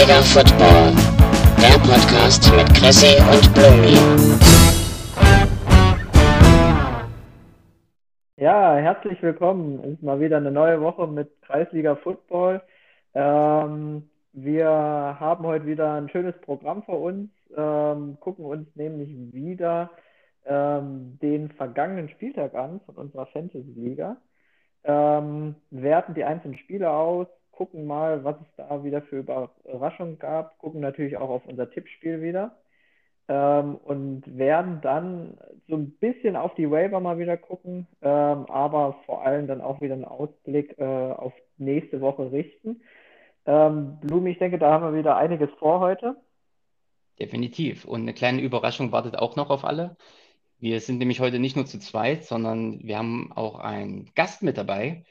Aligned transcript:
Kreisliga 0.00 0.22
Football, 0.22 0.94
der 1.60 1.76
Podcast 1.86 2.50
mit 2.56 2.74
Chrissy 2.74 3.20
und 3.20 3.52
Blumi. 3.52 3.98
Ja, 8.38 8.76
herzlich 8.76 9.22
willkommen. 9.22 9.78
Es 9.84 9.92
ist 9.92 10.02
mal 10.02 10.18
wieder 10.18 10.38
eine 10.38 10.50
neue 10.50 10.80
Woche 10.80 11.06
mit 11.06 11.30
Kreisliga 11.42 11.96
Football. 11.96 12.62
Ähm, 13.12 14.08
wir 14.32 14.66
haben 15.20 15.44
heute 15.44 15.66
wieder 15.66 15.92
ein 15.92 16.08
schönes 16.08 16.34
Programm 16.40 16.82
vor 16.84 17.02
uns, 17.02 17.28
ähm, 17.54 18.16
gucken 18.20 18.46
uns 18.46 18.74
nämlich 18.76 19.10
wieder 19.34 19.90
ähm, 20.46 21.18
den 21.20 21.50
vergangenen 21.50 22.08
Spieltag 22.08 22.54
an 22.54 22.80
von 22.86 22.94
unserer 22.94 23.26
Fantasy-Liga, 23.26 24.16
ähm, 24.84 25.56
werten 25.70 26.14
die 26.14 26.24
einzelnen 26.24 26.56
Spiele 26.56 26.88
aus, 26.88 27.26
gucken 27.60 27.86
mal, 27.86 28.24
was 28.24 28.36
es 28.40 28.46
da 28.56 28.84
wieder 28.84 29.02
für 29.02 29.18
Überraschungen 29.18 30.18
gab, 30.18 30.56
gucken 30.56 30.80
natürlich 30.80 31.18
auch 31.18 31.28
auf 31.28 31.44
unser 31.44 31.70
Tippspiel 31.70 32.22
wieder 32.22 32.56
ähm, 33.28 33.74
und 33.74 34.22
werden 34.38 34.80
dann 34.80 35.36
so 35.68 35.76
ein 35.76 35.90
bisschen 35.90 36.36
auf 36.36 36.54
die 36.54 36.70
Waiver 36.70 37.00
mal 37.00 37.18
wieder 37.18 37.36
gucken, 37.36 37.86
ähm, 38.00 38.46
aber 38.46 38.96
vor 39.04 39.26
allem 39.26 39.46
dann 39.46 39.60
auch 39.60 39.82
wieder 39.82 39.92
einen 39.92 40.06
Ausblick 40.06 40.78
äh, 40.78 40.84
auf 40.84 41.34
nächste 41.58 42.00
Woche 42.00 42.32
richten. 42.32 42.80
Ähm, 43.44 43.98
Blumi, 44.00 44.30
ich 44.30 44.38
denke, 44.38 44.58
da 44.58 44.72
haben 44.72 44.94
wir 44.94 44.98
wieder 44.98 45.18
einiges 45.18 45.50
vor 45.58 45.80
heute. 45.80 46.16
Definitiv. 47.18 47.84
Und 47.84 48.00
eine 48.00 48.14
kleine 48.14 48.40
Überraschung 48.40 48.90
wartet 48.90 49.18
auch 49.18 49.36
noch 49.36 49.50
auf 49.50 49.66
alle. 49.66 49.98
Wir 50.58 50.80
sind 50.80 50.96
nämlich 50.96 51.20
heute 51.20 51.38
nicht 51.38 51.56
nur 51.56 51.66
zu 51.66 51.78
zweit, 51.78 52.24
sondern 52.24 52.80
wir 52.84 52.96
haben 52.96 53.32
auch 53.34 53.58
einen 53.58 54.10
Gast 54.14 54.42
mit 54.42 54.56
dabei. 54.56 55.04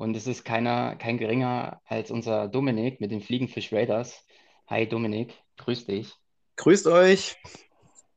Und 0.00 0.16
es 0.16 0.26
ist 0.26 0.44
keiner, 0.44 0.96
kein 0.96 1.18
geringer 1.18 1.82
als 1.84 2.10
unser 2.10 2.48
Dominik 2.48 3.02
mit 3.02 3.10
den 3.10 3.20
Fliegenfisch 3.20 3.70
Raiders. 3.70 4.24
Hi 4.66 4.88
Dominik, 4.88 5.34
grüß 5.58 5.84
dich. 5.84 6.14
Grüßt 6.56 6.86
euch. 6.86 7.36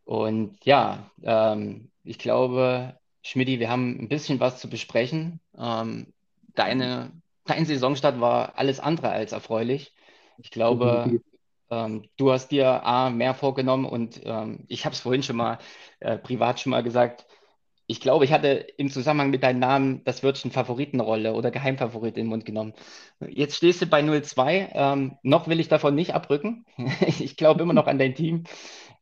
Und 0.05 0.63
ja, 0.63 1.11
ähm, 1.23 1.91
ich 2.05 2.19
glaube, 2.19 2.97
Schmidti, 3.21 3.59
wir 3.59 3.69
haben 3.69 3.99
ein 3.99 4.07
bisschen 4.07 4.39
was 4.39 4.61
zu 4.61 4.69
besprechen. 4.69 5.41
Ähm, 5.57 6.13
deine, 6.55 7.11
dein 7.43 7.65
Saisonstart 7.65 8.21
war 8.21 8.57
alles 8.57 8.79
andere 8.79 9.09
als 9.09 9.33
erfreulich. 9.33 9.93
Ich 10.37 10.51
glaube, 10.51 11.19
ähm, 11.69 12.07
du 12.15 12.31
hast 12.31 12.47
dir 12.51 12.85
A, 12.85 13.09
mehr 13.09 13.33
vorgenommen 13.33 13.83
und 13.83 14.21
ähm, 14.23 14.63
ich 14.69 14.85
habe 14.85 14.93
es 14.93 15.01
vorhin 15.01 15.23
schon 15.23 15.35
mal 15.35 15.59
äh, 15.99 16.17
privat 16.17 16.61
schon 16.61 16.69
mal 16.69 16.81
gesagt, 16.81 17.25
ich 17.85 17.99
glaube, 17.99 18.25
ich 18.25 18.31
hatte 18.31 18.65
im 18.77 18.89
Zusammenhang 18.89 19.29
mit 19.29 19.43
deinem 19.43 19.59
Namen 19.59 20.03
das 20.05 20.23
Wörtchen 20.23 20.51
Favoritenrolle 20.51 21.33
oder 21.33 21.51
Geheimfavorit 21.51 22.17
in 22.17 22.25
den 22.25 22.29
Mund 22.29 22.45
genommen. 22.45 22.73
Jetzt 23.19 23.57
stehst 23.57 23.81
du 23.81 23.85
bei 23.85 24.01
0-2. 24.01 24.69
Ähm, 24.73 25.17
noch 25.21 25.47
will 25.47 25.59
ich 25.59 25.67
davon 25.67 25.95
nicht 25.95 26.13
abrücken. 26.13 26.65
ich 27.19 27.35
glaube 27.35 27.61
immer 27.61 27.73
noch 27.73 27.87
an 27.87 27.99
dein 27.99 28.15
Team. 28.15 28.45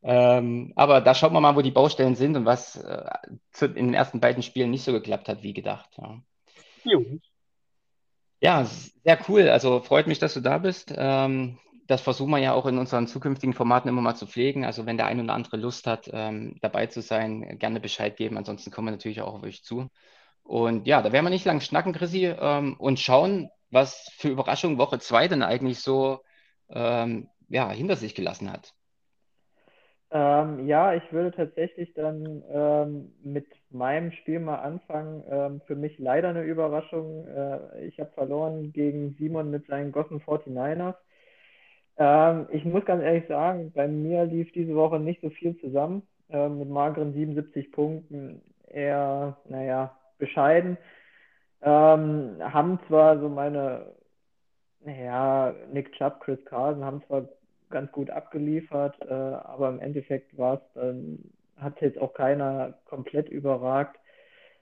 Ähm, 0.03 0.73
aber 0.75 1.01
da 1.01 1.13
schauen 1.13 1.33
wir 1.33 1.41
mal, 1.41 1.55
wo 1.55 1.61
die 1.61 1.71
Baustellen 1.71 2.15
sind 2.15 2.35
und 2.35 2.45
was 2.45 2.75
äh, 2.77 3.05
in 3.61 3.75
den 3.75 3.93
ersten 3.93 4.19
beiden 4.19 4.41
Spielen 4.41 4.71
nicht 4.71 4.83
so 4.83 4.91
geklappt 4.91 5.29
hat, 5.29 5.43
wie 5.43 5.53
gedacht. 5.53 5.89
Ja, 5.97 6.21
ja 8.39 8.65
sehr 8.65 9.19
cool. 9.27 9.49
Also 9.49 9.79
freut 9.81 10.07
mich, 10.07 10.17
dass 10.17 10.33
du 10.33 10.41
da 10.41 10.57
bist. 10.57 10.91
Ähm, 10.97 11.59
das 11.91 12.01
versuchen 12.01 12.31
wir 12.31 12.37
ja 12.37 12.53
auch 12.53 12.65
in 12.65 12.77
unseren 12.77 13.05
zukünftigen 13.05 13.53
Formaten 13.53 13.89
immer 13.89 14.01
mal 14.01 14.15
zu 14.15 14.25
pflegen. 14.25 14.63
Also 14.63 14.85
wenn 14.85 14.95
der 14.95 15.07
ein 15.07 15.19
oder 15.19 15.33
andere 15.33 15.57
Lust 15.57 15.87
hat, 15.87 16.09
ähm, 16.13 16.55
dabei 16.61 16.87
zu 16.87 17.01
sein, 17.01 17.59
gerne 17.59 17.81
Bescheid 17.81 18.15
geben. 18.15 18.37
Ansonsten 18.37 18.71
kommen 18.71 18.87
wir 18.87 18.91
natürlich 18.93 19.21
auch 19.21 19.33
auf 19.33 19.43
euch 19.43 19.63
zu. 19.63 19.89
Und 20.41 20.87
ja, 20.87 21.01
da 21.01 21.11
werden 21.11 21.25
wir 21.25 21.29
nicht 21.29 21.45
lang 21.45 21.59
schnacken, 21.59 21.91
Chrissy, 21.91 22.27
ähm, 22.27 22.77
und 22.79 22.99
schauen, 22.99 23.49
was 23.71 24.09
für 24.15 24.29
Überraschung 24.29 24.77
Woche 24.77 24.99
2 24.99 25.27
denn 25.27 25.43
eigentlich 25.43 25.81
so 25.81 26.21
ähm, 26.69 27.27
ja, 27.49 27.69
hinter 27.69 27.97
sich 27.97 28.15
gelassen 28.15 28.51
hat. 28.51 28.73
Ähm, 30.11 30.65
ja, 30.67 30.93
ich 30.93 31.03
würde 31.11 31.35
tatsächlich 31.35 31.93
dann 31.93 32.41
ähm, 32.49 33.13
mit 33.21 33.47
meinem 33.69 34.13
Spiel 34.13 34.39
mal 34.39 34.59
anfangen. 34.59 35.23
Ähm, 35.29 35.61
für 35.67 35.75
mich 35.75 35.99
leider 35.99 36.29
eine 36.29 36.43
Überraschung. 36.43 37.27
Äh, 37.27 37.85
ich 37.85 37.99
habe 37.99 38.11
verloren 38.11 38.71
gegen 38.71 39.13
Simon 39.19 39.51
mit 39.51 39.67
seinen 39.67 39.91
Gossen 39.91 40.21
49ers. 40.21 40.95
Ähm, 42.03 42.47
ich 42.51 42.65
muss 42.65 42.83
ganz 42.85 43.03
ehrlich 43.03 43.27
sagen, 43.27 43.71
bei 43.75 43.87
mir 43.87 44.25
lief 44.25 44.51
diese 44.53 44.73
Woche 44.73 44.99
nicht 44.99 45.21
so 45.21 45.29
viel 45.29 45.55
zusammen. 45.59 46.01
Ähm, 46.31 46.57
mit 46.57 46.69
mageren 46.69 47.13
77 47.13 47.71
Punkten 47.71 48.41
eher, 48.67 49.37
naja, 49.47 49.95
bescheiden. 50.17 50.77
Ähm, 51.61 52.37
haben 52.39 52.79
zwar 52.87 53.19
so 53.19 53.29
meine, 53.29 53.85
naja, 54.83 55.53
Nick 55.71 55.91
Chubb, 55.93 56.21
Chris 56.21 56.43
Carson 56.45 56.83
haben 56.83 57.03
zwar 57.05 57.27
ganz 57.69 57.91
gut 57.91 58.09
abgeliefert, 58.09 58.95
äh, 59.01 59.13
aber 59.13 59.69
im 59.69 59.79
Endeffekt 59.79 60.35
war 60.39 60.55
es 60.55 60.61
dann, 60.73 61.19
hat 61.57 61.81
jetzt 61.81 61.99
auch 61.99 62.15
keiner 62.15 62.79
komplett 62.85 63.29
überragt. 63.29 63.99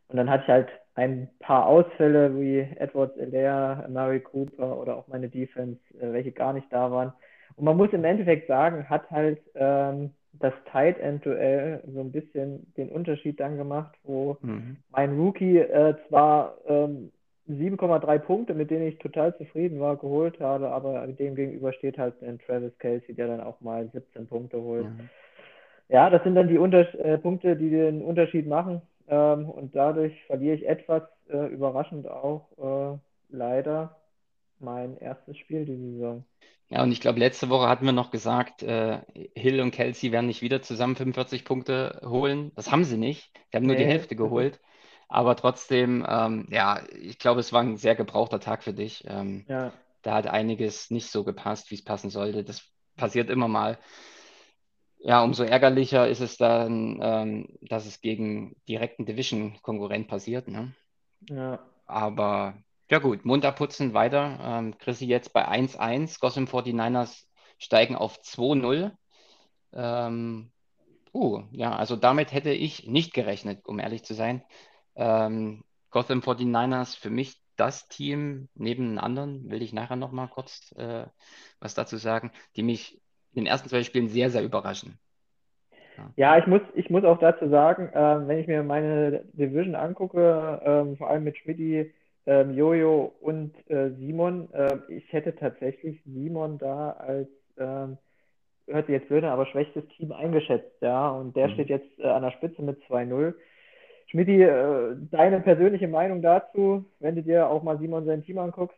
Und 0.09 0.17
dann 0.17 0.29
hatte 0.29 0.43
ich 0.43 0.49
halt 0.49 0.69
ein 0.95 1.29
paar 1.39 1.67
Ausfälle 1.67 2.37
wie 2.37 2.59
Edwards 2.59 3.15
Elair, 3.15 3.87
Mary 3.89 4.19
Cooper 4.19 4.77
oder 4.77 4.97
auch 4.97 5.07
meine 5.07 5.29
Defense, 5.29 5.79
äh, 6.01 6.11
welche 6.11 6.33
gar 6.33 6.51
nicht 6.51 6.67
da 6.73 6.91
waren. 6.91 7.13
Und 7.59 7.65
man 7.65 7.75
muss 7.75 7.91
im 7.91 8.05
Endeffekt 8.05 8.47
sagen, 8.47 8.89
hat 8.89 9.11
halt 9.11 9.41
ähm, 9.53 10.11
das 10.31 10.53
Tight 10.71 10.97
End 10.99 11.25
Duell 11.25 11.83
so 11.93 11.99
ein 11.99 12.11
bisschen 12.11 12.71
den 12.77 12.87
Unterschied 12.87 13.37
dann 13.37 13.57
gemacht, 13.57 13.93
wo 14.03 14.37
mhm. 14.41 14.77
mein 14.91 15.19
Rookie 15.19 15.57
äh, 15.57 15.95
zwar 16.07 16.55
ähm, 16.67 17.11
7,3 17.49 18.17
Punkte, 18.19 18.53
mit 18.53 18.71
denen 18.71 18.87
ich 18.87 18.97
total 18.99 19.35
zufrieden 19.35 19.81
war, 19.81 19.97
geholt 19.97 20.39
habe, 20.39 20.69
aber 20.69 21.05
dem 21.07 21.35
gegenüber 21.35 21.73
steht 21.73 21.97
halt 21.97 22.21
ein 22.23 22.39
Travis 22.39 22.77
Kelsey, 22.79 23.13
der 23.13 23.27
dann 23.27 23.41
auch 23.41 23.59
mal 23.59 23.89
17 23.91 24.27
Punkte 24.27 24.61
holt. 24.61 24.85
Mhm. 24.85 25.09
Ja, 25.89 26.09
das 26.09 26.23
sind 26.23 26.35
dann 26.35 26.47
die 26.47 26.59
Unter 26.59 26.87
äh, 27.03 27.17
Punkte, 27.17 27.57
die 27.57 27.71
den 27.71 28.01
Unterschied 28.01 28.47
machen. 28.47 28.81
Ähm, 29.09 29.49
und 29.49 29.75
dadurch 29.75 30.13
verliere 30.27 30.55
ich 30.55 30.65
etwas 30.65 31.03
äh, 31.29 31.47
überraschend 31.47 32.07
auch 32.07 32.47
äh, 32.57 32.97
leider 33.35 33.98
mein 34.59 34.97
erstes 34.97 35.37
Spiel 35.37 35.65
diese 35.65 35.91
Saison. 35.91 36.25
Ja, 36.69 36.83
und 36.83 36.91
ich 36.91 37.01
glaube, 37.01 37.19
letzte 37.19 37.49
Woche 37.49 37.67
hatten 37.67 37.85
wir 37.85 37.93
noch 37.93 38.11
gesagt, 38.11 38.61
äh, 38.61 39.01
Hill 39.35 39.59
und 39.59 39.71
Kelsey 39.71 40.11
werden 40.11 40.27
nicht 40.27 40.43
wieder 40.43 40.61
zusammen 40.61 40.95
45 40.95 41.43
Punkte 41.43 41.99
holen. 42.05 42.51
Das 42.55 42.71
haben 42.71 42.83
sie 42.83 42.97
nicht. 42.97 43.31
Die 43.51 43.57
haben 43.57 43.65
nur 43.65 43.75
nee. 43.75 43.83
die 43.83 43.89
Hälfte 43.89 44.15
geholt. 44.17 44.59
Aber 45.07 45.35
trotzdem, 45.35 46.05
ähm, 46.07 46.47
ja, 46.51 46.83
ich 47.01 47.17
glaube, 47.17 47.39
es 47.39 47.51
war 47.51 47.61
ein 47.61 47.77
sehr 47.77 47.95
gebrauchter 47.95 48.39
Tag 48.39 48.63
für 48.63 48.73
dich. 48.73 49.03
Ähm, 49.07 49.45
ja. 49.47 49.73
Da 50.03 50.13
hat 50.13 50.27
einiges 50.27 50.91
nicht 50.91 51.09
so 51.09 51.23
gepasst, 51.23 51.71
wie 51.71 51.75
es 51.75 51.83
passen 51.83 52.11
sollte. 52.11 52.43
Das 52.43 52.69
passiert 52.95 53.31
immer 53.31 53.47
mal. 53.47 53.79
Ja, 54.99 55.23
umso 55.23 55.43
ärgerlicher 55.43 56.07
ist 56.07 56.19
es 56.19 56.37
dann, 56.37 56.99
ähm, 57.01 57.57
dass 57.61 57.87
es 57.87 58.01
gegen 58.01 58.55
direkten 58.67 59.05
Division-Konkurrent 59.05 60.07
passiert. 60.07 60.47
Ne? 60.47 60.75
Ja. 61.29 61.59
Aber 61.87 62.61
ja 62.89 62.99
gut, 62.99 63.25
Mund 63.25 63.45
abputzen, 63.45 63.93
weiter. 63.93 64.39
Ähm, 64.41 64.77
Chrissy 64.77 65.05
jetzt 65.05 65.33
bei 65.33 65.47
1-1. 65.47 66.19
Gotham 66.19 66.45
49ers 66.45 67.25
steigen 67.57 67.95
auf 67.95 68.19
2-0. 68.21 68.91
Ähm, 69.73 70.51
uh, 71.13 71.43
ja, 71.51 71.75
also 71.75 71.95
damit 71.95 72.33
hätte 72.33 72.51
ich 72.51 72.87
nicht 72.87 73.13
gerechnet, 73.13 73.65
um 73.65 73.79
ehrlich 73.79 74.03
zu 74.03 74.13
sein. 74.13 74.43
Ähm, 74.95 75.63
Gotham 75.91 76.19
49ers 76.19 76.97
für 76.97 77.09
mich 77.09 77.39
das 77.55 77.87
Team 77.89 78.47
neben 78.55 78.89
den 78.89 78.99
anderen, 78.99 79.49
will 79.49 79.61
ich 79.61 79.73
nachher 79.73 79.97
nochmal 79.97 80.29
kurz 80.29 80.73
äh, 80.77 81.05
was 81.59 81.73
dazu 81.73 81.97
sagen, 81.97 82.31
die 82.55 82.63
mich 82.63 83.01
in 83.33 83.43
den 83.43 83.47
ersten 83.47 83.69
zwei 83.69 83.83
Spielen 83.83 84.07
sehr, 84.07 84.29
sehr 84.29 84.43
überraschen. 84.43 84.97
Ja, 86.15 86.37
ich, 86.37 86.47
muss, 86.47 86.61
ich 86.75 86.89
muss 86.89 87.03
auch 87.03 87.19
dazu 87.19 87.49
sagen, 87.49 87.89
äh, 87.89 88.27
wenn 88.27 88.39
ich 88.39 88.47
mir 88.47 88.63
meine 88.63 89.25
Division 89.33 89.75
angucke, 89.75 90.61
äh, 90.63 90.95
vor 90.95 91.09
allem 91.09 91.25
mit 91.25 91.37
Schmidti, 91.37 91.93
ähm, 92.25 92.53
Jojo 92.53 93.13
und 93.21 93.55
äh, 93.69 93.91
Simon. 93.97 94.51
Äh, 94.53 94.77
ich 94.89 95.11
hätte 95.11 95.35
tatsächlich 95.35 96.01
Simon 96.05 96.57
da 96.57 96.91
als, 96.91 97.29
ähm, 97.57 97.97
hört 98.67 98.87
sich 98.87 98.93
jetzt 98.93 99.07
blöde, 99.07 99.31
aber 99.31 99.45
schwächstes 99.47 99.87
Team 99.97 100.11
eingeschätzt, 100.11 100.81
ja. 100.81 101.09
Und 101.09 101.35
der 101.35 101.47
mhm. 101.47 101.53
steht 101.53 101.69
jetzt 101.69 101.99
äh, 101.99 102.07
an 102.07 102.23
der 102.23 102.31
Spitze 102.31 102.61
mit 102.61 102.81
2-0. 102.83 103.33
Schmidti, 104.07 104.41
äh, 104.41 104.95
deine 105.11 105.39
persönliche 105.41 105.87
Meinung 105.87 106.21
dazu, 106.21 106.85
wenn 106.99 107.15
du 107.15 107.23
dir 107.23 107.47
auch 107.47 107.63
mal 107.63 107.77
Simon 107.77 108.05
sein 108.05 108.23
Team 108.23 108.39
anguckst? 108.39 108.77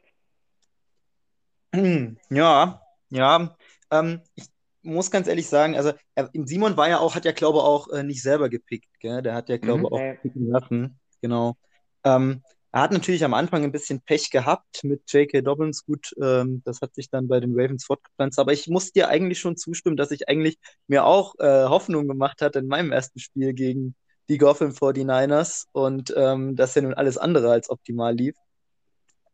Ja, 2.29 2.81
ja. 3.09 3.55
Ähm, 3.91 4.21
ich 4.35 4.49
muss 4.81 5.11
ganz 5.11 5.27
ehrlich 5.27 5.47
sagen, 5.47 5.75
also 5.75 5.91
er, 6.15 6.29
Simon 6.33 6.77
war 6.77 6.89
ja 6.89 6.99
auch, 6.99 7.15
hat 7.15 7.25
ja 7.25 7.31
glaube 7.31 7.59
ich 7.59 7.63
auch 7.63 7.89
äh, 7.89 8.03
nicht 8.03 8.21
selber 8.21 8.49
gepickt, 8.49 8.99
gell? 8.99 9.21
Der 9.21 9.33
hat 9.33 9.49
ja 9.49 9.57
glaube 9.57 9.83
ich 9.83 9.89
mhm. 9.89 9.95
auch 9.95 10.21
picken 10.21 10.47
lassen, 10.47 10.99
genau. 11.21 11.55
Ähm, 12.03 12.41
er 12.71 12.81
hat 12.81 12.91
natürlich 12.91 13.23
am 13.23 13.33
Anfang 13.33 13.63
ein 13.63 13.71
bisschen 13.71 14.01
Pech 14.01 14.29
gehabt 14.29 14.83
mit 14.83 15.03
J.K. 15.11 15.41
Dobbins. 15.41 15.85
Gut, 15.85 16.13
ähm, 16.21 16.61
das 16.63 16.81
hat 16.81 16.95
sich 16.95 17.09
dann 17.09 17.27
bei 17.27 17.39
den 17.39 17.51
Ravens 17.53 17.85
fortgepflanzt. 17.85 18.39
Aber 18.39 18.53
ich 18.53 18.67
muss 18.67 18.91
dir 18.91 19.09
eigentlich 19.09 19.39
schon 19.39 19.57
zustimmen, 19.57 19.97
dass 19.97 20.11
ich 20.11 20.29
eigentlich 20.29 20.57
mir 20.87 21.05
auch 21.05 21.35
äh, 21.39 21.65
Hoffnung 21.65 22.07
gemacht 22.07 22.41
hatte 22.41 22.59
in 22.59 22.67
meinem 22.67 22.91
ersten 22.91 23.19
Spiel 23.19 23.53
gegen 23.53 23.95
die 24.29 24.37
Gotham 24.37 24.71
49ers 24.71 25.65
und 25.73 26.13
ähm, 26.15 26.55
dass 26.55 26.75
ja 26.75 26.81
nun 26.81 26.93
alles 26.93 27.17
andere 27.17 27.51
als 27.51 27.69
optimal 27.69 28.15
lief. 28.15 28.35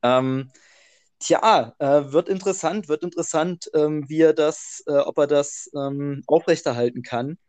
Ähm, 0.01 0.51
Tja, 1.19 1.73
äh, 1.79 2.11
wird 2.11 2.29
interessant, 2.29 2.89
wird 2.89 3.01
interessant, 3.03 3.71
ähm, 3.73 4.07
wie 4.07 4.21
er 4.21 4.33
das, 4.33 4.83
äh, 4.85 4.97
ob 4.97 5.17
er 5.17 5.25
das 5.25 5.69
ähm, 5.75 6.21
aufrechterhalten 6.27 7.01
kann 7.01 7.39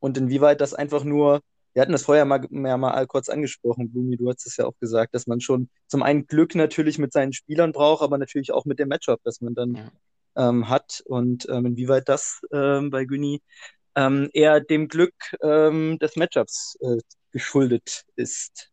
und 0.00 0.16
inwieweit 0.16 0.62
das 0.62 0.72
einfach 0.72 1.04
nur, 1.04 1.42
wir 1.72 1.82
hatten 1.82 1.92
das 1.92 2.04
vorher 2.04 2.24
mal, 2.24 2.46
ja, 2.50 2.76
mal 2.76 3.06
kurz 3.06 3.28
angesprochen, 3.28 3.90
Blumi, 3.90 4.16
du 4.16 4.28
hast 4.28 4.46
es 4.46 4.56
ja 4.56 4.66
auch 4.66 4.78
gesagt, 4.78 5.14
dass 5.14 5.26
man 5.26 5.40
schon 5.40 5.68
zum 5.86 6.02
einen 6.02 6.26
Glück 6.26 6.54
natürlich 6.54 6.98
mit 6.98 7.12
seinen 7.12 7.32
Spielern 7.32 7.72
braucht, 7.72 8.02
aber 8.02 8.18
natürlich 8.18 8.52
auch 8.52 8.64
mit 8.64 8.78
dem 8.78 8.88
Matchup, 8.88 9.20
das 9.24 9.40
man 9.40 9.54
dann 9.54 9.74
ja. 9.74 10.48
ähm, 10.48 10.68
hat 10.68 11.02
und 11.06 11.48
ähm, 11.48 11.66
inwieweit 11.66 12.08
das 12.08 12.42
ähm, 12.52 12.90
bei 12.90 13.04
Güni 13.04 13.40
ähm, 13.94 14.30
eher 14.32 14.60
dem 14.60 14.88
Glück 14.88 15.14
ähm, 15.42 15.98
des 15.98 16.16
Matchups 16.16 16.76
äh, 16.80 16.98
geschuldet 17.30 18.04
ist. 18.14 18.70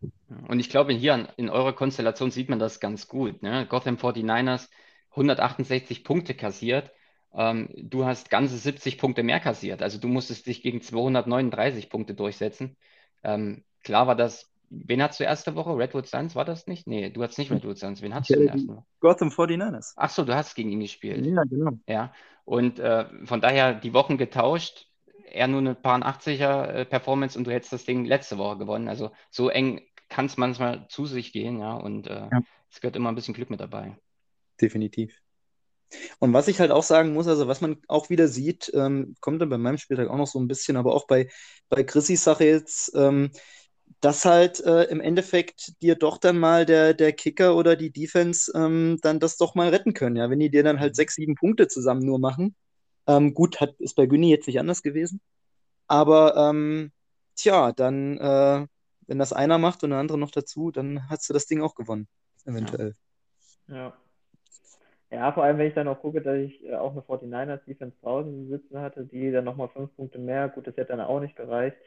Und 0.48 0.60
ich 0.60 0.70
glaube, 0.70 0.94
hier 0.94 1.30
in 1.38 1.50
eurer 1.50 1.74
Konstellation 1.74 2.32
sieht 2.32 2.50
man 2.50 2.60
das 2.60 2.80
ganz 2.80 3.08
gut. 3.08 3.42
Ne? 3.42 3.66
Gotham 3.68 3.96
49ers 3.96 4.68
168 5.12 6.04
Punkte 6.04 6.34
kassiert. 6.36 6.92
Ähm, 7.34 7.70
du 7.76 8.06
hast 8.06 8.30
ganze 8.30 8.58
70 8.58 8.98
Punkte 8.98 9.24
mehr 9.24 9.40
kassiert. 9.40 9.82
Also 9.82 10.00
du 10.00 10.08
musstest 10.08 10.48
dich 10.48 10.62
gegen 10.62 10.82
239 10.82 11.90
Punkte 11.90 12.14
durchsetzen. 12.14 12.76
Ähm, 13.24 13.64
klar 13.84 14.08
war 14.08 14.16
das. 14.16 14.52
Wen 14.72 15.02
hast 15.02 15.20
du 15.20 15.24
erste 15.24 15.56
Woche? 15.56 15.76
Redwood 15.76 16.06
Suns 16.06 16.36
war 16.36 16.46
das 16.46 16.68
nicht? 16.68 16.86
Nee, 16.86 17.10
du 17.10 17.24
hattest 17.24 17.40
nicht 17.40 17.52
Redwood 17.52 17.80
Suns. 17.80 18.04
Wen 18.04 18.14
hattest 18.14 18.30
du 18.30 18.36
in 18.36 18.44
der 18.44 18.54
ersten 18.54 18.68
Woche? 18.70 18.86
Gotham 19.00 19.30
49ers. 19.30 19.94
Ach 19.96 20.12
so, 20.12 20.24
du 20.24 20.36
hast 20.36 20.54
gegen 20.54 20.72
ihn 20.72 20.82
gespielt. 20.82 21.26
Ja, 21.26 21.44
genau. 21.44 21.72
Ja, 21.88 22.14
und 22.46 22.78
äh, 22.78 23.06
von 23.26 23.42
daher 23.42 23.74
die 23.74 23.94
Wochen 23.94 24.18
getauscht 24.18 24.90
er 25.32 25.48
nur 25.48 25.60
eine 25.60 25.76
paar 25.76 26.02
80er 26.02 26.66
äh, 26.66 26.86
Performance 26.86 27.38
und 27.38 27.46
du 27.46 27.52
hättest 27.52 27.74
das 27.74 27.86
Ding 27.86 28.06
letzte 28.06 28.38
Woche 28.38 28.58
gewonnen. 28.58 28.88
Also 28.88 29.12
so 29.30 29.50
eng 29.50 29.82
kann 30.10 30.26
es 30.26 30.38
manchmal 30.38 30.88
zu 30.88 31.06
sich 31.06 31.32
gehen, 31.32 31.60
ja, 31.60 31.74
und 31.74 32.08
äh, 32.08 32.28
ja. 32.32 32.42
es 32.70 32.82
gehört 32.82 32.96
immer 32.96 33.10
ein 33.10 33.16
bisschen 33.16 33.34
Glück 33.34 33.50
mit 33.50 33.60
dabei. 33.60 33.98
Definitiv. 34.60 35.16
Und 36.20 36.34
was 36.34 36.48
ich 36.48 36.60
halt 36.60 36.72
auch 36.72 36.84
sagen 36.84 37.14
muss, 37.14 37.28
also 37.28 37.48
was 37.48 37.62
man 37.62 37.78
auch 37.88 38.10
wieder 38.10 38.28
sieht, 38.28 38.72
ähm, 38.74 39.16
kommt 39.22 39.42
dann 39.42 39.50
bei 39.50 39.58
meinem 39.58 39.78
Spieltag 39.78 40.10
auch 40.10 40.18
noch 40.18 40.28
so 40.28 40.40
ein 40.40 40.48
bisschen, 40.48 40.78
aber 40.78 40.94
auch 40.94 41.08
bei, 41.08 41.30
bei 41.70 41.84
Chrissys 41.84 42.24
Sache 42.24 42.46
jetzt, 42.46 42.92
ähm, 42.96 43.32
dass 44.02 44.26
halt 44.26 44.60
äh, 44.62 44.84
im 44.86 45.02
Endeffekt 45.02 45.82
dir 45.82 45.96
doch 45.96 46.18
dann 46.18 46.38
mal 46.40 46.66
der, 46.66 46.94
der 46.94 47.12
Kicker 47.14 47.56
oder 47.56 47.76
die 47.76 47.92
Defense 47.92 48.52
ähm, 48.56 49.00
dann 49.02 49.20
das 49.20 49.38
doch 49.38 49.56
mal 49.56 49.70
retten 49.70 49.94
können. 49.94 50.16
Ja, 50.16 50.30
wenn 50.30 50.40
die 50.40 50.52
dir 50.52 50.64
dann 50.64 50.80
halt 50.80 50.96
sechs, 50.96 51.16
sieben 51.16 51.36
Punkte 51.36 51.68
zusammen 51.68 52.06
nur 52.06 52.20
machen, 52.20 52.56
ähm, 53.08 53.34
gut, 53.34 53.60
hat, 53.60 53.76
ist 53.80 53.96
bei 53.96 54.06
Günni 54.06 54.30
jetzt 54.30 54.48
nicht 54.48 54.60
anders 54.60 54.84
gewesen. 54.84 55.22
Aber 55.88 56.36
ähm, 56.38 56.92
tja, 57.36 57.72
dann, 57.72 58.18
äh, 58.18 58.68
wenn 59.08 59.18
das 59.20 59.34
einer 59.34 59.58
macht 59.58 59.84
und 59.84 59.90
der 59.90 60.00
andere 60.00 60.20
noch 60.20 60.32
dazu, 60.32 60.72
dann 60.72 61.10
hast 61.10 61.28
du 61.30 61.34
das 61.34 61.48
Ding 61.48 61.62
auch 61.62 61.74
gewonnen, 61.76 62.08
eventuell. 62.46 62.96
Ja. 63.68 63.76
Ja, 63.76 63.98
vor 65.32 65.44
allem, 65.44 65.58
wenn 65.58 65.68
ich 65.68 65.74
dann 65.74 65.88
auch 65.88 66.00
gucke, 66.02 66.22
dass 66.22 66.38
ich 66.38 66.64
äh, 66.66 66.76
auch 66.76 66.92
eine 66.92 67.02
49ers 67.02 67.66
Defense 67.66 67.96
draußen 68.02 68.50
sitzen 68.50 68.80
hatte, 68.80 69.06
die 69.06 69.32
dann 69.32 69.46
nochmal 69.46 69.70
fünf 69.70 69.96
Punkte 69.96 70.20
mehr, 70.20 70.50
gut, 70.50 70.68
das 70.68 70.78
hätte 70.78 70.96
dann 70.96 71.02
auch 71.02 71.20
nicht 71.20 71.36
gereicht. 71.36 71.78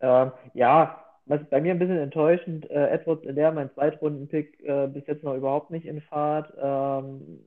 Ähm, 0.00 0.32
ja, 0.54 1.04
was 1.26 1.40
bei 1.50 1.60
mir 1.60 1.72
ein 1.72 1.78
bisschen 1.78 1.98
enttäuschend, 1.98 2.70
äh, 2.70 2.88
Edwards 2.90 3.22
der 3.24 3.52
mein 3.52 3.72
Zweitrunden-Pick 3.72 4.60
äh, 4.64 4.86
bis 4.88 5.06
jetzt 5.06 5.24
noch 5.24 5.34
überhaupt 5.34 5.70
nicht 5.70 5.86
in 5.86 6.00
Fahrt. 6.00 6.52
Ähm, 6.60 7.40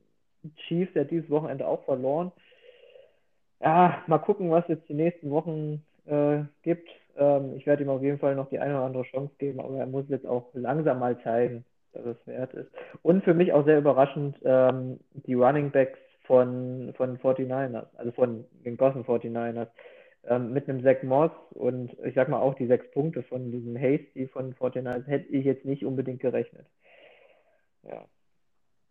Chiefs, 0.68 0.92
der 0.92 1.04
hat 1.04 1.10
dieses 1.10 1.30
Wochenende 1.30 1.66
auch 1.66 1.84
verloren 1.84 2.32
ja, 3.64 4.02
mal 4.06 4.18
gucken, 4.18 4.50
was 4.50 4.68
jetzt 4.68 4.88
die 4.88 4.94
nächsten 4.94 5.30
Wochen 5.30 5.82
äh, 6.06 6.42
gibt. 6.62 6.88
Ähm, 7.16 7.54
ich 7.56 7.66
werde 7.66 7.82
ihm 7.82 7.88
auf 7.88 8.02
jeden 8.02 8.18
Fall 8.18 8.34
noch 8.34 8.50
die 8.50 8.58
eine 8.58 8.74
oder 8.76 8.84
andere 8.84 9.04
Chance 9.04 9.34
geben, 9.38 9.60
aber 9.60 9.78
er 9.78 9.86
muss 9.86 10.04
jetzt 10.08 10.26
auch 10.26 10.50
langsam 10.52 10.98
mal 10.98 11.18
zeigen, 11.22 11.64
dass 11.94 12.04
es 12.04 12.26
wert 12.26 12.52
ist. 12.54 12.70
Und 13.02 13.24
für 13.24 13.34
mich 13.34 13.52
auch 13.52 13.64
sehr 13.64 13.78
überraschend, 13.78 14.36
ähm, 14.44 15.00
die 15.12 15.34
Running 15.34 15.70
Backs 15.70 15.98
von, 16.24 16.92
von 16.96 17.18
49ers, 17.18 17.86
also 17.96 18.12
von 18.12 18.44
den 18.64 18.76
Gossen 18.76 19.04
49ers, 19.04 19.68
ähm, 20.26 20.52
mit 20.52 20.68
einem 20.68 20.82
Zach 20.82 21.02
Moss 21.02 21.30
und 21.50 21.96
ich 22.02 22.14
sag 22.14 22.28
mal 22.28 22.40
auch 22.40 22.54
die 22.54 22.66
sechs 22.66 22.90
Punkte 22.92 23.22
von 23.22 23.50
diesem 23.50 23.76
Hasty 23.76 24.28
von 24.28 24.54
49ers 24.54 25.06
hätte 25.06 25.28
ich 25.28 25.44
jetzt 25.44 25.64
nicht 25.64 25.84
unbedingt 25.84 26.20
gerechnet. 26.20 26.66
Ja. 27.82 28.04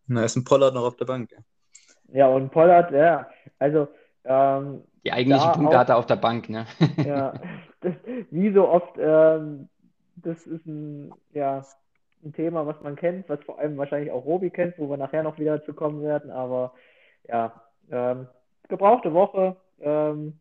Na, 0.07 0.23
ist 0.23 0.35
ein 0.35 0.43
Pollard 0.43 0.73
noch 0.73 0.85
auf 0.85 0.95
der 0.95 1.05
Bank. 1.05 1.31
Ja, 2.09 2.27
und 2.27 2.51
Pollard, 2.51 2.91
ja, 2.91 3.27
also 3.57 3.87
ähm, 4.25 4.83
die 5.03 5.11
eigentlichen 5.11 5.51
Punkte 5.53 5.75
auch, 5.75 5.79
hat 5.79 5.89
er 5.89 5.97
auf 5.97 6.05
der 6.05 6.15
Bank, 6.17 6.49
ne? 6.49 6.65
ja, 7.03 7.33
das, 7.81 7.93
wie 8.29 8.53
so 8.53 8.67
oft, 8.67 8.97
ähm, 8.99 9.69
das 10.15 10.45
ist 10.45 10.65
ein, 10.65 11.13
ja, 11.33 11.65
ein 12.23 12.33
Thema, 12.33 12.65
was 12.65 12.79
man 12.81 12.95
kennt, 12.95 13.29
was 13.29 13.43
vor 13.43 13.59
allem 13.59 13.77
wahrscheinlich 13.77 14.11
auch 14.11 14.25
Robi 14.25 14.49
kennt, 14.49 14.77
wo 14.77 14.89
wir 14.89 14.97
nachher 14.97 15.23
noch 15.23 15.37
wieder 15.39 15.63
zu 15.65 15.73
kommen 15.73 16.03
werden, 16.03 16.31
aber 16.31 16.73
ja, 17.27 17.61
ähm, 17.91 18.27
gebrauchte 18.69 19.13
Woche, 19.13 19.55
ähm, 19.81 20.39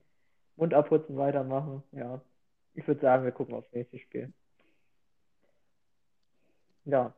Mund 0.56 0.74
abputzen, 0.74 1.16
weitermachen, 1.16 1.82
ja. 1.92 2.20
Ich 2.74 2.86
würde 2.88 3.00
sagen, 3.00 3.24
wir 3.24 3.32
gucken 3.32 3.54
aufs 3.54 3.72
nächste 3.72 3.98
Spiel. 3.98 4.32
Ja, 6.84 7.12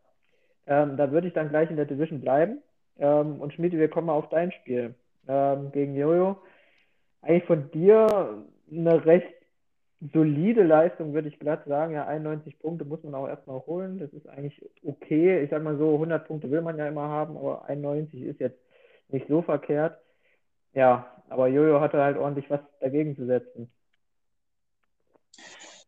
ähm, 0.67 0.97
da 0.97 1.11
würde 1.13 1.29
ich 1.29 1.35
dann 1.35 1.49
gleich 1.49 1.71
in 1.71 1.77
der 1.77 1.87
Division 1.87 2.21
bleiben. 2.21 2.63
Ähm, 2.99 3.41
und 3.41 3.53
Schmiede, 3.53 3.79
wir 3.79 3.89
kommen 3.89 4.09
mal 4.09 4.15
auf 4.15 4.29
dein 4.31 4.51
Spiel 4.53 4.95
ähm, 5.29 5.71
gegen 5.73 5.95
Jojo 5.95 6.39
eigentlich 7.25 7.45
von 7.45 7.71
dir 7.71 8.45
eine 8.71 9.05
recht 9.05 9.35
solide 10.12 10.62
Leistung, 10.62 11.14
würde 11.14 11.29
ich 11.29 11.38
glatt 11.38 11.64
sagen. 11.67 11.94
Ja, 11.94 12.06
91 12.06 12.58
Punkte 12.58 12.85
muss 12.85 13.02
man 13.02 13.14
auch 13.14 13.29
erstmal 13.29 13.61
holen. 13.61 13.99
Das 13.99 14.12
ist 14.12 14.29
eigentlich 14.29 14.61
okay. 14.82 15.43
Ich 15.43 15.50
sag 15.50 15.62
mal 15.62 15.79
so, 15.79 15.94
100 15.94 16.26
Punkte 16.26 16.50
will 16.50 16.62
man 16.62 16.79
ja 16.79 16.88
immer 16.88 17.08
haben, 17.08 17.37
aber 17.37 17.64
91 17.67 18.23
ist 18.23 18.41
jetzt 18.41 18.58
nicht 19.08 19.29
so 19.29 19.43
verkehrt. 19.43 19.99
Ja, 20.75 21.23
aber 21.29 21.49
Jojo 21.49 21.81
hatte 21.81 22.02
halt 22.02 22.17
ordentlich 22.17 22.50
was 22.50 22.61
dagegen 22.81 23.17
zu 23.17 23.26
setzen. 23.26 23.70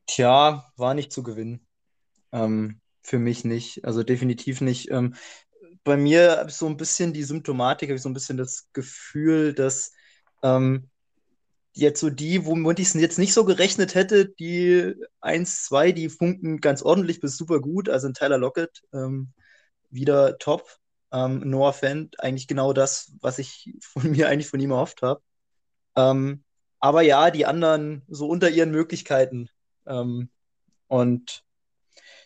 Tja, 0.06 0.64
war 0.76 0.94
nicht 0.94 1.12
zu 1.12 1.22
gewinnen. 1.22 1.66
Ähm, 2.32 2.80
für 3.02 3.18
mich 3.18 3.44
nicht. 3.44 3.84
Also 3.84 4.02
definitiv 4.02 4.60
nicht. 4.60 4.90
Ähm, 4.90 5.14
bei 5.84 5.96
mir 5.96 6.38
habe 6.38 6.50
ich 6.50 6.56
so 6.56 6.66
ein 6.66 6.76
bisschen 6.76 7.12
die 7.12 7.22
Symptomatik, 7.22 7.88
habe 7.88 7.96
ich 7.96 8.02
so 8.02 8.08
ein 8.08 8.14
bisschen 8.14 8.36
das 8.36 8.68
Gefühl, 8.72 9.54
dass 9.54 9.92
ähm, 10.42 10.90
jetzt 11.76 12.00
so 12.00 12.11
die, 12.11 12.47
womit 12.47 12.78
ich 12.78 12.88
es 12.88 12.95
jetzt 12.95 13.18
nicht 13.18 13.35
so 13.35 13.45
gerechnet 13.45 13.95
hätte, 13.95 14.28
die 14.28 14.95
1, 15.21 15.64
2, 15.64 15.92
die 15.92 16.09
funken 16.09 16.61
ganz 16.61 16.83
ordentlich 16.83 17.21
bis 17.21 17.37
super 17.37 17.61
gut. 17.61 17.88
Also 17.88 18.09
ein 18.09 18.14
Tyler 18.14 18.38
Lockett 18.38 18.83
ähm, 18.95 19.33
wieder 19.90 20.38
top. 20.38 20.78
Ähm, 21.12 21.40
Noah 21.40 21.73
Fent, 21.75 22.18
eigentlich 22.21 22.49
genau 22.49 22.73
das, 22.73 23.12
was 23.21 23.38
ich 23.38 23.75
von 23.83 24.11
mir 24.11 24.28
eigentlich 24.28 24.49
von 24.49 24.61
ihm 24.61 24.71
erhofft 24.71 25.02
habe. 25.02 25.23
Ähm, 25.97 26.45
aber 26.80 27.02
ja, 27.02 27.30
die 27.30 27.47
anderen 27.47 28.02
so 28.09 28.28
unter 28.28 28.50
ihren 28.50 28.71
Möglichkeiten. 28.71 29.50
Ähm, 29.87 30.30
und 30.88 31.45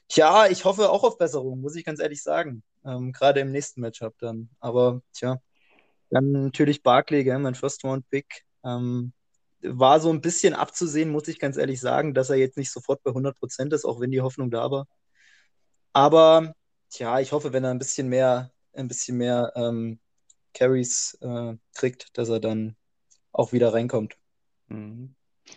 tja, 0.08 0.46
ich 0.48 0.64
hoffe 0.64 0.90
auch 0.90 1.04
auf 1.04 1.18
Besserung, 1.18 1.60
muss 1.60 1.76
ich 1.76 1.84
ganz 1.84 2.00
ehrlich 2.00 2.22
sagen. 2.22 2.62
Ähm, 2.84 3.12
gerade 3.12 3.40
im 3.40 3.52
nächsten 3.52 3.80
Matchup 3.80 4.14
dann. 4.18 4.50
Aber 4.60 5.02
tja, 5.12 5.40
dann 6.10 6.32
natürlich 6.32 6.82
Barkley, 6.82 7.24
gell, 7.24 7.38
mein 7.38 7.54
First-Round-Pick. 7.56 8.44
Ähm, 8.64 9.12
war 9.62 10.00
so 10.00 10.10
ein 10.10 10.20
bisschen 10.20 10.54
abzusehen, 10.54 11.10
muss 11.10 11.28
ich 11.28 11.38
ganz 11.38 11.56
ehrlich 11.56 11.80
sagen, 11.80 12.14
dass 12.14 12.30
er 12.30 12.36
jetzt 12.36 12.56
nicht 12.56 12.70
sofort 12.70 13.02
bei 13.02 13.10
100 13.10 13.38
Prozent 13.38 13.72
ist, 13.72 13.84
auch 13.84 14.00
wenn 14.00 14.10
die 14.10 14.20
Hoffnung 14.20 14.50
da 14.50 14.70
war. 14.70 14.86
Aber 15.92 16.54
tja, 16.88 17.20
ich 17.20 17.32
hoffe, 17.32 17.52
wenn 17.52 17.64
er 17.64 17.70
ein 17.70 17.78
bisschen 17.78 18.08
mehr, 18.08 18.50
ein 18.72 18.88
bisschen 18.88 19.16
mehr 19.16 19.52
ähm, 19.56 19.98
Carries 20.54 21.14
äh, 21.20 21.54
kriegt, 21.74 22.16
dass 22.16 22.28
er 22.28 22.40
dann 22.40 22.76
auch 23.32 23.52
wieder 23.52 23.72
reinkommt. 23.72 24.16
Mhm. 24.68 25.14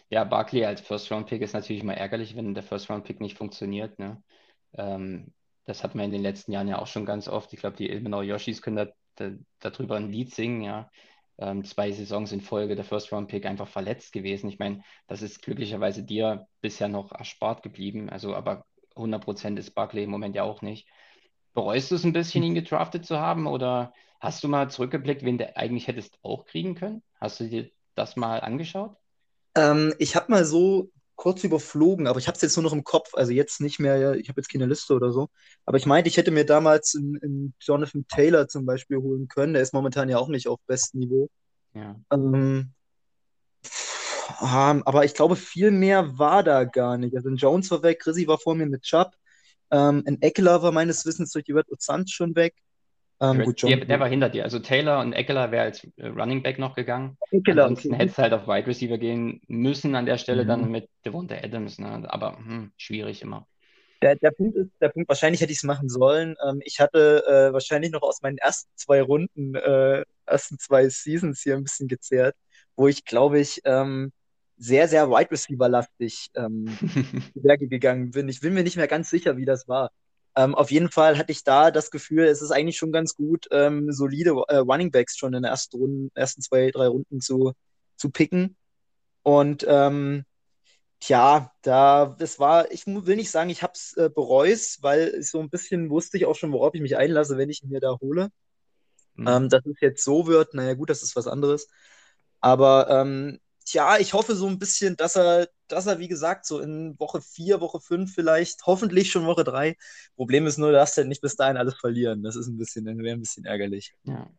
Ja, 0.09 0.23
Barkley 0.23 0.65
als 0.65 0.81
First-Round-Pick 0.81 1.41
ist 1.41 1.53
natürlich 1.53 1.83
immer 1.83 1.95
ärgerlich, 1.95 2.35
wenn 2.35 2.53
der 2.53 2.63
First-Round-Pick 2.63 3.21
nicht 3.21 3.37
funktioniert. 3.37 3.99
Ne? 3.99 4.23
Ähm, 4.73 5.33
das 5.65 5.83
hat 5.83 5.93
man 5.93 6.05
in 6.05 6.11
den 6.11 6.21
letzten 6.21 6.51
Jahren 6.51 6.67
ja 6.67 6.79
auch 6.79 6.87
schon 6.87 7.05
ganz 7.05 7.27
oft. 7.27 7.53
Ich 7.53 7.59
glaube, 7.59 7.77
die 7.77 7.89
Ilmenau 7.89 8.21
Yoshis 8.21 8.61
können 8.61 8.75
da, 8.75 8.87
da, 9.15 9.31
darüber 9.59 9.95
ein 9.95 10.11
Lied 10.11 10.33
singen, 10.33 10.61
ja 10.61 10.89
ähm, 11.37 11.63
zwei 11.65 11.91
Saisons 11.91 12.31
in 12.31 12.41
Folge 12.41 12.75
der 12.75 12.85
First-Round-Pick 12.85 13.45
einfach 13.45 13.67
verletzt 13.67 14.13
gewesen. 14.13 14.49
Ich 14.49 14.59
meine, 14.59 14.83
das 15.07 15.21
ist 15.21 15.41
glücklicherweise 15.41 16.03
dir 16.03 16.47
bisher 16.61 16.87
noch 16.87 17.11
erspart 17.11 17.63
geblieben. 17.63 18.09
Also, 18.09 18.35
aber 18.35 18.65
100% 18.95 19.57
ist 19.57 19.71
Barkley 19.71 20.03
im 20.03 20.11
Moment 20.11 20.35
ja 20.35 20.43
auch 20.43 20.61
nicht. 20.61 20.87
Bereust 21.53 21.91
du 21.91 21.95
es 21.95 22.03
ein 22.03 22.13
bisschen, 22.13 22.43
ihn 22.43 22.55
gedraftet 22.55 23.05
zu 23.05 23.19
haben? 23.19 23.47
Oder 23.47 23.93
hast 24.19 24.43
du 24.43 24.47
mal 24.47 24.69
zurückgeblickt, 24.69 25.23
wen 25.23 25.37
du 25.37 25.55
eigentlich 25.57 25.87
hättest 25.87 26.17
auch 26.23 26.45
kriegen 26.45 26.75
können? 26.75 27.03
Hast 27.19 27.39
du 27.39 27.45
dir 27.45 27.69
das 27.95 28.15
mal 28.15 28.39
angeschaut? 28.39 28.95
Ähm, 29.55 29.93
ich 29.99 30.15
habe 30.15 30.31
mal 30.31 30.45
so 30.45 30.89
kurz 31.15 31.43
überflogen, 31.43 32.07
aber 32.07 32.19
ich 32.19 32.27
habe 32.27 32.35
es 32.35 32.41
jetzt 32.41 32.55
nur 32.57 32.63
noch 32.63 32.73
im 32.73 32.83
Kopf, 32.83 33.13
also 33.13 33.31
jetzt 33.31 33.61
nicht 33.61 33.79
mehr, 33.79 34.15
ich 34.15 34.29
habe 34.29 34.41
jetzt 34.41 34.49
keine 34.49 34.65
Liste 34.65 34.93
oder 34.93 35.11
so. 35.11 35.29
Aber 35.65 35.77
ich 35.77 35.85
meinte, 35.85 36.09
ich 36.09 36.17
hätte 36.17 36.31
mir 36.31 36.45
damals 36.45 36.95
einen, 36.95 37.53
Jonathan 37.59 38.05
Taylor 38.07 38.47
zum 38.47 38.65
Beispiel 38.65 38.97
holen 38.97 39.27
können. 39.27 39.53
Der 39.53 39.61
ist 39.61 39.73
momentan 39.73 40.09
ja 40.09 40.17
auch 40.17 40.27
nicht 40.27 40.47
auf 40.47 40.59
bestem 40.65 40.99
Niveau. 40.99 41.29
Ja. 41.73 41.95
Ähm, 42.11 42.73
aber 44.39 45.05
ich 45.05 45.13
glaube, 45.13 45.35
viel 45.35 45.71
mehr 45.71 46.17
war 46.17 46.43
da 46.43 46.63
gar 46.63 46.97
nicht. 46.97 47.15
Also 47.15 47.29
ein 47.29 47.37
Jones 47.37 47.69
war 47.71 47.83
weg, 47.83 47.99
Chrissy 47.99 48.27
war 48.27 48.39
vor 48.39 48.55
mir 48.55 48.65
mit 48.65 48.83
Chubb. 48.83 49.11
Ähm, 49.71 50.03
ein 50.05 50.21
Eckler 50.21 50.61
war 50.61 50.71
meines 50.71 51.05
Wissens 51.05 51.31
durch 51.31 51.45
die 51.45 51.51
Red 51.51 51.67
Suns 51.79 52.11
schon 52.11 52.35
weg. 52.35 52.55
Ähm, 53.23 53.43
gut, 53.43 53.63
der, 53.63 53.85
der, 53.85 53.99
war 54.01 54.09
hinter 54.09 54.27
dir. 54.27 54.43
Also 54.43 54.59
Taylor 54.59 54.99
und 54.99 55.13
Eckler 55.13 55.49
wäre 55.49 55.63
als 55.63 55.87
äh, 55.95 56.07
Running 56.07 56.43
Back 56.43 56.59
noch 56.59 56.75
gegangen. 56.75 57.17
Eckler, 57.31 57.63
Ansonsten 57.63 57.93
okay. 57.93 58.03
hättest 58.03 58.17
halt 58.17 58.33
auf 58.33 58.47
Wide 58.47 58.67
Receiver 58.67 58.97
gehen 58.97 59.41
müssen 59.47 59.95
an 59.95 60.05
der 60.05 60.17
Stelle 60.17 60.43
mhm. 60.43 60.47
dann 60.49 60.71
mit 60.71 60.89
Devonta 61.05 61.35
Adams. 61.35 61.79
Ne? 61.79 62.03
Aber 62.11 62.37
hm, 62.37 62.73
schwierig 62.75 63.21
immer. 63.21 63.47
Der, 64.01 64.17
der, 64.17 64.31
Punkt 64.31 64.57
ist, 64.57 64.71
der 64.81 64.89
Punkt, 64.89 65.07
wahrscheinlich 65.07 65.39
hätte 65.39 65.53
ich 65.53 65.59
es 65.59 65.63
machen 65.63 65.87
sollen. 65.87 66.35
Ähm, 66.45 66.59
ich 66.65 66.81
hatte 66.81 67.23
äh, 67.25 67.53
wahrscheinlich 67.53 67.91
noch 67.91 68.01
aus 68.01 68.21
meinen 68.21 68.37
ersten 68.39 68.69
zwei 68.75 69.01
Runden, 69.01 69.55
äh, 69.55 70.03
ersten 70.25 70.59
zwei 70.59 70.89
Seasons 70.89 71.41
hier 71.41 71.55
ein 71.55 71.63
bisschen 71.63 71.87
gezehrt, 71.87 72.35
wo 72.75 72.89
ich, 72.89 73.05
glaube 73.05 73.39
ich, 73.39 73.61
ähm, 73.63 74.11
sehr, 74.57 74.89
sehr 74.89 75.09
Wide 75.09 75.31
Receiver-lastig 75.31 76.27
ähm, 76.35 76.65
gegangen 77.33 78.11
bin. 78.11 78.27
Ich 78.27 78.41
bin 78.41 78.53
mir 78.53 78.63
nicht 78.63 78.75
mehr 78.75 78.89
ganz 78.89 79.09
sicher, 79.09 79.37
wie 79.37 79.45
das 79.45 79.69
war. 79.69 79.91
Ähm, 80.35 80.55
auf 80.55 80.71
jeden 80.71 80.89
Fall 80.89 81.17
hatte 81.17 81.31
ich 81.31 81.43
da 81.43 81.71
das 81.71 81.91
Gefühl, 81.91 82.25
es 82.25 82.41
ist 82.41 82.51
eigentlich 82.51 82.77
schon 82.77 82.91
ganz 82.91 83.15
gut, 83.15 83.47
ähm, 83.51 83.91
solide 83.91 84.31
äh, 84.47 84.57
Running 84.57 84.91
Backs 84.91 85.17
schon 85.17 85.33
in 85.33 85.43
den 85.43 85.49
ersten, 85.51 85.77
Runden, 85.77 86.11
ersten 86.15 86.41
zwei, 86.41 86.71
drei 86.71 86.87
Runden 86.87 87.21
zu, 87.21 87.53
zu 87.97 88.09
picken. 88.09 88.57
Und 89.23 89.65
ähm, 89.67 90.25
Tja, 91.05 91.51
da, 91.63 92.15
das 92.17 92.39
war, 92.39 92.71
ich 92.71 92.87
will 92.87 93.17
nicht 93.17 93.29
sagen, 93.29 93.49
ich 93.49 93.61
hab's 93.61 93.91
äh, 93.97 94.09
bereus, 94.09 94.77
weil 94.79 95.21
so 95.21 95.41
ein 95.41 95.49
bisschen 95.49 95.89
wusste 95.89 96.15
ich 96.15 96.25
auch 96.25 96.35
schon, 96.35 96.53
worauf 96.53 96.73
ich 96.75 96.81
mich 96.81 96.95
einlasse, 96.95 97.37
wenn 97.37 97.49
ich 97.49 97.61
ihn 97.61 97.71
mir 97.71 97.81
da 97.81 97.97
hole. 97.99 98.29
Mhm. 99.15 99.27
Ähm, 99.27 99.49
dass 99.49 99.65
es 99.65 99.75
jetzt 99.81 100.01
so 100.05 100.27
wird, 100.27 100.53
naja, 100.53 100.75
gut, 100.75 100.89
das 100.89 101.03
ist 101.03 101.17
was 101.17 101.27
anderes. 101.27 101.67
Aber 102.39 102.87
ähm, 102.89 103.39
tja, 103.65 103.97
ich 103.99 104.13
hoffe 104.13 104.35
so 104.35 104.47
ein 104.47 104.59
bisschen, 104.59 104.95
dass 104.95 105.15
er, 105.15 105.47
dass 105.67 105.87
er, 105.87 105.99
wie 105.99 106.07
gesagt, 106.07 106.45
so 106.45 106.59
in 106.59 106.99
Woche 106.99 107.21
4, 107.21 107.61
Woche 107.61 107.79
5 107.79 108.13
vielleicht, 108.13 108.65
hoffentlich 108.65 109.11
schon 109.11 109.25
Woche 109.25 109.43
3. 109.43 109.75
Problem 110.15 110.47
ist 110.47 110.57
nur, 110.57 110.71
dass 110.71 110.97
er 110.97 111.05
nicht 111.05 111.21
bis 111.21 111.35
dahin 111.35 111.57
alles 111.57 111.75
verlieren. 111.75 112.23
Das 112.23 112.35
ist 112.35 112.47
ein 112.47 112.57
bisschen, 112.57 112.85
wäre 112.85 113.15
ein 113.15 113.21
bisschen 113.21 113.45
ärgerlich. 113.45 113.93
Ja. 114.03 114.29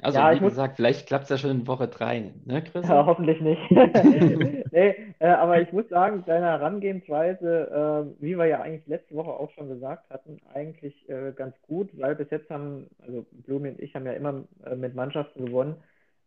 Also, 0.00 0.18
ja, 0.18 0.32
wie 0.32 0.38
gesagt, 0.38 0.76
vielleicht 0.76 1.08
klappt 1.08 1.24
es 1.24 1.30
ja 1.30 1.38
schon 1.38 1.50
in 1.50 1.66
Woche 1.66 1.88
3, 1.88 2.32
ne, 2.44 2.62
Chris? 2.62 2.86
Ja, 2.86 3.04
hoffentlich 3.04 3.40
nicht. 3.40 3.60
nee, 3.70 4.94
äh, 5.18 5.26
aber 5.26 5.60
ich 5.60 5.72
muss 5.72 5.88
sagen, 5.88 6.22
deine 6.24 6.46
Herangehensweise, 6.46 8.14
äh, 8.20 8.22
wie 8.22 8.36
wir 8.36 8.46
ja 8.46 8.60
eigentlich 8.60 8.86
letzte 8.86 9.16
Woche 9.16 9.30
auch 9.30 9.50
schon 9.52 9.68
gesagt 9.68 10.08
hatten, 10.10 10.38
eigentlich 10.54 11.08
äh, 11.08 11.32
ganz 11.34 11.56
gut, 11.62 11.90
weil 11.98 12.14
bis 12.14 12.30
jetzt 12.30 12.48
haben, 12.48 12.86
also 13.00 13.26
Blumi 13.44 13.70
und 13.70 13.80
ich 13.80 13.94
haben 13.96 14.06
ja 14.06 14.12
immer 14.12 14.44
äh, 14.64 14.76
mit 14.76 14.94
Mannschaften 14.94 15.46
gewonnen, 15.46 15.74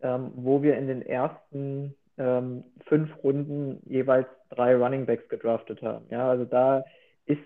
ähm, 0.01 0.31
wo 0.35 0.61
wir 0.61 0.77
in 0.77 0.87
den 0.87 1.01
ersten 1.01 1.95
ähm, 2.21 2.63
fünf 2.85 3.09
Runden 3.23 3.81
jeweils 3.85 4.27
drei 4.51 4.75
Running 4.75 5.05
Backs 5.05 5.27
gedraftet 5.27 5.81
haben. 5.81 6.05
Ja, 6.09 6.29
also 6.29 6.45
da 6.45 6.85
ist 7.25 7.41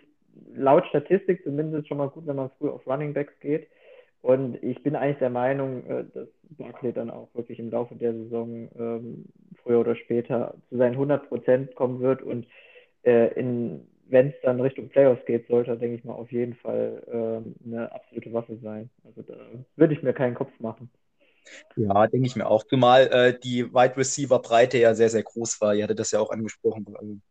laut 0.53 0.85
Statistik 0.87 1.43
zumindest 1.43 1.87
schon 1.87 1.97
mal 1.97 2.09
gut, 2.09 2.27
wenn 2.27 2.35
man 2.35 2.51
früh 2.57 2.69
auf 2.69 2.85
Running 2.85 3.13
Backs 3.13 3.33
geht. 3.39 3.67
Und 4.21 4.61
ich 4.63 4.81
bin 4.83 4.95
eigentlich 4.95 5.19
der 5.19 5.29
Meinung, 5.29 5.85
äh, 5.85 6.03
dass 6.13 6.27
Barkley 6.57 6.91
dann 6.91 7.09
auch 7.09 7.29
wirklich 7.35 7.59
im 7.59 7.69
Laufe 7.69 7.95
der 7.95 8.13
Saison 8.13 8.67
ähm, 8.77 9.25
früher 9.61 9.79
oder 9.79 9.95
später 9.95 10.55
zu 10.69 10.77
seinen 10.77 10.93
100 10.93 11.29
Prozent 11.29 11.75
kommen 11.75 11.99
wird. 12.01 12.21
Und 12.21 12.47
äh, 13.03 13.29
wenn 14.07 14.27
es 14.29 14.33
dann 14.43 14.59
Richtung 14.59 14.89
Playoffs 14.89 15.25
geht, 15.25 15.47
sollte 15.47 15.71
er, 15.71 15.77
denke 15.77 15.95
ich 15.95 16.03
mal, 16.03 16.13
auf 16.13 16.31
jeden 16.31 16.55
Fall 16.55 17.03
äh, 17.07 17.67
eine 17.67 17.91
absolute 17.91 18.33
Waffe 18.33 18.57
sein. 18.61 18.89
Also 19.05 19.21
da 19.21 19.35
würde 19.75 19.93
ich 19.93 20.03
mir 20.03 20.13
keinen 20.13 20.35
Kopf 20.35 20.51
machen. 20.59 20.89
Ja, 21.75 22.07
denke 22.07 22.27
ich 22.27 22.35
mir 22.35 22.47
auch. 22.47 22.63
Zumal 22.63 23.07
äh, 23.07 23.39
die 23.39 23.73
Wide 23.73 23.97
Receiver 23.97 24.39
Breite 24.39 24.77
ja 24.77 24.93
sehr, 24.95 25.09
sehr 25.09 25.23
groß 25.23 25.61
war. 25.61 25.75
Ihr 25.75 25.83
hattet 25.83 25.99
das 25.99 26.11
ja 26.11 26.19
auch 26.19 26.31
angesprochen 26.31 26.85
beim 26.85 27.21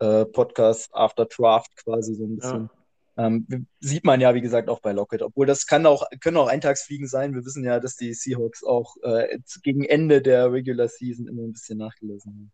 äh, 0.00 0.24
Podcast 0.26 0.94
After 0.94 1.26
Draft 1.26 1.76
quasi 1.76 2.14
so 2.14 2.24
ein 2.24 2.36
bisschen. 2.36 2.70
Ja. 3.16 3.26
Ähm, 3.26 3.46
sieht 3.78 4.04
man 4.04 4.20
ja, 4.20 4.34
wie 4.34 4.40
gesagt, 4.40 4.68
auch 4.68 4.80
bei 4.80 4.92
Lockett. 4.92 5.22
Obwohl 5.22 5.46
das 5.46 5.66
kann 5.66 5.86
auch, 5.86 6.04
können 6.20 6.36
auch 6.36 6.48
Eintagsfliegen 6.48 7.06
sein. 7.06 7.34
Wir 7.34 7.44
wissen 7.44 7.64
ja, 7.64 7.78
dass 7.78 7.96
die 7.96 8.12
Seahawks 8.12 8.64
auch 8.64 8.96
äh, 9.02 9.38
gegen 9.62 9.84
Ende 9.84 10.20
der 10.20 10.50
Regular 10.52 10.88
Season 10.88 11.28
immer 11.28 11.42
ein 11.42 11.52
bisschen 11.52 11.78
nachgelassen 11.78 12.32
haben. 12.32 12.52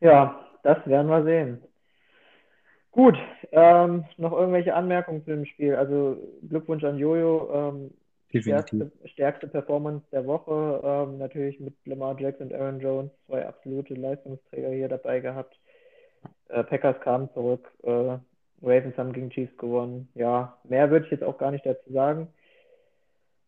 Ja, 0.00 0.46
das 0.62 0.86
werden 0.86 1.08
wir 1.08 1.24
sehen. 1.24 1.62
Gut, 2.92 3.16
ähm, 3.52 4.04
noch 4.16 4.32
irgendwelche 4.32 4.74
Anmerkungen 4.74 5.24
zu 5.24 5.30
dem 5.30 5.44
Spiel? 5.44 5.74
Also 5.74 6.16
Glückwunsch 6.48 6.84
an 6.84 6.98
Jojo. 6.98 7.50
Ähm, 7.52 7.90
stärkste, 8.42 8.92
stärkste, 9.04 9.48
Performance 9.48 10.04
der 10.12 10.26
Woche. 10.26 10.80
Ähm, 10.84 11.18
natürlich 11.18 11.60
mit 11.60 11.74
Lamar 11.84 12.18
Jackson 12.18 12.48
und 12.48 12.54
Aaron 12.54 12.80
Jones, 12.80 13.10
zwei 13.26 13.46
absolute 13.46 13.94
Leistungsträger 13.94 14.70
hier 14.70 14.88
dabei 14.88 15.20
gehabt. 15.20 15.58
Äh, 16.48 16.64
Packers 16.64 17.00
kamen 17.00 17.28
zurück. 17.34 17.70
Äh, 17.82 18.18
Ravens 18.62 18.96
haben 18.96 19.12
gegen 19.12 19.30
Chiefs 19.30 19.56
gewonnen. 19.58 20.08
Ja, 20.14 20.56
mehr 20.64 20.90
würde 20.90 21.06
ich 21.06 21.12
jetzt 21.12 21.24
auch 21.24 21.38
gar 21.38 21.50
nicht 21.50 21.66
dazu 21.66 21.92
sagen. 21.92 22.28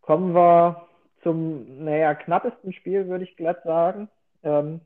Kommen 0.03 0.35
wir 0.35 0.89
zum, 1.23 1.85
naja, 1.85 2.15
knappesten 2.15 2.73
Spiel, 2.73 3.09
würde 3.09 3.25
ich 3.25 3.37
glatt 3.37 3.63
sagen. 3.65 4.09
Ähm, 4.43 4.81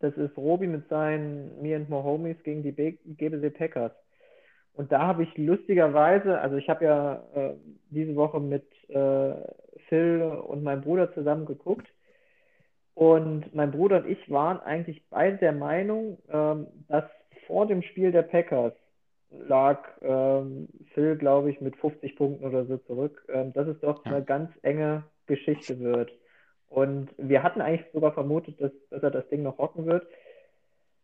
das 0.00 0.14
ist 0.16 0.36
Robi 0.36 0.66
mit 0.66 0.88
seinen 0.88 1.62
Me 1.62 1.74
and 1.74 1.88
More 1.88 2.04
Homies 2.04 2.42
gegen 2.42 2.62
die 2.62 2.72
GBC 2.72 3.50
Packers. 3.56 3.92
Und 4.74 4.90
da 4.90 5.06
habe 5.06 5.22
ich 5.22 5.36
lustigerweise, 5.36 6.40
also 6.40 6.56
ich 6.56 6.68
habe 6.68 6.84
ja 6.84 7.22
äh, 7.34 7.54
diese 7.90 8.16
Woche 8.16 8.40
mit 8.40 8.64
äh, 8.90 9.34
Phil 9.88 10.22
und 10.22 10.62
meinem 10.62 10.82
Bruder 10.82 11.12
zusammen 11.14 11.46
geguckt. 11.46 11.86
Und 12.94 13.54
mein 13.54 13.72
Bruder 13.72 13.98
und 13.98 14.08
ich 14.08 14.30
waren 14.30 14.60
eigentlich 14.60 15.02
beide 15.10 15.38
der 15.38 15.52
Meinung, 15.52 16.18
ähm, 16.30 16.68
dass 16.88 17.04
vor 17.46 17.66
dem 17.66 17.82
Spiel 17.82 18.12
der 18.12 18.22
Packers 18.22 18.72
lag 19.48 19.84
ähm, 20.00 20.68
Phil, 20.92 21.16
glaube 21.16 21.50
ich, 21.50 21.60
mit 21.60 21.76
50 21.76 22.16
Punkten 22.16 22.44
oder 22.44 22.64
so 22.66 22.76
zurück, 22.78 23.24
ähm, 23.28 23.52
dass 23.52 23.66
es 23.66 23.80
doch 23.80 24.04
eine 24.04 24.22
ganz 24.22 24.50
enge 24.62 25.04
Geschichte 25.26 25.80
wird. 25.80 26.12
Und 26.68 27.10
wir 27.16 27.42
hatten 27.42 27.60
eigentlich 27.60 27.86
sogar 27.92 28.12
vermutet, 28.12 28.60
dass, 28.60 28.72
dass 28.90 29.02
er 29.02 29.10
das 29.10 29.28
Ding 29.28 29.42
noch 29.42 29.58
rocken 29.58 29.86
wird. 29.86 30.06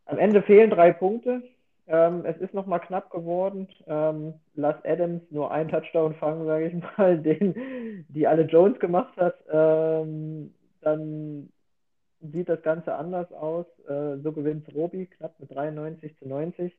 Am 0.04 0.18
Ende 0.18 0.42
fehlen 0.42 0.70
drei 0.70 0.92
Punkte. 0.92 1.42
Ähm, 1.90 2.24
es 2.24 2.36
ist 2.38 2.54
nochmal 2.54 2.80
knapp 2.80 3.10
geworden. 3.10 3.66
Ähm, 3.88 4.34
Lass 4.54 4.76
Adams 4.84 5.22
nur 5.30 5.50
einen 5.50 5.68
Touchdown 5.70 6.14
fangen, 6.14 6.46
sage 6.46 6.68
ich 6.68 6.74
mal, 6.96 7.18
den 7.22 8.06
die 8.08 8.26
alle 8.28 8.42
Jones 8.42 8.78
gemacht 8.78 9.16
hat. 9.16 9.34
Ähm, 9.50 10.54
dann 10.82 11.50
sieht 12.20 12.48
das 12.48 12.62
Ganze 12.62 12.94
anders 12.94 13.32
aus. 13.32 13.66
Äh, 13.88 14.18
so 14.22 14.30
gewinnt 14.32 14.72
Robi 14.72 15.06
knapp 15.06 15.38
mit 15.40 15.50
93 15.52 16.16
zu 16.18 16.28
90. 16.28 16.72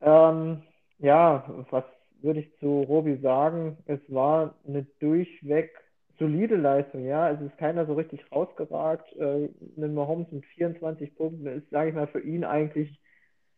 Ähm, 0.00 0.62
ja, 0.98 1.44
was 1.70 1.84
würde 2.20 2.40
ich 2.40 2.58
zu 2.58 2.82
Robi 2.82 3.18
sagen? 3.18 3.78
Es 3.86 4.00
war 4.08 4.56
eine 4.66 4.86
durchweg 4.98 5.70
solide 6.18 6.56
Leistung, 6.56 7.04
ja. 7.04 7.30
Es 7.30 7.40
ist 7.40 7.56
keiner 7.58 7.86
so 7.86 7.94
richtig 7.94 8.20
rausgeragt. 8.32 9.12
Äh, 9.16 9.50
Mahomes 9.76 10.32
mit 10.32 10.44
24 10.46 11.14
Punkten 11.14 11.46
ist, 11.46 11.70
sage 11.70 11.90
ich 11.90 11.94
mal, 11.94 12.08
für 12.08 12.20
ihn 12.20 12.42
eigentlich 12.44 12.98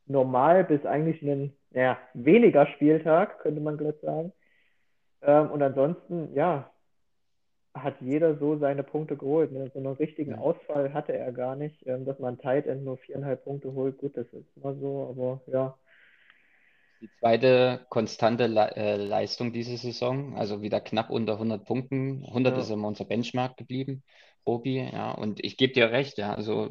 normal 0.07 0.65
bis 0.65 0.85
eigentlich 0.87 1.23
ein 1.23 1.53
ja, 1.73 1.99
weniger 2.15 2.67
Spieltag, 2.67 3.41
könnte 3.41 3.61
man 3.61 3.77
gleich 3.77 3.97
sagen. 4.01 4.33
Ähm, 5.23 5.51
und 5.51 5.63
ansonsten, 5.63 6.35
ja, 6.35 6.71
hat 7.75 8.01
jeder 8.01 8.37
so 8.39 8.57
seine 8.59 8.83
Punkte 8.83 9.17
geholt. 9.17 9.53
Ne? 9.53 9.71
So 9.73 9.79
einen 9.79 9.89
richtigen 9.89 10.35
Ausfall 10.35 10.95
hatte 10.95 11.13
er 11.13 11.33
gar 11.33 11.57
nicht. 11.57 11.87
Ähm, 11.87 12.05
dass 12.05 12.19
man 12.19 12.39
Tight 12.39 12.67
End 12.67 12.85
nur 12.85 12.97
viereinhalb 12.99 13.45
Punkte 13.45 13.73
holt, 13.75 13.99
gut, 13.99 14.17
das 14.17 14.27
ist 14.33 14.47
immer 14.57 14.75
so, 14.75 15.09
aber 15.11 15.41
ja. 15.53 15.77
Die 17.03 17.11
zweite 17.21 17.85
konstante 17.91 18.47
Le 18.47 18.75
äh, 18.75 18.97
Leistung 18.97 19.53
diese 19.53 19.77
Saison, 19.77 20.35
also 20.37 20.63
wieder 20.63 20.81
knapp 20.81 21.11
unter 21.11 21.35
100 21.35 21.67
Punkten. 21.67 22.25
100 22.27 22.55
ja. 22.55 22.61
ist 22.63 22.71
immer 22.71 22.89
unser 22.89 23.05
Benchmark 23.05 23.59
geblieben, 23.59 24.03
Robi. 24.47 24.79
Ja, 24.79 25.13
und 25.13 25.45
ich 25.45 25.59
gebe 25.59 25.75
dir 25.75 25.91
recht, 25.91 26.17
ja, 26.17 26.35
also 26.35 26.71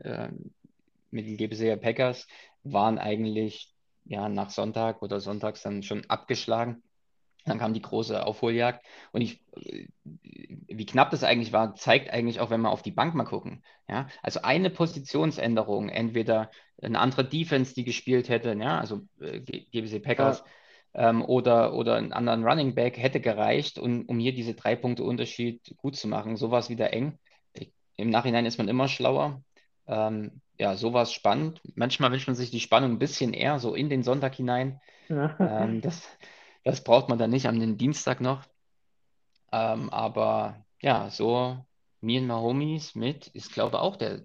äh, 0.00 0.28
mit 1.10 1.26
den 1.26 1.36
GBC 1.36 1.80
Packers 1.80 2.26
waren 2.72 2.98
eigentlich 2.98 3.72
ja 4.04 4.28
nach 4.28 4.50
Sonntag 4.50 5.02
oder 5.02 5.20
sonntags 5.20 5.62
dann 5.62 5.82
schon 5.82 6.04
abgeschlagen. 6.08 6.82
Dann 7.46 7.58
kam 7.58 7.74
die 7.74 7.82
große 7.82 8.26
Aufholjagd. 8.26 8.84
Und 9.12 9.20
ich, 9.20 9.40
wie 10.02 10.86
knapp 10.86 11.10
das 11.10 11.22
eigentlich 11.22 11.52
war, 11.52 11.76
zeigt 11.76 12.10
eigentlich 12.10 12.40
auch, 12.40 12.50
wenn 12.50 12.60
wir 12.60 12.70
auf 12.70 12.82
die 12.82 12.90
Bank 12.90 13.14
mal 13.14 13.24
gucken. 13.24 13.62
Ja, 13.88 14.08
also 14.20 14.42
eine 14.42 14.68
Positionsänderung, 14.68 15.88
entweder 15.88 16.50
eine 16.82 16.98
andere 16.98 17.24
Defense, 17.24 17.72
die 17.72 17.84
gespielt 17.84 18.28
hätte, 18.28 18.52
ja, 18.52 18.78
also 18.78 19.02
äh, 19.20 19.40
GBC 19.40 20.02
Packers, 20.02 20.42
ja. 20.92 21.10
ähm, 21.10 21.24
oder, 21.24 21.74
oder 21.74 21.94
einen 21.94 22.12
anderen 22.12 22.44
Running 22.44 22.74
Back 22.74 22.98
hätte 22.98 23.20
gereicht, 23.20 23.78
um, 23.78 24.04
um 24.06 24.18
hier 24.18 24.34
diese 24.34 24.54
drei 24.54 24.74
Punkte 24.74 25.04
Unterschied 25.04 25.76
gut 25.76 25.94
zu 25.94 26.08
machen. 26.08 26.36
So 26.36 26.50
war 26.50 26.58
es 26.58 26.68
wieder 26.68 26.92
eng. 26.92 27.16
Im 27.96 28.10
Nachhinein 28.10 28.44
ist 28.44 28.58
man 28.58 28.68
immer 28.68 28.88
schlauer. 28.88 29.42
Ähm, 29.86 30.40
ja, 30.58 30.76
so 30.76 30.92
war 30.92 31.02
es 31.02 31.12
spannend. 31.12 31.60
Manchmal 31.74 32.12
wünscht 32.12 32.26
man 32.26 32.36
sich 32.36 32.50
die 32.50 32.60
Spannung 32.60 32.92
ein 32.92 32.98
bisschen 32.98 33.32
eher 33.32 33.58
so 33.58 33.74
in 33.74 33.88
den 33.88 34.02
Sonntag 34.02 34.34
hinein. 34.34 34.80
Ja. 35.08 35.36
Ähm, 35.38 35.80
das, 35.82 36.08
das 36.64 36.82
braucht 36.82 37.08
man 37.08 37.18
dann 37.18 37.30
nicht 37.30 37.46
am 37.46 37.76
Dienstag 37.76 38.20
noch. 38.20 38.42
Ähm, 39.52 39.90
aber 39.90 40.64
ja, 40.80 41.10
so 41.10 41.58
Me 42.00 42.18
and 42.18 42.26
My 42.26 42.34
Homies 42.34 42.94
mit 42.94 43.28
ist, 43.28 43.52
glaube 43.52 43.76
ich, 43.76 43.82
auch 43.82 43.96
der 43.96 44.22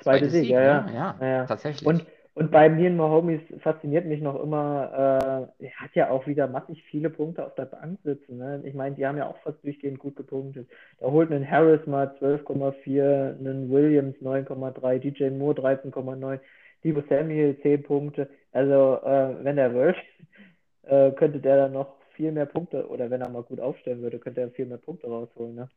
zweite 0.02 0.30
Sieg, 0.30 0.42
Sieg, 0.42 0.50
ja, 0.50 0.82
ne? 0.82 0.94
ja. 0.94 1.16
ja, 1.20 1.26
ja, 1.26 1.46
tatsächlich. 1.46 1.86
Und, 1.86 2.06
Und 2.38 2.52
bei 2.52 2.68
mir 2.68 2.88
Mahomes 2.92 3.40
fasziniert 3.64 4.06
mich 4.06 4.20
noch 4.20 4.40
immer, 4.40 5.50
äh, 5.58 5.64
er 5.66 5.74
hat 5.74 5.92
ja 5.96 6.08
auch 6.10 6.28
wieder 6.28 6.46
massig 6.46 6.84
viele 6.84 7.10
Punkte 7.10 7.44
auf 7.44 7.56
der 7.56 7.64
Bank 7.64 7.98
sitzen. 8.04 8.38
Ne? 8.38 8.62
Ich 8.64 8.74
meine, 8.74 8.94
die 8.94 9.04
haben 9.04 9.18
ja 9.18 9.26
auch 9.26 9.38
fast 9.38 9.60
durchgehend 9.64 9.98
gut 9.98 10.14
gepunktet. 10.14 10.68
Da 11.00 11.06
holt 11.10 11.32
ein 11.32 11.50
Harris 11.50 11.84
mal 11.88 12.14
12,4, 12.20 13.40
einen 13.40 13.68
Williams 13.72 14.14
9,3, 14.18 14.98
DJ 15.00 15.30
Moore 15.30 15.60
13,9, 15.60 16.38
Divo 16.84 17.02
Samuel 17.08 17.58
10 17.60 17.82
Punkte. 17.82 18.30
Also, 18.52 19.00
äh, 19.02 19.42
wenn 19.42 19.58
er 19.58 19.74
wollte, 19.74 19.98
äh, 20.82 21.10
könnte 21.10 21.40
der 21.40 21.56
dann 21.56 21.72
noch 21.72 21.96
viel 22.12 22.30
mehr 22.30 22.46
Punkte, 22.46 22.88
oder 22.88 23.10
wenn 23.10 23.20
er 23.20 23.30
mal 23.30 23.42
gut 23.42 23.58
aufstellen 23.58 24.00
würde, 24.00 24.20
könnte 24.20 24.42
er 24.42 24.50
viel 24.52 24.66
mehr 24.66 24.78
Punkte 24.78 25.08
rausholen. 25.08 25.56
Ne? 25.56 25.68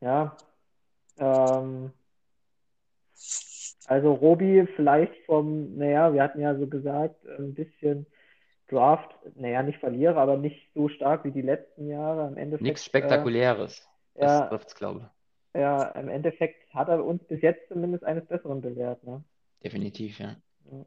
Ja. 0.00 0.36
ja 1.18 1.58
ähm, 1.58 1.90
also 3.86 4.12
Robi 4.12 4.66
vielleicht 4.76 5.14
vom, 5.26 5.76
naja, 5.76 6.12
wir 6.12 6.22
hatten 6.22 6.40
ja 6.40 6.54
so 6.56 6.66
gesagt, 6.66 7.26
ein 7.26 7.54
bisschen 7.54 8.06
Draft, 8.68 9.10
naja, 9.34 9.62
nicht 9.62 9.80
Verlierer, 9.80 10.18
aber 10.18 10.36
nicht 10.36 10.70
so 10.74 10.88
stark 10.88 11.24
wie 11.24 11.32
die 11.32 11.42
letzten 11.42 11.88
Jahre. 11.88 12.28
Im 12.28 12.36
Endeffekt, 12.36 12.62
Nichts 12.62 12.84
Spektakuläres. 12.84 13.88
Äh, 14.14 14.20
das 14.20 14.40
ja, 14.40 14.46
trifft's, 14.46 14.74
glaube 14.74 15.00
ich. 15.00 15.60
Ja, 15.60 15.82
im 15.90 16.08
Endeffekt 16.08 16.72
hat 16.72 16.88
er 16.88 17.04
uns 17.04 17.24
bis 17.24 17.42
jetzt 17.42 17.68
zumindest 17.68 18.04
eines 18.04 18.24
Besseren 18.26 18.60
bewährt. 18.60 19.02
Ne? 19.02 19.24
Definitiv, 19.64 20.20
ja. 20.20 20.36
ja. 20.70 20.84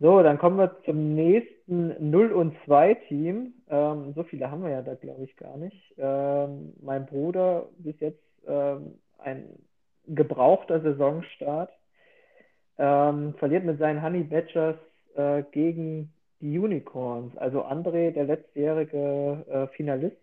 So, 0.00 0.22
dann 0.22 0.38
kommen 0.38 0.56
wir 0.56 0.82
zum 0.84 1.14
nächsten 1.14 2.10
0 2.10 2.32
und 2.32 2.56
2 2.64 2.94
Team. 3.06 3.52
Ähm, 3.68 4.14
so 4.14 4.24
viele 4.24 4.50
haben 4.50 4.62
wir 4.62 4.70
ja 4.70 4.82
da, 4.82 4.94
glaube 4.94 5.24
ich, 5.24 5.36
gar 5.36 5.56
nicht. 5.58 5.94
Ähm, 5.98 6.72
mein 6.80 7.06
Bruder 7.06 7.68
bis 7.78 8.00
jetzt 8.00 8.24
ähm, 8.48 8.98
ein 9.18 9.44
gebrauchter 10.06 10.80
Saisonstart. 10.80 11.70
Ähm, 12.78 13.34
verliert 13.34 13.64
mit 13.64 13.78
seinen 13.78 14.02
Honey 14.02 14.22
Badgers 14.22 14.76
äh, 15.14 15.42
gegen 15.52 16.12
die 16.40 16.58
Unicorns. 16.58 17.36
Also 17.36 17.62
André, 17.64 18.10
der 18.10 18.24
letztjährige 18.24 19.44
äh, 19.48 19.66
Finalist, 19.76 20.16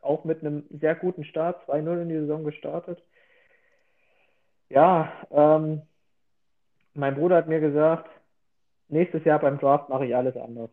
auch 0.00 0.24
mit 0.24 0.40
einem 0.40 0.64
sehr 0.70 0.94
guten 0.94 1.24
Start, 1.24 1.68
2-0 1.68 2.02
in 2.02 2.08
die 2.08 2.18
Saison 2.18 2.44
gestartet. 2.44 3.02
Ja, 4.68 5.12
ähm, 5.30 5.82
mein 6.94 7.14
Bruder 7.14 7.36
hat 7.36 7.48
mir 7.48 7.60
gesagt, 7.60 8.08
nächstes 8.88 9.24
Jahr 9.24 9.40
beim 9.40 9.58
Draft 9.58 9.88
mache 9.88 10.06
ich 10.06 10.14
alles 10.14 10.36
anders. 10.36 10.70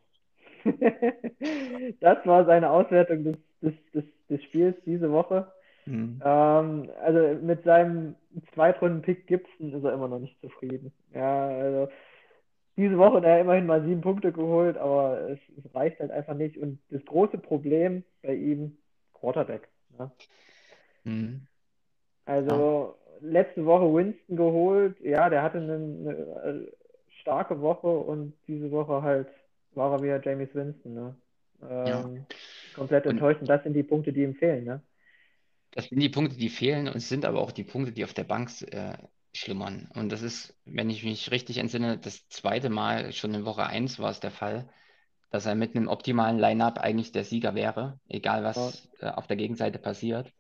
das 2.00 2.26
war 2.26 2.46
seine 2.46 2.70
Auswertung 2.70 3.24
des, 3.24 3.38
des, 3.62 3.74
des, 3.94 4.04
des 4.30 4.44
Spiels 4.44 4.76
diese 4.86 5.12
Woche. 5.12 5.52
Mhm. 5.86 6.22
Ähm, 6.24 6.90
also 7.02 7.44
mit 7.44 7.64
seinem 7.64 8.16
Zweitrunden-Pick 8.54 9.28
Gibson 9.28 9.74
ist 9.74 9.84
er 9.84 9.94
immer 9.94 10.08
noch 10.08 10.20
nicht 10.20 10.40
zufrieden. 10.42 10.92
Ja, 11.14 11.48
also 11.48 11.90
diese 12.78 12.98
Woche 12.98 13.18
hat 13.18 13.24
er 13.26 13.42
immerhin 13.42 13.66
mal 13.66 13.84
sieben 13.84 14.02
Punkte 14.02 14.32
geholt, 14.32 14.78
aber 14.78 15.30
es, 15.30 15.40
es, 15.58 15.76
reicht 15.76 16.00
halt 16.00 16.12
einfach 16.12 16.36
nicht. 16.36 16.58
Und 16.58 16.80
das 16.90 17.04
große 17.06 17.38
Problem 17.38 18.04
bei 18.22 18.36
ihm, 18.36 18.78
Quarterback. 19.14 19.68
Ne? 19.98 20.12
Mhm. 21.04 21.48
Also 22.26 22.96
ja. 23.22 23.30
letzte 23.30 23.66
Woche 23.66 23.94
Winston 23.94 24.38
geholt, 24.38 25.00
ja, 25.02 25.30
der 25.30 25.44
hatte 25.44 25.58
eine, 25.58 25.74
eine, 25.74 26.12
äh, 26.12 26.72
starke 27.22 27.62
Woche 27.62 27.88
und 27.88 28.34
diese 28.48 28.72
Woche 28.72 29.02
halt 29.02 29.28
war 29.74 29.92
er 29.94 30.02
wieder 30.02 30.22
James 30.24 30.54
Winston. 30.54 30.94
Ne? 30.94 31.16
Ähm, 31.62 31.86
ja. 31.86 32.10
Komplett 32.76 33.06
enttäuschend. 33.06 33.50
Das 33.50 33.64
sind 33.64 33.74
die 33.74 33.84
Punkte, 33.84 34.14
die 34.14 34.24
ihm 34.24 34.36
fehlen. 34.36 34.64
Ne? 34.64 34.82
Das 35.72 35.86
sind 35.86 36.00
die 36.00 36.10
Punkte, 36.10 36.38
die 36.38 36.50
fehlen 36.50 36.88
und 36.88 36.98
es 36.98 37.10
sind 37.10 37.26
aber 37.26 37.42
auch 37.42 37.52
die 37.52 37.64
Punkte, 37.64 37.92
die 37.92 38.04
auf 38.04 38.14
der 38.14 38.26
Bank 38.26 38.50
äh, 38.72 38.98
schlummern. 39.34 39.90
Und 39.94 40.12
das 40.12 40.22
ist, 40.22 40.54
wenn 40.66 40.90
ich 40.90 41.04
mich 41.04 41.32
richtig 41.32 41.58
entsinne, 41.58 41.98
das 41.98 42.28
zweite 42.28 42.70
Mal, 42.70 43.14
schon 43.14 43.34
in 43.34 43.46
Woche 43.46 43.66
1 43.66 44.00
war 44.00 44.12
es 44.12 44.20
der 44.20 44.32
Fall, 44.32 44.70
dass 45.30 45.46
er 45.46 45.56
mit 45.56 45.76
einem 45.76 45.88
optimalen 45.88 46.38
Line-up 46.38 46.78
eigentlich 46.78 47.14
der 47.14 47.24
Sieger 47.24 47.56
wäre, 47.56 48.00
egal 48.10 48.44
was 48.44 48.90
äh, 49.00 49.08
auf 49.08 49.28
der 49.28 49.38
Gegenseite 49.38 49.80
passiert. 49.80 50.34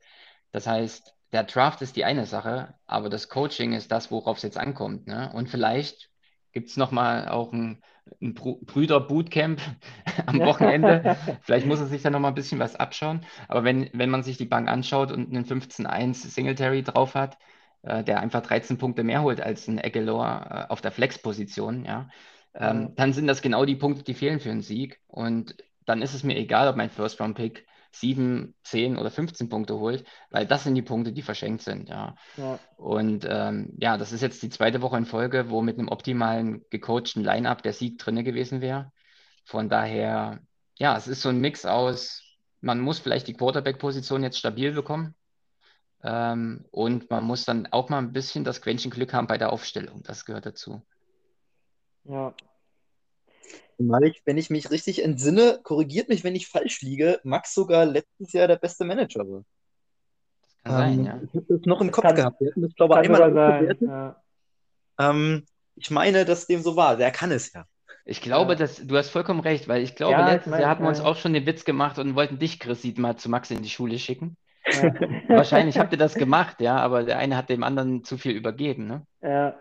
Das 0.52 0.67
heißt, 0.67 1.15
der 1.32 1.44
Draft 1.46 1.82
ist 1.82 1.96
die 1.96 2.04
eine 2.04 2.26
Sache, 2.26 2.74
aber 2.86 3.10
das 3.10 3.30
Coaching 3.30 3.72
ist 3.72 3.91
das, 3.91 4.12
worauf 4.12 4.38
es 4.38 4.44
jetzt 4.44 4.58
ankommt. 4.58 5.08
Ne? 5.08 5.32
Und 5.34 5.50
vielleicht 5.50 6.10
gibt 6.52 6.70
es 6.70 6.76
nochmal 6.76 7.30
auch 7.30 7.54
ein, 7.54 7.82
ein 8.21 8.34
Brüder-Bootcamp 8.34 9.62
am 10.26 10.39
Wochenende. 10.39 11.17
Vielleicht 11.41 11.65
muss 11.65 11.80
er 11.80 11.88
sich 11.88 12.02
da 12.02 12.10
nochmal 12.10 12.32
ein 12.32 12.36
bisschen 12.36 12.60
was 12.60 12.76
abschauen. 12.76 13.26
Aber 13.47 13.63
wenn, 13.63 13.89
wenn 13.93 14.10
man 14.10 14.24
sich 14.24 14.38
die 14.38 14.45
Bank 14.45 14.69
anschaut 14.69 15.12
und 15.12 15.30
einen 15.30 15.45
15-1 15.45 16.13
Singletary 16.13 16.84
drauf 16.84 17.15
hat, 17.15 17.38
äh, 17.84 18.04
der 18.04 18.19
einfach 18.19 18.41
13 18.41 18.78
Punkte 18.78 19.04
mehr 19.04 19.21
holt 19.21 19.41
als 19.41 19.67
ein 19.67 19.80
Aguilar 19.80 20.67
äh, 20.69 20.71
auf 20.71 20.82
der 20.82 20.91
Flex-Position, 20.91 21.86
ja, 21.86 22.10
ähm, 22.54 22.93
dann 22.95 23.13
sind 23.13 23.28
das 23.28 23.41
genau 23.41 23.65
die 23.65 23.76
Punkte, 23.76 24.04
die 24.04 24.13
fehlen 24.13 24.39
für 24.39 24.52
einen 24.52 24.62
Sieg. 24.62 25.00
Und 25.08 25.56
dann 25.86 26.02
ist 26.02 26.13
es 26.13 26.24
mir 26.24 26.36
egal, 26.38 26.67
ob 26.67 26.76
mein 26.76 26.89
First-Round-Pick 26.89 27.65
7, 27.92 28.56
10 28.64 28.98
oder 28.98 29.12
15 29.12 29.50
Punkte 29.50 29.78
holt, 29.78 30.06
weil 30.30 30.46
das 30.46 30.64
sind 30.64 30.76
die 30.76 30.82
Punkte, 30.82 31.12
die 31.12 31.22
verschenkt 31.22 31.62
sind. 31.62 31.90
Ja. 31.90 32.16
ja. 32.38 32.60
Und 32.78 33.26
ähm, 33.30 33.74
ja, 33.78 33.98
das 33.98 34.12
ist 34.12 34.22
jetzt 34.22 34.42
die 34.42 34.50
zweite 34.50 34.82
Woche 34.82 34.98
in 34.98 35.06
Folge, 35.06 35.50
wo 35.50 35.62
mit 35.62 35.78
einem 35.78 35.90
optimalen 35.90 36.66
gecoachten 36.70 37.24
Line-Up 37.24 37.64
der 37.64 37.74
Sieg 37.74 37.98
drin 37.98 38.24
gewesen 38.24 38.62
wäre. 38.62 38.92
Von 39.46 39.70
daher, 39.70 40.40
ja, 40.78 40.96
es 40.96 41.08
ist 41.08 41.22
so 41.22 41.30
ein 41.30 41.42
Mix 41.42 41.66
aus, 41.66 42.24
man 42.62 42.80
muss 42.80 43.00
vielleicht 43.00 43.28
die 43.28 43.34
Quarterback-Position 43.34 44.24
jetzt 44.24 44.38
stabil 44.38 44.72
bekommen. 44.72 45.16
Ähm, 46.04 46.66
und 46.72 47.10
man 47.10 47.24
muss 47.24 47.46
dann 47.46 47.68
auch 47.68 47.90
mal 47.90 48.00
ein 48.00 48.14
bisschen 48.14 48.44
das 48.44 48.62
Quäntchen 48.62 48.92
Glück 48.92 49.14
haben 49.14 49.28
bei 49.28 49.38
der 49.38 49.54
Aufstellung. 49.54 50.02
Das 50.04 50.26
gehört 50.26 50.46
dazu. 50.46 50.82
Ja, 52.06 52.34
Zumal 53.78 54.04
ich, 54.04 54.22
wenn 54.26 54.38
ich 54.38 54.50
mich 54.50 54.70
richtig 54.72 55.04
entsinne, 55.04 55.60
korrigiert 55.64 56.10
mich, 56.10 56.24
wenn 56.24 56.36
ich 56.36 56.48
falsch 56.48 56.82
liege, 56.82 57.20
Max 57.24 57.54
sogar 57.54 57.86
letztes 57.86 58.34
Jahr 58.34 58.48
der 58.48 58.58
beste 58.58 58.86
Manager 58.86 59.28
war. 59.28 59.44
Das 60.42 60.58
kann 60.64 60.74
ähm, 60.74 60.96
sein, 60.96 61.06
ja. 61.06 61.22
Ich 61.24 61.36
habe 61.36 61.46
das 61.50 61.66
noch 61.66 61.82
im 61.82 61.88
das 61.88 61.96
Kopf 61.96 62.06
kann, 62.06 62.16
gehabt. 62.16 62.42
Wir 62.42 62.52
hatten 62.52 62.62
das, 62.62 62.76
glaube 62.76 62.94
ich, 62.94 63.00
einmal 63.00 63.34
sein, 63.34 63.78
ja. 63.82 64.22
ähm, 65.00 65.46
Ich 65.76 65.90
meine, 65.90 66.26
dass 66.26 66.48
dem 66.48 66.62
so 66.62 66.76
war. 66.76 66.98
Der 66.98 67.12
kann 67.12 67.32
es 67.32 67.54
ja. 67.54 67.66
Ich 68.06 68.22
glaube, 68.22 68.54
ja. 68.54 68.60
dass 68.60 68.86
du 68.86 68.98
hast 68.98 69.10
vollkommen 69.10 69.40
recht, 69.40 69.68
weil 69.68 69.84
ich 69.84 69.96
glaube, 69.96 70.14
ja, 70.14 70.32
letztes 70.32 70.58
Jahr 70.60 70.70
hatten 70.70 70.84
wir 70.84 70.90
uns 70.90 71.02
auch 71.02 71.18
schon 71.18 71.34
den 71.34 71.46
Witz 71.46 71.66
gemacht 71.66 72.00
und 72.00 72.16
wollten 72.16 72.40
dich, 72.40 72.60
Chris, 72.60 72.84
mal 72.98 73.16
zu 73.16 73.30
Max 73.30 73.52
in 73.52 73.62
die 73.62 73.70
Schule 73.70 74.00
schicken. 74.00 74.38
Ja. 74.66 74.94
Wahrscheinlich 75.28 75.78
habt 75.78 75.92
ihr 75.92 75.98
das 75.98 76.16
gemacht, 76.16 76.62
ja, 76.62 76.78
aber 76.78 77.04
der 77.04 77.18
eine 77.18 77.38
hat 77.38 77.50
dem 77.50 77.64
anderen 77.64 78.04
zu 78.04 78.18
viel 78.18 78.34
übergeben, 78.34 78.88
ne? 78.88 79.06
Ja. 79.22 79.56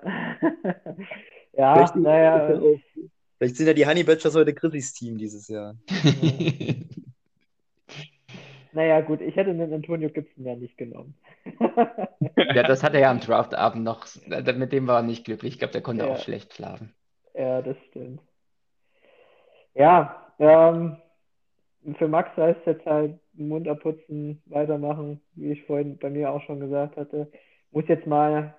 ja, 1.53 1.93
naja. 1.97 2.61
Vielleicht 3.41 3.57
sind 3.57 3.69
ja 3.69 3.73
die 3.73 3.87
Honey 3.87 4.05
Badgers 4.05 4.35
heute 4.35 4.53
Chrissys 4.53 4.93
Team 4.93 5.17
dieses 5.17 5.49
Jahr. 5.49 5.75
naja, 8.73 9.01
gut, 9.01 9.23
ich 9.23 9.35
hätte 9.35 9.55
den 9.55 9.73
Antonio 9.73 10.11
Gibson 10.11 10.45
ja 10.45 10.55
nicht 10.55 10.77
genommen. 10.77 11.15
ja, 12.37 12.63
das 12.65 12.83
hat 12.83 12.93
er 12.93 13.01
ja 13.01 13.11
am 13.11 13.21
Draftabend 13.21 13.83
noch. 13.83 14.07
Mit 14.27 14.73
dem 14.73 14.87
war 14.87 14.99
er 14.99 15.03
nicht 15.05 15.25
glücklich. 15.25 15.55
Ich 15.55 15.59
glaube, 15.59 15.73
der 15.73 15.81
konnte 15.81 16.05
ja. 16.05 16.11
auch 16.11 16.19
schlecht 16.19 16.53
schlafen. 16.53 16.93
Ja, 17.33 17.63
das 17.63 17.79
stimmt. 17.89 18.21
Ja, 19.73 20.35
ähm, 20.39 20.99
für 21.97 22.09
Max 22.09 22.37
heißt 22.37 22.61
es 22.61 22.67
jetzt 22.67 22.85
halt 22.85 23.19
Mund 23.33 23.69
abputzen, 23.69 24.43
weitermachen, 24.45 25.23
wie 25.33 25.53
ich 25.53 25.63
vorhin 25.65 25.97
bei 25.97 26.11
mir 26.11 26.31
auch 26.31 26.43
schon 26.43 26.61
gesagt 26.61 26.99
hatte. 26.99 27.33
Muss 27.71 27.89
jetzt 27.89 28.07
mal 28.07 28.55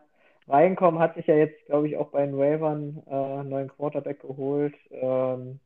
reinkommen, 0.52 1.00
hat 1.00 1.16
sich 1.16 1.28
ja 1.28 1.36
jetzt, 1.36 1.66
glaube 1.66 1.88
ich, 1.88 1.98
auch 1.98 2.10
bei 2.10 2.26
den 2.26 2.36
Ravern 2.36 3.04
äh, 3.08 3.14
einen 3.14 3.50
neuen 3.50 3.70
Quarterback 3.70 4.22
geholt. 4.22 4.76
Ähm, 4.92 5.60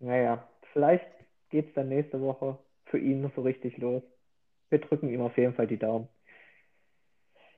naja, 0.00 0.46
vielleicht 0.72 1.06
geht 1.50 1.68
es 1.68 1.74
dann 1.74 1.88
nächste 1.88 2.20
Woche 2.20 2.58
für 2.86 2.98
ihn 2.98 3.30
so 3.34 3.42
richtig 3.42 3.78
los. 3.78 4.02
Wir 4.68 4.80
drücken 4.80 5.08
ihm 5.08 5.20
auf 5.20 5.36
jeden 5.38 5.54
Fall 5.54 5.66
die 5.66 5.78
Daumen. 5.78 6.08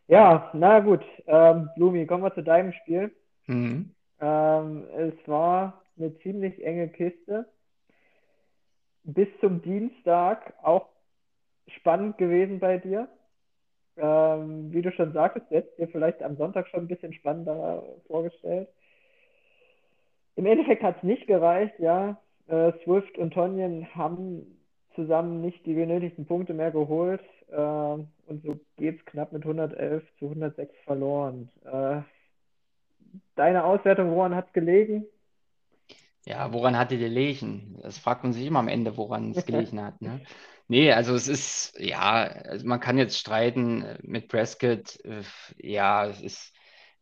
Ja, 0.06 0.50
na 0.54 0.80
gut. 0.80 1.04
Ähm, 1.26 1.68
Blumi, 1.76 2.06
kommen 2.06 2.22
wir 2.22 2.34
zu 2.34 2.42
deinem 2.42 2.72
Spiel. 2.72 3.14
Mhm. 3.46 3.94
Ähm, 4.20 4.86
es 4.96 5.14
war 5.28 5.82
eine 5.96 6.16
ziemlich 6.20 6.64
enge 6.64 6.88
Kiste. 6.88 7.46
Bis 9.04 9.28
zum 9.40 9.62
Dienstag 9.62 10.54
auch 10.62 10.88
spannend 11.68 12.18
gewesen 12.18 12.58
bei 12.58 12.78
dir. 12.78 13.08
Ähm, 13.98 14.72
wie 14.72 14.82
du 14.82 14.92
schon 14.92 15.12
sagtest, 15.12 15.50
jetzt 15.50 15.76
dir 15.78 15.88
vielleicht 15.88 16.22
am 16.22 16.36
Sonntag 16.36 16.68
schon 16.68 16.80
ein 16.80 16.88
bisschen 16.88 17.12
spannender 17.12 17.82
vorgestellt. 18.06 18.68
Im 20.36 20.46
Endeffekt 20.46 20.82
hat 20.82 20.98
es 20.98 21.02
nicht 21.02 21.26
gereicht, 21.26 21.74
ja. 21.78 22.20
Äh, 22.46 22.72
Swift 22.84 23.18
und 23.18 23.32
Tonyan 23.34 23.94
haben 23.94 24.58
zusammen 24.94 25.40
nicht 25.40 25.64
die 25.66 25.74
benötigten 25.74 26.26
Punkte 26.26 26.54
mehr 26.54 26.70
geholt 26.70 27.22
äh, 27.50 27.56
und 27.56 28.42
so 28.44 28.58
geht 28.76 28.98
es 28.98 29.04
knapp 29.06 29.32
mit 29.32 29.42
111 29.42 30.02
zu 30.18 30.26
106 30.26 30.74
verloren. 30.84 31.50
Äh, 31.64 32.02
deine 33.36 33.64
Auswertung, 33.64 34.10
woran 34.12 34.34
hat 34.34 34.46
es 34.48 34.52
gelegen? 34.52 35.06
Ja, 36.28 36.52
woran 36.52 36.76
hatte 36.76 36.98
die 36.98 37.04
gelegen? 37.04 37.78
Das 37.82 37.96
fragt 37.96 38.22
man 38.22 38.34
sich 38.34 38.44
immer 38.44 38.58
am 38.58 38.68
Ende, 38.68 38.98
woran 38.98 39.30
es 39.30 39.46
gelegen 39.46 39.80
hat. 39.82 40.02
Ne? 40.02 40.20
Nee, 40.68 40.92
also 40.92 41.14
es 41.14 41.26
ist, 41.26 41.80
ja, 41.80 42.24
also 42.24 42.66
man 42.66 42.80
kann 42.80 42.98
jetzt 42.98 43.18
streiten 43.18 43.96
mit 44.02 44.28
Prescott. 44.28 45.02
Äh, 45.06 45.22
ja, 45.56 46.06
es 46.06 46.20
ist, 46.20 46.52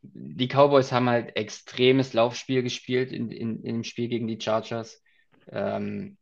die 0.03 0.47
Cowboys 0.47 0.93
haben 0.93 1.09
halt 1.09 1.35
extremes 1.35 2.13
Laufspiel 2.13 2.63
gespielt 2.63 3.11
in, 3.11 3.33
in, 3.33 3.65
im 3.65 3.83
Spiel 3.83 4.07
gegen 4.07 4.29
die 4.29 4.41
Chargers. 4.41 5.03
Ähm, 5.51 6.17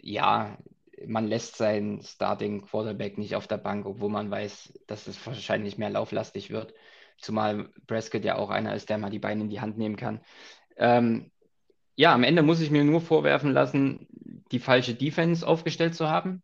ja, 0.00 0.58
man 1.04 1.26
lässt 1.26 1.56
seinen 1.56 2.02
Starting 2.02 2.62
Quarterback 2.66 3.18
nicht 3.18 3.34
auf 3.34 3.48
der 3.48 3.58
Bank, 3.58 3.84
obwohl 3.84 4.10
man 4.10 4.30
weiß, 4.30 4.78
dass 4.86 5.08
es 5.08 5.26
wahrscheinlich 5.26 5.76
mehr 5.76 5.90
lauflastig 5.90 6.50
wird. 6.50 6.72
Zumal 7.18 7.68
Prescott 7.88 8.24
ja 8.24 8.36
auch 8.36 8.50
einer 8.50 8.76
ist, 8.76 8.90
der 8.90 8.98
mal 8.98 9.10
die 9.10 9.18
Beine 9.18 9.42
in 9.42 9.50
die 9.50 9.60
Hand 9.60 9.76
nehmen 9.76 9.96
kann. 9.96 10.20
Ähm, 10.76 11.32
ja, 11.96 12.14
am 12.14 12.22
Ende 12.22 12.42
muss 12.42 12.60
ich 12.60 12.70
mir 12.70 12.84
nur 12.84 13.00
vorwerfen 13.00 13.52
lassen, 13.52 14.06
die 14.52 14.58
falsche 14.58 14.94
Defense 14.94 15.46
aufgestellt 15.46 15.94
zu 15.94 16.08
haben. 16.08 16.42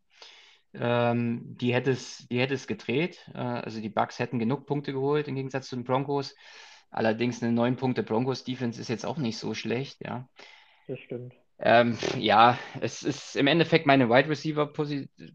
Ähm, 0.74 1.56
die, 1.58 1.74
hätte 1.74 1.90
es, 1.90 2.26
die 2.28 2.40
hätte 2.40 2.54
es 2.54 2.66
gedreht. 2.66 3.30
Äh, 3.34 3.38
also 3.38 3.80
die 3.80 3.90
Bucks 3.90 4.18
hätten 4.18 4.38
genug 4.38 4.66
Punkte 4.66 4.92
geholt 4.92 5.28
im 5.28 5.34
Gegensatz 5.34 5.68
zu 5.68 5.76
den 5.76 5.84
Broncos. 5.84 6.34
Allerdings 6.90 7.42
eine 7.42 7.52
9 7.52 7.76
Punkte 7.76 8.02
Broncos 8.02 8.44
Defense 8.44 8.80
ist 8.80 8.88
jetzt 8.88 9.06
auch 9.06 9.18
nicht 9.18 9.38
so 9.38 9.54
schlecht, 9.54 9.98
ja. 10.04 10.28
Das 10.88 10.98
stimmt. 10.98 11.34
Ähm, 11.58 11.96
ja, 12.18 12.58
es 12.80 13.02
ist 13.02 13.36
im 13.36 13.46
Endeffekt 13.46 13.86
meine 13.86 14.08
Wide 14.08 14.28
Receiver 14.28 14.66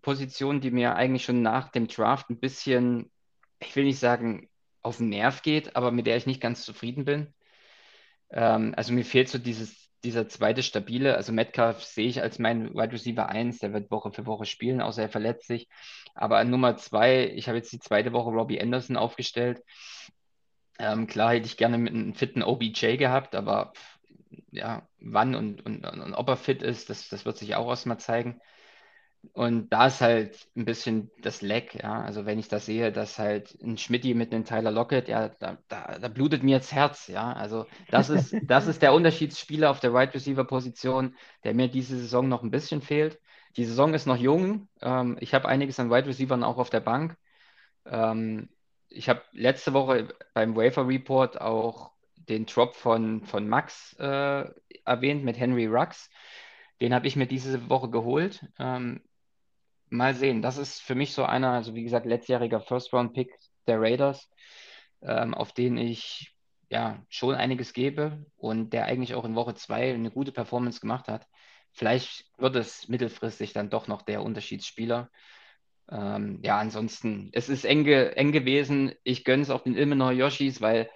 Position, 0.02 0.60
die 0.60 0.72
mir 0.72 0.96
eigentlich 0.96 1.24
schon 1.24 1.42
nach 1.42 1.70
dem 1.70 1.88
Draft 1.88 2.30
ein 2.30 2.40
bisschen, 2.40 3.10
ich 3.60 3.76
will 3.76 3.86
nicht 3.86 4.00
sagen, 4.00 4.50
auf 4.82 4.98
den 4.98 5.10
Nerv 5.10 5.42
geht, 5.42 5.76
aber 5.76 5.92
mit 5.92 6.06
der 6.06 6.18
ich 6.18 6.26
nicht 6.26 6.42
ganz 6.42 6.64
zufrieden 6.64 7.06
bin. 7.06 7.34
Ähm, 8.30 8.74
also 8.76 8.94
mir 8.94 9.06
fehlt 9.06 9.30
so 9.30 9.38
dieses, 9.38 9.87
dieser 10.04 10.28
zweite 10.28 10.64
stabile, 10.64 11.16
also 11.16 11.32
Metcalf 11.34 11.84
sehe 11.84 12.08
ich 12.08 12.22
als 12.22 12.40
mein 12.40 12.74
Wide 12.74 12.94
Receiver 12.94 13.30
1, 13.30 13.60
der 13.60 13.74
wird 13.74 13.92
Woche 13.92 14.12
für 14.12 14.26
Woche 14.26 14.46
spielen, 14.46 14.82
außer 14.82 15.04
er 15.04 15.10
verletzt 15.10 15.48
sich. 15.48 15.68
Aber 16.14 16.38
an 16.38 16.50
Nummer 16.50 16.78
2, 16.78 17.32
ich 17.36 17.48
habe 17.48 17.58
jetzt 17.58 17.72
die 17.72 17.80
zweite 17.80 18.14
Woche 18.14 18.30
Robbie 18.30 18.62
Anderson 18.62 18.98
aufgestellt. 18.98 19.64
Ähm, 20.80 21.08
klar 21.08 21.34
hätte 21.34 21.48
ich 21.48 21.58
gerne 21.58 21.78
mit 21.78 21.94
einem 21.94 22.14
fitten 22.14 22.44
OBJ 22.44 22.98
gehabt, 22.98 23.34
aber 23.36 23.74
ja, 24.52 24.88
wann 25.00 25.36
und, 25.36 25.66
und, 25.66 25.86
und, 25.86 26.14
ob 26.14 26.30
er 26.30 26.38
fit 26.38 26.62
ist, 26.62 26.90
das, 26.90 27.10
das 27.10 27.26
wird 27.26 27.38
sich 27.38 27.56
auch 27.56 27.68
erstmal 27.68 28.00
zeigen. 28.00 28.40
Und 29.34 29.70
da 29.70 29.88
ist 29.88 30.02
halt 30.02 30.48
ein 30.56 30.66
bisschen 30.66 31.12
das 31.22 31.42
Leck, 31.42 31.76
ja. 31.76 32.02
Also 32.02 32.26
wenn 32.26 32.40
ich 32.40 32.48
das 32.48 32.66
sehe, 32.66 32.92
dass 32.92 33.20
halt 33.20 33.58
ein 33.62 33.78
Schmidti 33.78 34.14
mit 34.14 34.34
einem 34.34 34.46
Tyler 34.46 34.72
Lockett, 34.72 35.08
ja, 35.08 35.30
da, 35.30 35.58
da, 35.68 36.00
da 36.00 36.08
blutet 36.08 36.44
mir 36.44 36.56
jetzt 36.56 36.72
Herz, 36.74 37.08
ja. 37.08 37.34
Also 37.34 37.66
das 37.90 38.10
ist, 38.10 38.36
das 38.44 38.68
ist 38.68 38.82
der 38.82 38.94
Unterschiedsspieler 38.94 39.70
auf 39.70 39.80
der 39.80 39.92
Wide 39.92 40.00
right 40.00 40.16
Receiver 40.16 40.44
Position, 40.46 41.16
der 41.44 41.54
mir 41.54 41.68
diese 41.68 41.98
Saison 41.98 42.28
noch 42.28 42.44
ein 42.44 42.52
bisschen 42.52 42.82
fehlt. 42.82 43.20
Die 43.58 43.66
Saison 43.66 43.94
ist 43.94 44.06
noch 44.06 44.18
jung. 44.18 44.70
Ähm, 44.82 45.18
ich 45.20 45.34
habe 45.34 45.48
einiges 45.48 45.80
an 45.80 45.88
Wide 45.88 45.96
right 45.96 46.08
Receivern 46.08 46.44
auch 46.44 46.58
auf 46.58 46.70
der 46.70 46.80
Bank. 46.80 47.18
Ähm, 47.86 48.50
ich 48.90 49.10
habe 49.10 49.22
letzte 49.34 49.74
Woche 49.74 50.08
beim 50.34 50.56
Wafer 50.56 50.88
Report 50.88 51.40
auch 51.42 51.92
den 52.16 52.46
Drop 52.46 52.76
von, 52.76 53.24
von 53.26 53.48
Max 53.48 53.94
äh, 54.00 54.46
erwähnt 54.86 55.24
mit 55.24 55.38
Henry 55.38 55.66
Rux. 55.68 56.10
Den 56.82 56.94
habe 56.94 57.08
ich 57.08 57.16
mir 57.16 57.28
diese 57.28 57.70
Woche 57.70 57.90
geholt. 57.90 58.46
Ähm, 58.60 59.02
mal 59.90 60.14
sehen. 60.14 60.42
Das 60.42 60.58
ist 60.58 60.82
für 60.82 60.96
mich 60.96 61.14
so 61.14 61.24
einer, 61.24 61.52
also 61.52 61.74
wie 61.76 61.84
gesagt, 61.84 62.06
letztjähriger 62.06 62.62
First-Round-Pick 62.62 63.34
der 63.68 63.80
Raiders, 63.80 64.30
ähm, 65.02 65.34
auf 65.34 65.54
den 65.54 65.78
ich 65.78 66.34
ja 66.70 67.04
schon 67.10 67.36
einiges 67.36 67.74
gebe 67.74 68.26
und 68.36 68.72
der 68.72 68.86
eigentlich 68.86 69.16
auch 69.16 69.26
in 69.26 69.36
Woche 69.36 69.56
2 69.56 69.94
eine 69.94 70.12
gute 70.12 70.32
Performance 70.32 70.82
gemacht 70.82 71.08
hat. 71.08 71.26
Vielleicht 71.72 72.26
wird 72.38 72.56
es 72.56 72.88
mittelfristig 72.88 73.54
dann 73.54 73.70
doch 73.70 73.88
noch 73.88 74.02
der 74.02 74.24
Unterschiedsspieler. 74.24 75.10
Ähm, 75.90 76.40
ja, 76.44 76.58
ansonsten, 76.60 77.30
es 77.34 77.50
ist 77.50 77.64
eng, 77.64 77.86
eng 77.86 78.32
gewesen. 78.32 78.94
Ich 79.04 79.24
gönne 79.24 79.44
es 79.44 79.50
auch 79.50 79.62
den 79.62 79.78
Ilmenau 79.78 80.10
Yoshis, 80.10 80.60
weil 80.60 80.90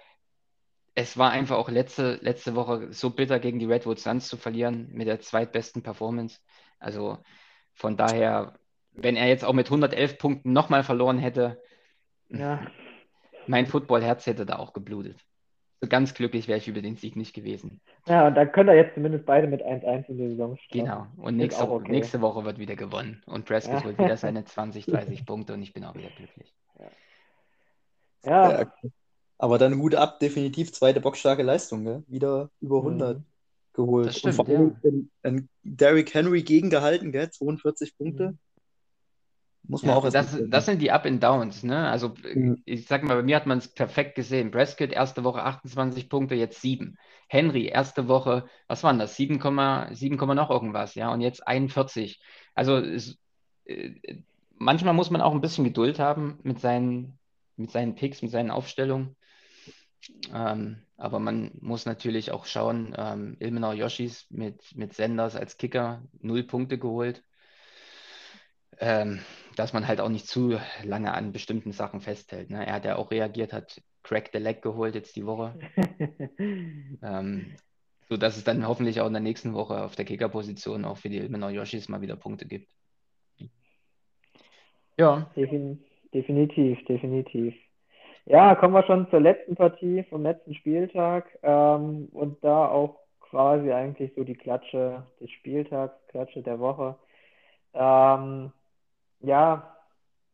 es 0.94 1.16
war 1.16 1.30
einfach 1.30 1.56
auch 1.56 1.70
letzte, 1.70 2.18
letzte 2.22 2.54
Woche 2.54 2.92
so 2.92 3.10
bitter 3.10 3.38
gegen 3.38 3.58
die 3.58 3.66
Redwood 3.66 3.98
Suns 3.98 4.28
zu 4.28 4.36
verlieren 4.36 4.88
mit 4.92 5.06
der 5.06 5.20
zweitbesten 5.20 5.82
Performance. 5.82 6.40
Also 6.78 7.18
von 7.72 7.96
daher, 7.96 8.54
wenn 8.92 9.16
er 9.16 9.28
jetzt 9.28 9.44
auch 9.44 9.54
mit 9.54 9.66
111 9.66 10.18
Punkten 10.18 10.52
nochmal 10.52 10.82
verloren 10.82 11.18
hätte, 11.18 11.62
ja. 12.28 12.66
mein 13.46 13.66
Footballherz 13.66 14.26
hätte 14.26 14.44
da 14.44 14.56
auch 14.56 14.72
geblutet. 14.74 15.18
So 15.80 15.88
ganz 15.88 16.14
glücklich 16.14 16.46
wäre 16.46 16.58
ich 16.58 16.68
über 16.68 16.82
den 16.82 16.96
Sieg 16.96 17.16
nicht 17.16 17.34
gewesen. 17.34 17.80
Ja, 18.06 18.28
und 18.28 18.34
dann 18.36 18.52
können 18.52 18.68
da 18.68 18.74
jetzt 18.74 18.94
zumindest 18.94 19.26
beide 19.26 19.48
mit 19.48 19.64
1-1 19.64 20.08
in 20.08 20.18
der 20.18 20.28
Saison 20.28 20.56
starten. 20.56 20.84
Genau, 20.84 21.06
und 21.16 21.36
nächste, 21.36 21.68
okay. 21.68 21.90
nächste, 21.90 22.20
Woche 22.20 22.44
wird 22.44 22.58
wieder 22.58 22.76
gewonnen. 22.76 23.20
Und 23.26 23.46
Prescott 23.46 23.80
ja. 23.80 23.84
holt 23.84 23.98
wieder 23.98 24.16
seine 24.16 24.44
20, 24.44 24.86
30 24.86 25.26
Punkte 25.26 25.54
und 25.54 25.62
ich 25.62 25.72
bin 25.72 25.84
auch 25.84 25.96
wieder 25.96 26.10
glücklich. 26.10 26.54
Ja. 28.24 28.60
ja. 28.60 28.72
Aber 29.42 29.58
dann 29.58 29.76
Hut 29.80 29.96
ab, 29.96 30.20
definitiv 30.20 30.72
zweite 30.72 31.00
boxstarke 31.00 31.42
Leistung, 31.42 31.82
gell? 31.82 32.04
wieder 32.06 32.48
über 32.60 32.76
100 32.76 33.18
mhm. 33.18 33.24
geholt. 33.72 34.06
Das 34.06 34.18
stimmt, 34.18 34.38
und 34.38 34.46
vor 34.46 34.56
allem 34.56 34.76
ja. 34.84 35.30
in, 35.30 35.48
Derrick 35.64 36.14
Henry 36.14 36.44
gegengehalten, 36.44 37.10
gell? 37.10 37.28
42 37.28 37.98
Punkte. 37.98 38.28
Mhm. 38.28 38.38
Muss 39.64 39.82
man 39.82 39.90
ja, 39.90 39.96
auch 39.96 40.08
das, 40.08 40.38
das 40.46 40.66
sind 40.66 40.80
die 40.80 40.92
Up 40.92 41.06
and 41.06 41.20
Downs, 41.20 41.64
ne? 41.64 41.88
Also 41.88 42.14
mhm. 42.22 42.62
ich 42.64 42.86
sag 42.86 43.02
mal, 43.02 43.16
bei 43.16 43.24
mir 43.24 43.34
hat 43.34 43.46
man 43.46 43.58
es 43.58 43.66
perfekt 43.66 44.14
gesehen. 44.14 44.52
Prescott 44.52 44.92
erste 44.92 45.24
Woche 45.24 45.42
28 45.42 46.08
Punkte, 46.08 46.36
jetzt 46.36 46.60
7. 46.60 46.96
Henry 47.26 47.66
erste 47.66 48.06
Woche, 48.06 48.44
was 48.68 48.84
waren 48.84 49.00
das? 49.00 49.16
7, 49.16 49.40
7, 49.92 50.16
noch 50.36 50.50
irgendwas, 50.50 50.94
ja, 50.94 51.12
und 51.12 51.20
jetzt 51.20 51.44
41. 51.44 52.22
Also 52.54 52.76
es, 52.76 53.18
äh, 53.64 53.90
manchmal 54.54 54.94
muss 54.94 55.10
man 55.10 55.20
auch 55.20 55.32
ein 55.32 55.40
bisschen 55.40 55.64
Geduld 55.64 55.98
haben 55.98 56.38
mit 56.44 56.60
seinen, 56.60 57.18
mit 57.56 57.72
seinen 57.72 57.96
Picks, 57.96 58.22
mit 58.22 58.30
seinen 58.30 58.52
Aufstellungen. 58.52 59.16
Ähm, 60.32 60.82
aber 60.96 61.18
man 61.18 61.52
muss 61.60 61.86
natürlich 61.86 62.30
auch 62.30 62.46
schauen, 62.46 62.94
ähm, 62.96 63.36
Ilmenau 63.40 63.72
Yoshis 63.72 64.26
mit, 64.30 64.74
mit 64.74 64.94
Senders 64.94 65.36
als 65.36 65.56
Kicker 65.56 66.02
null 66.20 66.44
Punkte 66.44 66.78
geholt. 66.78 67.22
Ähm, 68.78 69.20
dass 69.54 69.72
man 69.72 69.86
halt 69.86 70.00
auch 70.00 70.08
nicht 70.08 70.26
zu 70.26 70.58
lange 70.82 71.12
an 71.12 71.32
bestimmten 71.32 71.72
Sachen 71.72 72.00
festhält. 72.00 72.50
Ne? 72.50 72.66
Er 72.66 72.74
hat 72.74 72.84
ja 72.84 72.96
auch 72.96 73.10
reagiert, 73.10 73.52
hat 73.52 73.80
Crack 74.02 74.30
the 74.32 74.38
Leg 74.38 74.62
geholt 74.62 74.94
jetzt 74.94 75.14
die 75.14 75.26
Woche. 75.26 75.58
ähm, 77.02 77.54
so 78.08 78.16
dass 78.16 78.36
es 78.36 78.44
dann 78.44 78.66
hoffentlich 78.66 79.00
auch 79.00 79.06
in 79.06 79.12
der 79.12 79.22
nächsten 79.22 79.54
Woche 79.54 79.84
auf 79.84 79.94
der 79.94 80.04
Kickerposition 80.04 80.84
auch 80.84 80.96
für 80.96 81.08
die 81.08 81.18
Ilmenau 81.18 81.48
Yoshis 81.48 81.88
mal 81.88 82.00
wieder 82.00 82.16
Punkte 82.16 82.46
gibt. 82.46 82.72
Ja. 84.98 85.30
Definitiv, 86.12 86.84
definitiv. 86.84 87.54
Ja, 88.26 88.54
kommen 88.54 88.74
wir 88.74 88.84
schon 88.84 89.08
zur 89.10 89.20
letzten 89.20 89.56
Partie 89.56 90.04
vom 90.04 90.22
letzten 90.22 90.54
Spieltag 90.54 91.26
ähm, 91.42 92.08
und 92.12 92.42
da 92.44 92.68
auch 92.68 93.00
quasi 93.20 93.72
eigentlich 93.72 94.12
so 94.14 94.22
die 94.22 94.36
Klatsche 94.36 95.02
des 95.20 95.30
Spieltags, 95.32 95.94
Klatsche 96.08 96.42
der 96.42 96.60
Woche. 96.60 96.94
Ähm, 97.74 98.52
ja, 99.20 99.76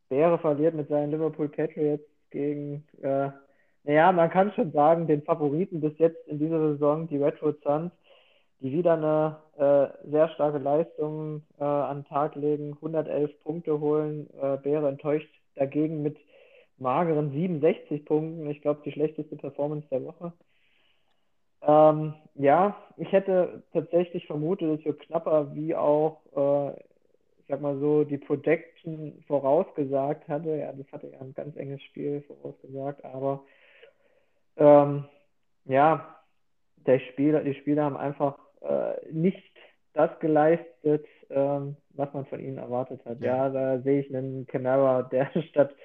Bäre 0.07 0.37
verliert 0.37 0.75
mit 0.75 0.87
seinen 0.89 1.11
Liverpool 1.11 1.49
Patriots 1.49 2.03
gegen, 2.29 2.85
äh, 3.01 3.29
naja, 3.83 4.11
man 4.11 4.29
kann 4.29 4.51
schon 4.53 4.71
sagen, 4.71 5.07
den 5.07 5.23
Favoriten 5.23 5.81
bis 5.81 5.97
jetzt 5.97 6.27
in 6.27 6.37
dieser 6.37 6.59
Saison, 6.59 7.07
die 7.07 7.17
Redwood 7.17 7.59
Suns, 7.63 7.91
die 8.59 8.71
wieder 8.71 8.93
eine 8.93 9.37
äh, 9.57 10.09
sehr 10.11 10.29
starke 10.29 10.59
Leistung 10.59 11.43
äh, 11.59 11.63
an 11.63 12.01
den 12.01 12.05
Tag 12.05 12.35
legen, 12.35 12.73
111 12.73 13.31
Punkte 13.43 13.79
holen. 13.79 14.29
Äh, 14.39 14.57
Bäre 14.57 14.89
enttäuscht 14.89 15.29
dagegen 15.55 16.03
mit 16.03 16.17
mageren 16.79 17.31
67 17.31 18.05
Punkten. 18.05 18.49
Ich 18.49 18.61
glaube, 18.61 18.81
die 18.85 18.91
schlechteste 18.91 19.35
Performance 19.35 19.87
der 19.89 20.03
Woche. 20.03 20.33
Ähm, 21.61 22.13
ja, 22.35 22.77
ich 22.97 23.11
hätte 23.11 23.63
tatsächlich 23.73 24.25
vermutet, 24.25 24.79
es 24.79 24.85
wird 24.85 25.01
knapper, 25.01 25.53
wie 25.53 25.75
auch, 25.75 26.21
äh, 26.35 26.79
ich 27.39 27.45
sag 27.47 27.61
mal 27.61 27.77
so, 27.79 28.03
die 28.03 28.17
Projection 28.17 29.23
vorausgesagt 29.27 30.27
hatte. 30.29 30.55
Ja, 30.55 30.71
das 30.71 30.89
hatte 30.91 31.07
ja 31.07 31.19
ein 31.19 31.33
ganz 31.33 31.55
enges 31.57 31.81
Spiel 31.83 32.21
vorausgesagt, 32.21 33.03
aber 33.03 33.43
ähm, 34.57 35.05
ja, 35.65 36.15
der 36.85 36.99
Spieler, 36.99 37.41
die 37.43 37.55
Spieler 37.55 37.83
haben 37.83 37.97
einfach 37.97 38.37
äh, 38.61 39.11
nicht 39.11 39.43
das 39.93 40.17
geleistet, 40.19 41.05
ähm, 41.29 41.75
was 41.91 42.13
man 42.13 42.25
von 42.27 42.39
ihnen 42.39 42.57
erwartet 42.57 43.03
hat. 43.05 43.19
Ja, 43.19 43.47
ja 43.47 43.49
da 43.49 43.81
sehe 43.81 44.01
ich 44.01 44.15
einen 44.15 44.45
Camara, 44.47 45.03
der 45.03 45.29
statt 45.49 45.75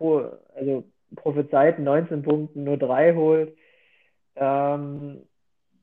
pro, 0.00 0.30
also 0.54 0.84
prophezeiten 1.14 1.84
19 1.84 2.22
Punkten 2.22 2.64
nur 2.64 2.78
drei 2.78 3.14
holt. 3.14 3.54
Ähm, 4.34 5.20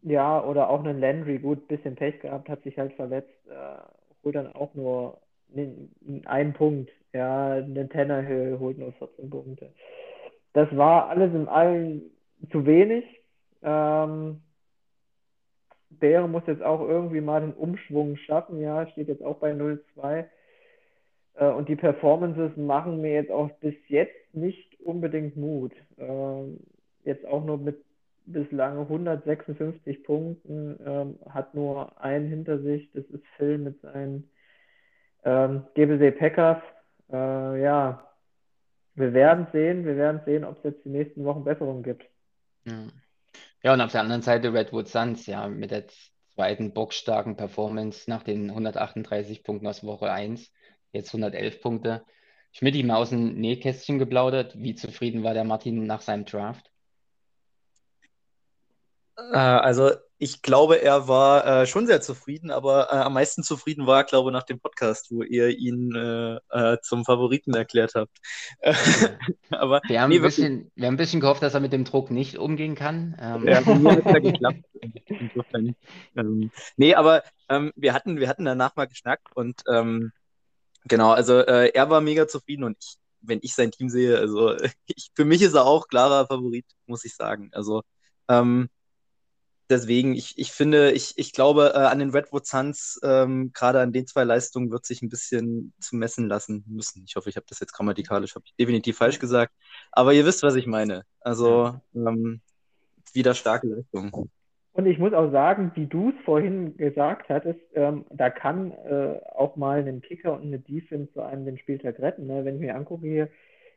ja, 0.02 0.44
oder 0.44 0.70
auch 0.70 0.84
einen 0.84 1.00
Landry, 1.00 1.38
gut, 1.38 1.68
bisschen 1.68 1.96
Pech 1.96 2.20
gehabt, 2.22 2.50
hat 2.50 2.64
sich 2.64 2.78
halt 2.78 2.94
verletzt, 2.94 3.30
äh, 3.48 3.78
holt 4.24 4.36
dann 4.36 4.54
auch 4.54 4.74
nur 4.74 5.22
einen 6.26 6.54
Punkt. 6.54 6.90
Ja, 7.14 7.54
einen 7.54 7.90
Tannehill 7.90 8.58
holt 8.60 8.78
nur 8.78 8.92
14 8.94 9.30
Punkte. 9.30 9.72
Das 10.54 10.76
war 10.76 11.10
alles 11.10 11.34
in 11.34 11.48
allem 11.48 12.02
zu 12.52 12.66
wenig. 12.66 13.06
Ähm, 13.62 14.42
Bäre 15.90 16.28
muss 16.28 16.44
jetzt 16.48 16.64
auch 16.64 16.82
irgendwie 16.82 17.22
mal 17.22 17.42
den 17.42 17.54
Umschwung 17.54 18.18
schaffen, 18.18 18.60
ja, 18.60 18.88
steht 18.88 19.08
jetzt 19.08 19.24
auch 19.24 19.38
bei 19.38 19.52
0-2. 19.54 20.26
Äh, 21.38 21.50
und 21.50 21.70
die 21.70 21.76
Performances 21.76 22.56
machen 22.58 23.02
mir 23.02 23.14
jetzt 23.14 23.32
auch 23.32 23.50
bis 23.60 23.76
jetzt 23.88 24.34
nicht 24.34 24.80
unbedingt 24.82 25.38
Mut. 25.38 25.74
Ähm, 25.98 26.60
jetzt 27.04 27.26
auch 27.26 27.44
nur 27.46 27.58
mit 27.58 27.84
bislang 28.26 28.80
156 28.80 30.04
Punkten, 30.04 30.78
ähm, 30.86 31.20
hat 31.30 31.54
nur 31.56 32.02
einen 32.02 32.28
hinter 32.28 32.60
sich, 32.60 32.92
das 32.92 33.06
ist 33.06 33.24
Phil 33.38 33.58
mit 33.58 33.80
seinen 33.82 34.30
ähm, 35.24 35.64
GBC 35.76 36.18
Packers. 36.18 36.62
Äh, 37.10 37.62
ja, 37.62 38.06
wir 38.96 39.14
werden 39.14 39.48
sehen, 39.54 39.86
wir 39.86 39.96
werden 39.96 40.22
sehen, 40.26 40.44
ob 40.44 40.58
es 40.58 40.64
jetzt 40.72 40.86
die 40.86 40.90
nächsten 40.90 41.24
Wochen 41.24 41.46
Besserungen 41.46 41.84
gibt. 41.84 42.04
Ja. 42.66 42.74
ja, 43.64 43.74
und 43.74 43.82
auf 43.82 43.92
der 43.94 44.02
anderen 44.02 44.24
Seite 44.24 44.54
Redwood 44.54 44.90
Suns, 44.90 45.26
ja, 45.26 45.48
mit 45.48 45.72
der 45.72 45.86
zweiten 46.36 46.74
boxstarken 46.74 47.38
Performance 47.38 48.10
nach 48.10 48.24
den 48.24 48.50
138 48.50 49.44
Punkten 49.44 49.68
aus 49.68 49.86
Woche 49.86 50.12
1, 50.12 50.52
jetzt 50.92 51.10
111 51.10 51.62
Punkte. 51.62 52.06
Schmidt 52.52 52.76
ihm 52.76 52.92
aus 52.92 53.10
dem 53.10 53.36
Nähkästchen 53.36 54.00
geplaudert. 54.00 54.54
Wie 54.58 54.76
zufrieden 54.76 55.24
war 55.24 55.34
der 55.34 55.44
Martin 55.44 55.86
nach 55.86 56.02
seinem 56.02 56.26
Draft? 56.26 56.72
Äh, 59.18 59.38
also 59.38 59.92
ich 60.20 60.42
glaube, 60.42 60.82
er 60.82 61.08
war 61.08 61.46
äh, 61.46 61.66
schon 61.68 61.86
sehr 61.86 62.02
zufrieden, 62.02 62.50
aber 62.50 62.88
äh, 62.92 62.96
am 62.96 63.14
meisten 63.14 63.44
zufrieden 63.44 63.86
war, 63.86 64.04
glaube 64.04 64.30
ich, 64.30 64.34
nach 64.34 64.44
dem 64.44 64.60
Podcast, 64.60 65.12
wo 65.12 65.22
ihr 65.22 65.50
ihn 65.50 65.94
äh, 65.96 66.40
äh, 66.50 66.78
zum 66.82 67.06
Favoriten 67.06 67.54
erklärt 67.54 67.94
habt. 67.94 68.18
aber 69.52 69.82
wir 69.88 70.02
haben, 70.02 70.10
nee, 70.10 70.16
ein 70.16 70.22
bisschen, 70.24 70.72
wir 70.76 70.88
haben 70.88 70.96
ein 70.96 70.98
bisschen 70.98 71.20
gehofft, 71.20 71.44
dass 71.44 71.54
er 71.54 71.60
mit 71.60 71.74
dem 71.74 71.84
Druck 71.84 72.10
nicht 72.10 72.38
umgehen 72.38 72.74
kann. 72.74 73.16
Ähm. 73.20 73.48
Ja, 73.48 73.62
mir 73.62 73.92
hat 73.98 74.06
ja 74.06 74.20
geklappt. 74.20 74.64
Insofern. 75.06 75.76
Ähm, 76.16 76.52
nee, 76.78 76.96
aber 76.96 77.24
ähm, 77.50 77.72
wir, 77.76 77.94
hatten, 77.94 78.20
wir 78.20 78.28
hatten 78.28 78.46
danach 78.46 78.76
mal 78.76 78.88
geschnackt 78.88 79.36
und 79.36 79.62
ähm, 79.72 80.12
genau, 80.88 81.12
also 81.12 81.40
äh, 81.40 81.70
er 81.74 81.90
war 81.90 82.02
mega 82.02 82.28
zufrieden 82.28 82.64
und 82.64 82.78
ich, 82.82 82.98
wenn 83.22 83.40
ich 83.42 83.56
sein 83.56 83.72
Team 83.72 83.90
sehe, 83.90 84.18
also 84.18 84.56
ich, 84.88 85.12
für 85.16 85.26
mich 85.26 85.42
ist 85.42 85.54
er 85.54 85.66
auch 85.66 85.88
klarer 85.88 86.28
Favorit, 86.28 86.66
muss 86.86 87.06
ich 87.06 87.16
sagen. 87.16 87.50
Also 87.54 87.84
ähm, 88.30 88.70
deswegen, 89.70 90.16
ich, 90.16 90.38
ich 90.38 90.52
finde, 90.52 90.92
ich, 90.92 91.18
ich 91.18 91.34
glaube, 91.34 91.74
äh, 91.76 91.80
an 91.80 92.00
den 92.00 92.12
Redwood 92.12 92.46
Suns, 92.46 93.00
ähm, 93.04 93.52
gerade 93.54 93.82
an 93.82 93.94
den 93.94 94.08
zwei 94.08 94.24
Leistungen, 94.24 94.72
wird 94.72 94.86
sich 94.86 95.02
ein 95.02 95.10
bisschen 95.10 95.74
zu 95.80 95.96
messen 95.96 96.28
lassen 96.28 96.64
müssen. 96.68 97.04
Ich 97.08 97.16
hoffe, 97.16 97.30
ich 97.30 97.36
habe 97.36 97.46
das 97.50 97.60
jetzt 97.60 97.74
grammatikalisch, 97.74 98.36
habe 98.36 98.46
ich 98.46 98.56
definitiv 98.56 98.98
falsch 98.98 99.20
gesagt. 99.20 99.54
Aber 99.92 100.14
ihr 100.14 100.26
wisst, 100.26 100.44
was 100.44 100.56
ich 100.56 100.68
meine. 100.68 101.04
Also 101.20 101.80
ähm, 101.96 102.42
wieder 103.14 103.34
starke 103.34 103.68
Leistungen. 103.68 104.32
Und 104.78 104.86
ich 104.86 105.00
muss 105.00 105.12
auch 105.12 105.32
sagen, 105.32 105.72
wie 105.74 105.88
du 105.88 106.10
es 106.10 106.16
vorhin 106.24 106.78
gesagt 106.78 107.30
hattest, 107.30 107.60
ähm, 107.74 108.06
da 108.12 108.30
kann 108.30 108.72
äh, 108.72 109.20
auch 109.36 109.56
mal 109.56 109.80
ein 109.80 110.02
Kicker 110.02 110.34
und 110.34 110.44
eine 110.44 110.60
Defense 110.60 111.12
so 111.16 111.22
einen 111.22 111.46
den 111.46 111.58
Spieltag 111.58 111.98
retten. 111.98 112.28
Ne? 112.28 112.46
Wenn 112.46 112.56
ich 112.56 112.62
mir 112.62 112.76
angucke 112.76 113.08
hier, 113.08 113.24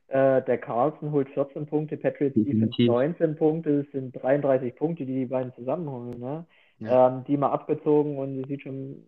äh, 0.08 0.42
der 0.42 0.58
Carlson 0.58 1.10
holt 1.10 1.30
14 1.30 1.64
Punkte, 1.64 1.96
Patriots 1.96 2.34
Defense 2.34 2.82
19 2.84 3.34
Punkte, 3.36 3.82
das 3.82 3.92
sind 3.92 4.12
33 4.12 4.76
Punkte, 4.76 5.06
die 5.06 5.14
die 5.20 5.24
beiden 5.24 5.54
zusammenholen. 5.54 6.20
Ne? 6.20 6.44
Ja. 6.80 7.08
Ähm, 7.08 7.24
die 7.26 7.38
mal 7.38 7.50
abgezogen 7.50 8.18
und 8.18 8.36
sie 8.36 8.44
sieht 8.46 8.60
schon 8.62 9.02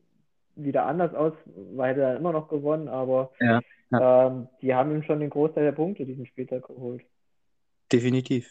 wieder 0.57 0.87
anders 0.87 1.15
aus, 1.15 1.35
weil 1.75 1.99
er 2.01 2.17
immer 2.17 2.33
noch 2.33 2.49
gewonnen, 2.49 2.89
aber 2.89 3.33
ja, 3.39 3.61
ja. 3.91 4.29
Ähm, 4.29 4.49
die 4.63 4.75
haben 4.75 4.93
ihm 4.93 5.03
schon 5.03 5.21
den 5.21 5.29
Großteil 5.29 5.65
der 5.65 5.73
Punkte 5.73 6.07
diesen 6.07 6.25
Spieltag 6.25 6.67
geholt. 6.67 7.05
Definitiv. 7.93 8.51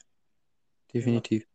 Definitiv. 0.93 1.47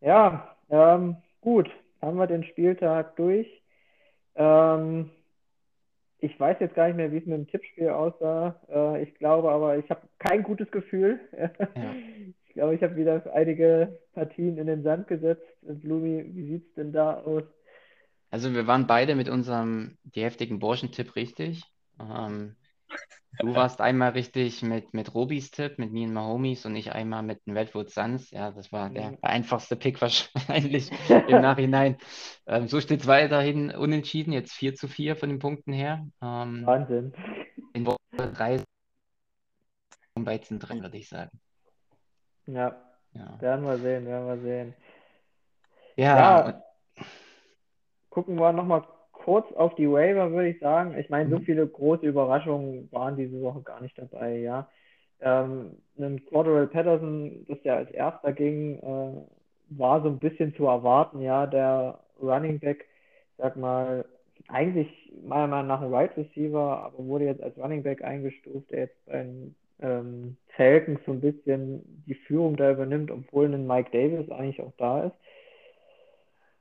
Ja, 0.00 0.56
ähm, 0.70 1.16
gut, 1.40 1.68
haben 2.00 2.18
wir 2.18 2.26
den 2.26 2.44
Spieltag 2.44 3.16
durch. 3.16 3.46
Ähm, 4.34 5.10
ich 6.18 6.38
weiß 6.38 6.58
jetzt 6.60 6.74
gar 6.74 6.86
nicht 6.86 6.96
mehr, 6.96 7.12
wie 7.12 7.18
es 7.18 7.26
mit 7.26 7.36
dem 7.38 7.46
Tippspiel 7.46 7.90
aussah. 7.90 8.60
Äh, 8.68 9.02
ich 9.02 9.14
glaube 9.14 9.50
aber, 9.50 9.78
ich 9.78 9.88
habe 9.90 10.02
kein 10.18 10.42
gutes 10.42 10.70
Gefühl. 10.70 11.20
Ja. 11.76 11.94
ich 12.46 12.54
glaube, 12.54 12.74
ich 12.74 12.82
habe 12.82 12.96
wieder 12.96 13.32
einige 13.32 14.00
Partien 14.12 14.58
in 14.58 14.66
den 14.66 14.82
Sand 14.82 15.06
gesetzt. 15.06 15.46
Blumi, 15.62 16.24
wie 16.34 16.46
sieht 16.46 16.66
es 16.66 16.74
denn 16.74 16.92
da 16.92 17.20
aus? 17.20 17.44
Also 18.30 18.52
wir 18.52 18.66
waren 18.66 18.86
beide 18.86 19.14
mit 19.14 19.28
unserem 19.28 19.98
die 20.02 20.22
heftigen 20.22 20.58
Burschen-Tipp 20.58 21.14
richtig. 21.16 21.62
Ähm, 22.00 22.56
Du 23.38 23.54
warst 23.54 23.80
einmal 23.80 24.10
richtig 24.10 24.62
mit, 24.62 24.92
mit 24.92 25.14
Robis 25.14 25.50
Tipp, 25.50 25.78
mit 25.78 25.92
Me 25.92 26.04
and 26.04 26.12
My 26.12 26.20
Homies 26.20 26.66
und 26.66 26.76
ich 26.76 26.92
einmal 26.92 27.22
mit 27.22 27.46
den 27.46 27.56
Redwood 27.56 27.90
Suns. 27.90 28.30
Ja, 28.30 28.50
das 28.50 28.70
war 28.70 28.90
der 28.90 29.16
einfachste 29.22 29.76
Pick 29.76 30.00
wahrscheinlich 30.02 30.90
im 31.08 31.40
Nachhinein. 31.40 31.96
Ähm, 32.46 32.68
so 32.68 32.80
steht 32.80 33.00
es 33.00 33.06
weiterhin 33.06 33.70
unentschieden, 33.70 34.32
jetzt 34.32 34.52
4 34.52 34.74
zu 34.74 34.88
4 34.88 35.16
von 35.16 35.30
den 35.30 35.38
Punkten 35.38 35.72
her. 35.72 36.06
Ähm, 36.20 36.66
Wahnsinn. 36.66 37.14
In 37.72 37.86
Woche 37.86 37.96
3 38.16 38.62
weit 40.16 40.44
sind 40.44 40.58
drin, 40.58 40.82
würde 40.82 40.98
ich 40.98 41.08
sagen. 41.08 41.40
Ja. 42.46 42.76
ja, 43.14 43.40
werden 43.40 43.64
wir 43.64 43.78
sehen, 43.78 44.06
werden 44.06 44.26
wir 44.26 44.38
sehen. 44.38 44.74
Ja. 45.96 46.48
ja. 46.48 46.62
Gucken 48.10 48.38
wir 48.38 48.52
nochmal 48.52 48.82
kurz 49.24 49.50
auf 49.52 49.74
die 49.74 49.90
Waiver, 49.90 50.30
würde 50.32 50.48
ich 50.48 50.58
sagen. 50.60 50.96
Ich 50.98 51.10
meine, 51.10 51.30
so 51.30 51.38
mhm. 51.38 51.42
viele 51.42 51.66
große 51.66 52.06
Überraschungen 52.06 52.88
waren 52.92 53.16
diese 53.16 53.40
Woche 53.40 53.62
gar 53.62 53.80
nicht 53.80 53.98
dabei, 53.98 54.38
ja. 54.38 54.68
Ähm, 55.20 55.76
ein 55.98 56.24
Cordell 56.26 56.66
Patterson, 56.66 57.44
das 57.46 57.58
ja 57.62 57.76
als 57.76 57.90
erster 57.90 58.32
ging, 58.32 58.78
äh, 58.78 59.78
war 59.78 60.02
so 60.02 60.08
ein 60.08 60.18
bisschen 60.18 60.54
zu 60.54 60.66
erwarten, 60.66 61.20
ja. 61.20 61.46
Der 61.46 61.98
Running 62.20 62.58
Back, 62.58 62.86
sag 63.36 63.56
mal, 63.56 64.04
eigentlich 64.48 64.88
meiner 65.22 65.46
Meinung 65.46 65.68
nach 65.68 65.82
ein 65.82 65.92
Right 65.92 66.16
Receiver, 66.16 66.84
aber 66.84 67.04
wurde 67.06 67.26
jetzt 67.26 67.42
als 67.42 67.56
Running 67.58 67.82
Back 67.82 68.02
eingestuft, 68.02 68.70
der 68.70 68.80
jetzt 68.80 69.06
bei 69.06 69.22
den 69.22 69.54
ähm, 69.80 70.36
Falcons 70.56 71.00
so 71.06 71.12
ein 71.12 71.20
bisschen 71.20 72.02
die 72.06 72.14
Führung 72.14 72.56
da 72.56 72.70
übernimmt, 72.70 73.10
obwohl 73.10 73.46
ein 73.46 73.66
Mike 73.66 73.90
Davis 73.92 74.30
eigentlich 74.30 74.60
auch 74.60 74.72
da 74.78 75.04
ist. 75.04 75.16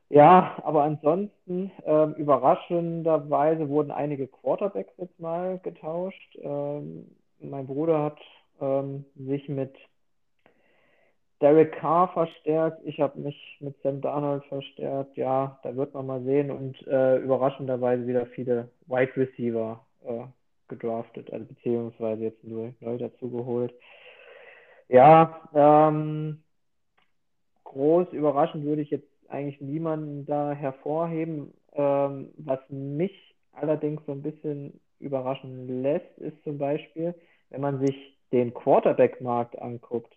Ja, 0.10 0.58
aber 0.64 0.84
ansonsten 0.84 1.72
ähm, 1.86 2.14
überraschenderweise 2.16 3.70
wurden 3.70 3.92
einige 3.92 4.28
Quarterbacks 4.28 4.94
jetzt 4.98 5.20
mal 5.20 5.60
getauscht. 5.60 6.38
Ähm, 6.42 7.16
mein 7.40 7.68
Bruder 7.68 8.02
hat 8.04 8.20
ähm, 8.60 9.06
sich 9.16 9.48
mit 9.48 9.76
Derek 11.42 11.74
Carr 11.74 12.10
verstärkt. 12.10 12.82
Ich 12.86 13.00
habe 13.00 13.20
mich 13.20 13.58
mit 13.60 13.80
Sam 13.84 14.02
Darnold 14.02 14.44
verstärkt. 14.46 15.16
Ja, 15.16 15.60
da 15.64 15.76
wird 15.76 15.94
man 15.94 16.08
mal 16.08 16.24
sehen. 16.24 16.50
Und 16.50 16.86
äh, 16.88 17.18
überraschenderweise 17.18 18.08
wieder 18.08 18.26
viele 18.26 18.70
Wide 18.88 19.16
Receiver 19.16 19.86
äh, 20.06 20.24
gedraftet, 20.68 21.32
also 21.32 21.46
beziehungsweise 21.46 22.24
jetzt 22.24 22.44
neu, 22.44 22.72
neu 22.80 22.98
dazu 22.98 23.30
geholt. 23.30 23.74
Ja, 24.88 25.50
ähm, 25.54 26.44
groß 27.64 28.08
überraschend 28.12 28.66
würde 28.66 28.82
ich 28.82 28.90
jetzt 28.90 29.09
eigentlich 29.30 29.62
niemanden 29.62 30.26
da 30.26 30.52
hervorheben. 30.52 31.54
Ähm, 31.74 32.30
was 32.38 32.60
mich 32.70 33.36
allerdings 33.54 34.02
so 34.06 34.12
ein 34.12 34.22
bisschen 34.22 34.80
überraschen 35.00 35.82
lässt, 35.82 36.18
ist 36.18 36.42
zum 36.44 36.58
Beispiel, 36.58 37.14
wenn 37.50 37.62
man 37.62 37.80
sich 37.86 38.18
den 38.32 38.54
Quarterback-Markt 38.54 39.60
anguckt, 39.62 40.14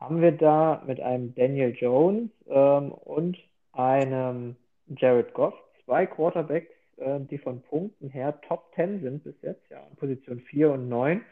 haben 0.00 0.20
wir 0.20 0.32
da 0.32 0.82
mit 0.86 1.00
einem 1.00 1.34
Daniel 1.34 1.74
Jones 1.74 2.30
ähm, 2.48 2.92
und 2.92 3.38
einem 3.72 4.56
Jared 4.88 5.32
Goff 5.34 5.54
zwei 5.84 6.06
Quarterbacks, 6.06 6.70
äh, 6.96 7.20
die 7.20 7.38
von 7.38 7.62
Punkten 7.62 8.08
her 8.10 8.40
Top 8.42 8.70
10 8.74 9.02
sind 9.02 9.24
bis 9.24 9.34
jetzt, 9.42 9.62
ja, 9.70 9.80
Position 9.96 10.40
4 10.40 10.72
und 10.72 10.88
9, 10.88 11.22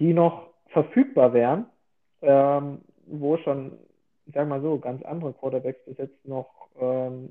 die 0.00 0.12
noch 0.12 0.48
verfügbar 0.68 1.32
wären, 1.32 1.66
ähm, 2.20 2.80
wo 3.06 3.36
schon 3.38 3.78
ich 4.28 4.34
sage 4.34 4.48
mal 4.48 4.60
so, 4.60 4.78
ganz 4.78 5.02
andere 5.04 5.32
Quarterbacks 5.32 5.82
bis 5.86 5.96
jetzt 5.96 6.24
noch 6.26 6.68
ähm, 6.78 7.30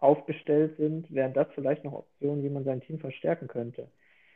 aufgestellt 0.00 0.76
sind, 0.78 1.12
wären 1.12 1.34
das 1.34 1.48
vielleicht 1.54 1.84
noch 1.84 1.92
Optionen, 1.92 2.42
wie 2.42 2.48
man 2.48 2.64
sein 2.64 2.80
Team 2.80 2.98
verstärken 2.98 3.46
könnte. 3.46 3.88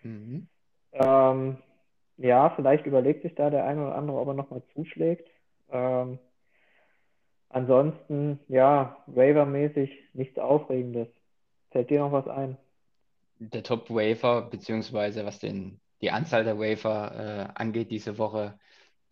Mhm. 0.03 0.47
Ähm, 0.93 1.57
ja, 2.19 2.51
vielleicht 2.51 2.85
überlegt 2.85 3.23
sich 3.23 3.35
da 3.35 3.49
der 3.49 3.65
eine 3.65 3.87
oder 3.87 3.95
andere, 3.95 4.19
ob 4.19 4.29
er 4.29 4.35
nochmal 4.35 4.63
zuschlägt. 4.75 5.27
Ähm, 5.71 6.19
ansonsten, 7.49 8.39
ja, 8.49 9.03
Waiver-mäßig 9.07 9.91
nichts 10.13 10.39
Aufregendes. 10.39 11.09
Fällt 11.71 11.89
dir 11.89 12.01
noch 12.01 12.13
was 12.13 12.29
ein? 12.29 12.59
Der 13.39 13.63
Top-Wafer, 13.63 14.43
beziehungsweise 14.43 15.25
was 15.25 15.39
den, 15.39 15.81
die 16.03 16.11
Anzahl 16.11 16.45
der 16.45 16.59
Wafer 16.59 17.15
äh, 17.15 17.49
angeht 17.55 17.91
diese 17.91 18.19
Woche, 18.19 18.59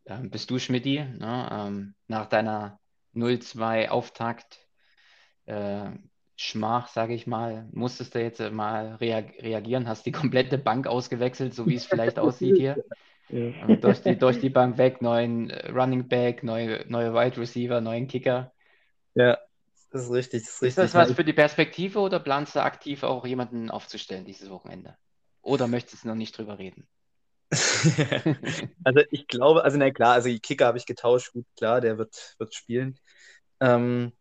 ähm, 0.09 0.31
bist 0.31 0.51
du, 0.51 0.59
Schmidti, 0.59 0.99
ne? 0.99 1.49
ähm, 1.51 1.95
nach 2.07 2.27
deiner 2.27 2.81
0-2 3.15 3.89
Auftakt 3.89 4.67
äh, 5.47 5.91
Schmach, 6.37 6.89
sage 6.89 7.15
ich 7.15 7.27
mal, 7.27 7.69
musstest 7.73 8.15
du 8.15 8.23
jetzt 8.23 8.41
mal 8.53 8.95
rea 9.01 9.25
reagieren, 9.41 9.89
hast 9.89 10.07
die 10.07 10.13
komplette 10.13 10.57
Bank 10.57 10.87
ausgewechselt, 10.87 11.53
so 11.53 11.67
wie 11.67 11.75
es 11.75 11.87
vielleicht 11.87 12.19
aussieht 12.19 12.57
hier. 12.57 12.85
Ja. 13.29 13.77
Durch, 13.77 14.01
die, 14.03 14.17
durch 14.17 14.41
die 14.41 14.49
Bank 14.49 14.79
weg, 14.79 15.03
neuen 15.03 15.51
äh, 15.51 15.71
Running 15.71 16.09
Back, 16.09 16.43
neue, 16.43 16.85
neue 16.89 17.13
Wide 17.13 17.37
Receiver, 17.37 17.81
neuen 17.81 18.07
Kicker. 18.07 18.53
Ja, 19.15 19.37
das 19.91 20.05
ist 20.05 20.13
richtig. 20.13 20.45
Das 20.45 20.55
ist, 20.55 20.63
ist 20.63 20.79
das 20.79 20.95
was 20.95 21.13
für 21.13 21.25
die 21.25 21.33
Perspektive 21.33 21.99
oder 21.99 22.21
planst 22.21 22.55
du 22.55 22.63
aktiv 22.63 23.03
auch 23.03 23.27
jemanden 23.27 23.71
aufzustellen 23.71 24.25
dieses 24.25 24.49
Wochenende? 24.49 24.97
Oder 25.43 25.67
möchtest 25.67 26.05
du 26.05 26.09
noch 26.09 26.15
nicht 26.15 26.37
drüber 26.37 26.59
reden? 26.59 26.87
also 28.85 29.01
ich 29.11 29.27
glaube, 29.27 29.65
also 29.65 29.79
na 29.79 29.91
klar, 29.91 30.15
also 30.15 30.29
die 30.29 30.41
Kicker 30.41 30.67
habe 30.67 30.79
ich 30.79 30.87
getauscht, 30.87 31.33
gut, 31.33 31.47
klar, 31.57 31.81
der 31.81 31.99
wird, 31.99 32.35
wird 32.39 32.55
spielen. 32.55 32.99
Ähm, 33.61 34.13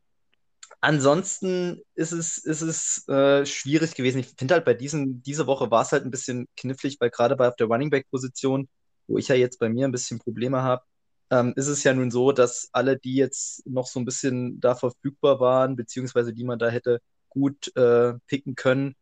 ansonsten 0.81 1.81
ist 1.95 2.11
es, 2.13 2.37
ist 2.37 2.61
es 2.61 3.07
äh, 3.07 3.45
schwierig 3.45 3.95
gewesen. 3.95 4.19
Ich 4.19 4.27
finde 4.37 4.55
halt 4.55 4.65
bei 4.65 4.73
diesen, 4.73 5.21
diese 5.23 5.47
Woche 5.47 5.71
war 5.71 5.83
es 5.83 5.91
halt 5.91 6.05
ein 6.05 6.11
bisschen 6.11 6.47
knifflig, 6.57 6.97
weil 6.99 7.09
gerade 7.09 7.35
bei 7.35 7.47
auf 7.47 7.55
der 7.55 7.67
Running 7.67 7.89
Back 7.89 8.09
Position, 8.11 8.69
wo 9.07 9.17
ich 9.17 9.27
ja 9.27 9.35
jetzt 9.35 9.59
bei 9.59 9.69
mir 9.69 9.87
ein 9.87 9.91
bisschen 9.91 10.19
Probleme 10.19 10.61
habe, 10.63 10.83
ähm, 11.31 11.53
ist 11.55 11.67
es 11.67 11.83
ja 11.83 11.93
nun 11.93 12.11
so, 12.11 12.31
dass 12.31 12.69
alle, 12.71 12.97
die 12.97 13.15
jetzt 13.15 13.65
noch 13.67 13.87
so 13.87 13.99
ein 13.99 14.05
bisschen 14.05 14.59
da 14.61 14.75
verfügbar 14.75 15.39
waren, 15.39 15.75
beziehungsweise 15.75 16.33
die 16.33 16.45
man 16.45 16.59
da 16.59 16.69
hätte 16.69 17.01
gut 17.29 17.75
äh, 17.75 18.13
picken 18.27 18.55
können, 18.55 18.95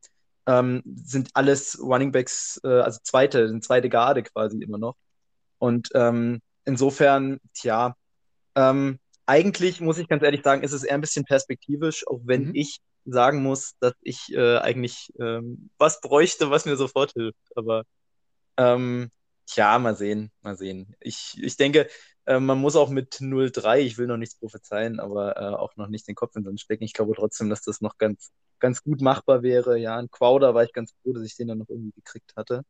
ähm, 0.47 0.83
sind 0.85 1.29
alles 1.33 1.79
Runningbacks, 1.81 2.61
äh, 2.63 2.67
also 2.67 2.99
zweite, 3.03 3.47
sind 3.47 3.63
zweite 3.63 3.89
Garde 3.89 4.23
quasi 4.23 4.61
immer 4.61 4.77
noch. 4.77 4.95
Und 5.57 5.89
ähm, 5.95 6.41
insofern, 6.65 7.39
tja, 7.53 7.95
ähm, 8.55 8.99
eigentlich 9.25 9.81
muss 9.81 9.97
ich 9.97 10.07
ganz 10.07 10.23
ehrlich 10.23 10.43
sagen, 10.43 10.63
ist 10.63 10.73
es 10.73 10.83
eher 10.83 10.95
ein 10.95 11.01
bisschen 11.01 11.25
perspektivisch, 11.25 12.05
auch 12.07 12.19
wenn 12.23 12.49
mhm. 12.49 12.55
ich 12.55 12.79
sagen 13.05 13.43
muss, 13.43 13.73
dass 13.79 13.93
ich 14.01 14.33
äh, 14.33 14.57
eigentlich 14.57 15.11
ähm, 15.19 15.69
was 15.77 16.01
bräuchte, 16.01 16.49
was 16.49 16.65
mir 16.65 16.75
sofort 16.75 17.13
hilft. 17.13 17.37
Aber 17.55 17.83
ähm, 18.57 19.09
tja, 19.47 19.77
mal 19.79 19.95
sehen, 19.95 20.31
mal 20.41 20.57
sehen. 20.57 20.95
Ich, 20.99 21.35
ich 21.41 21.57
denke, 21.57 21.87
äh, 22.25 22.39
man 22.39 22.59
muss 22.59 22.75
auch 22.75 22.89
mit 22.89 23.15
0-3, 23.15 23.79
ich 23.79 23.97
will 23.97 24.07
noch 24.07 24.17
nichts 24.17 24.35
prophezeien, 24.35 24.99
aber 24.99 25.37
äh, 25.37 25.55
auch 25.55 25.75
noch 25.75 25.87
nicht 25.87 26.07
den 26.07 26.15
Kopf 26.15 26.35
in 26.35 26.41
den 26.41 26.45
Sand 26.45 26.61
stecken. 26.61 26.83
Ich 26.83 26.93
glaube 26.93 27.13
trotzdem, 27.15 27.49
dass 27.49 27.61
das 27.61 27.81
noch 27.81 27.97
ganz, 27.97 28.31
ganz 28.59 28.83
gut 28.83 29.01
machbar 29.01 29.43
wäre. 29.43 29.77
Ja, 29.77 29.97
ein 29.97 30.09
Quauder 30.09 30.53
war 30.53 30.63
ich 30.63 30.73
ganz 30.73 30.93
froh, 31.01 31.13
dass 31.13 31.23
ich 31.23 31.35
den 31.35 31.47
dann 31.47 31.59
noch 31.59 31.69
irgendwie 31.69 31.91
gekriegt 31.91 32.33
hatte, 32.35 32.63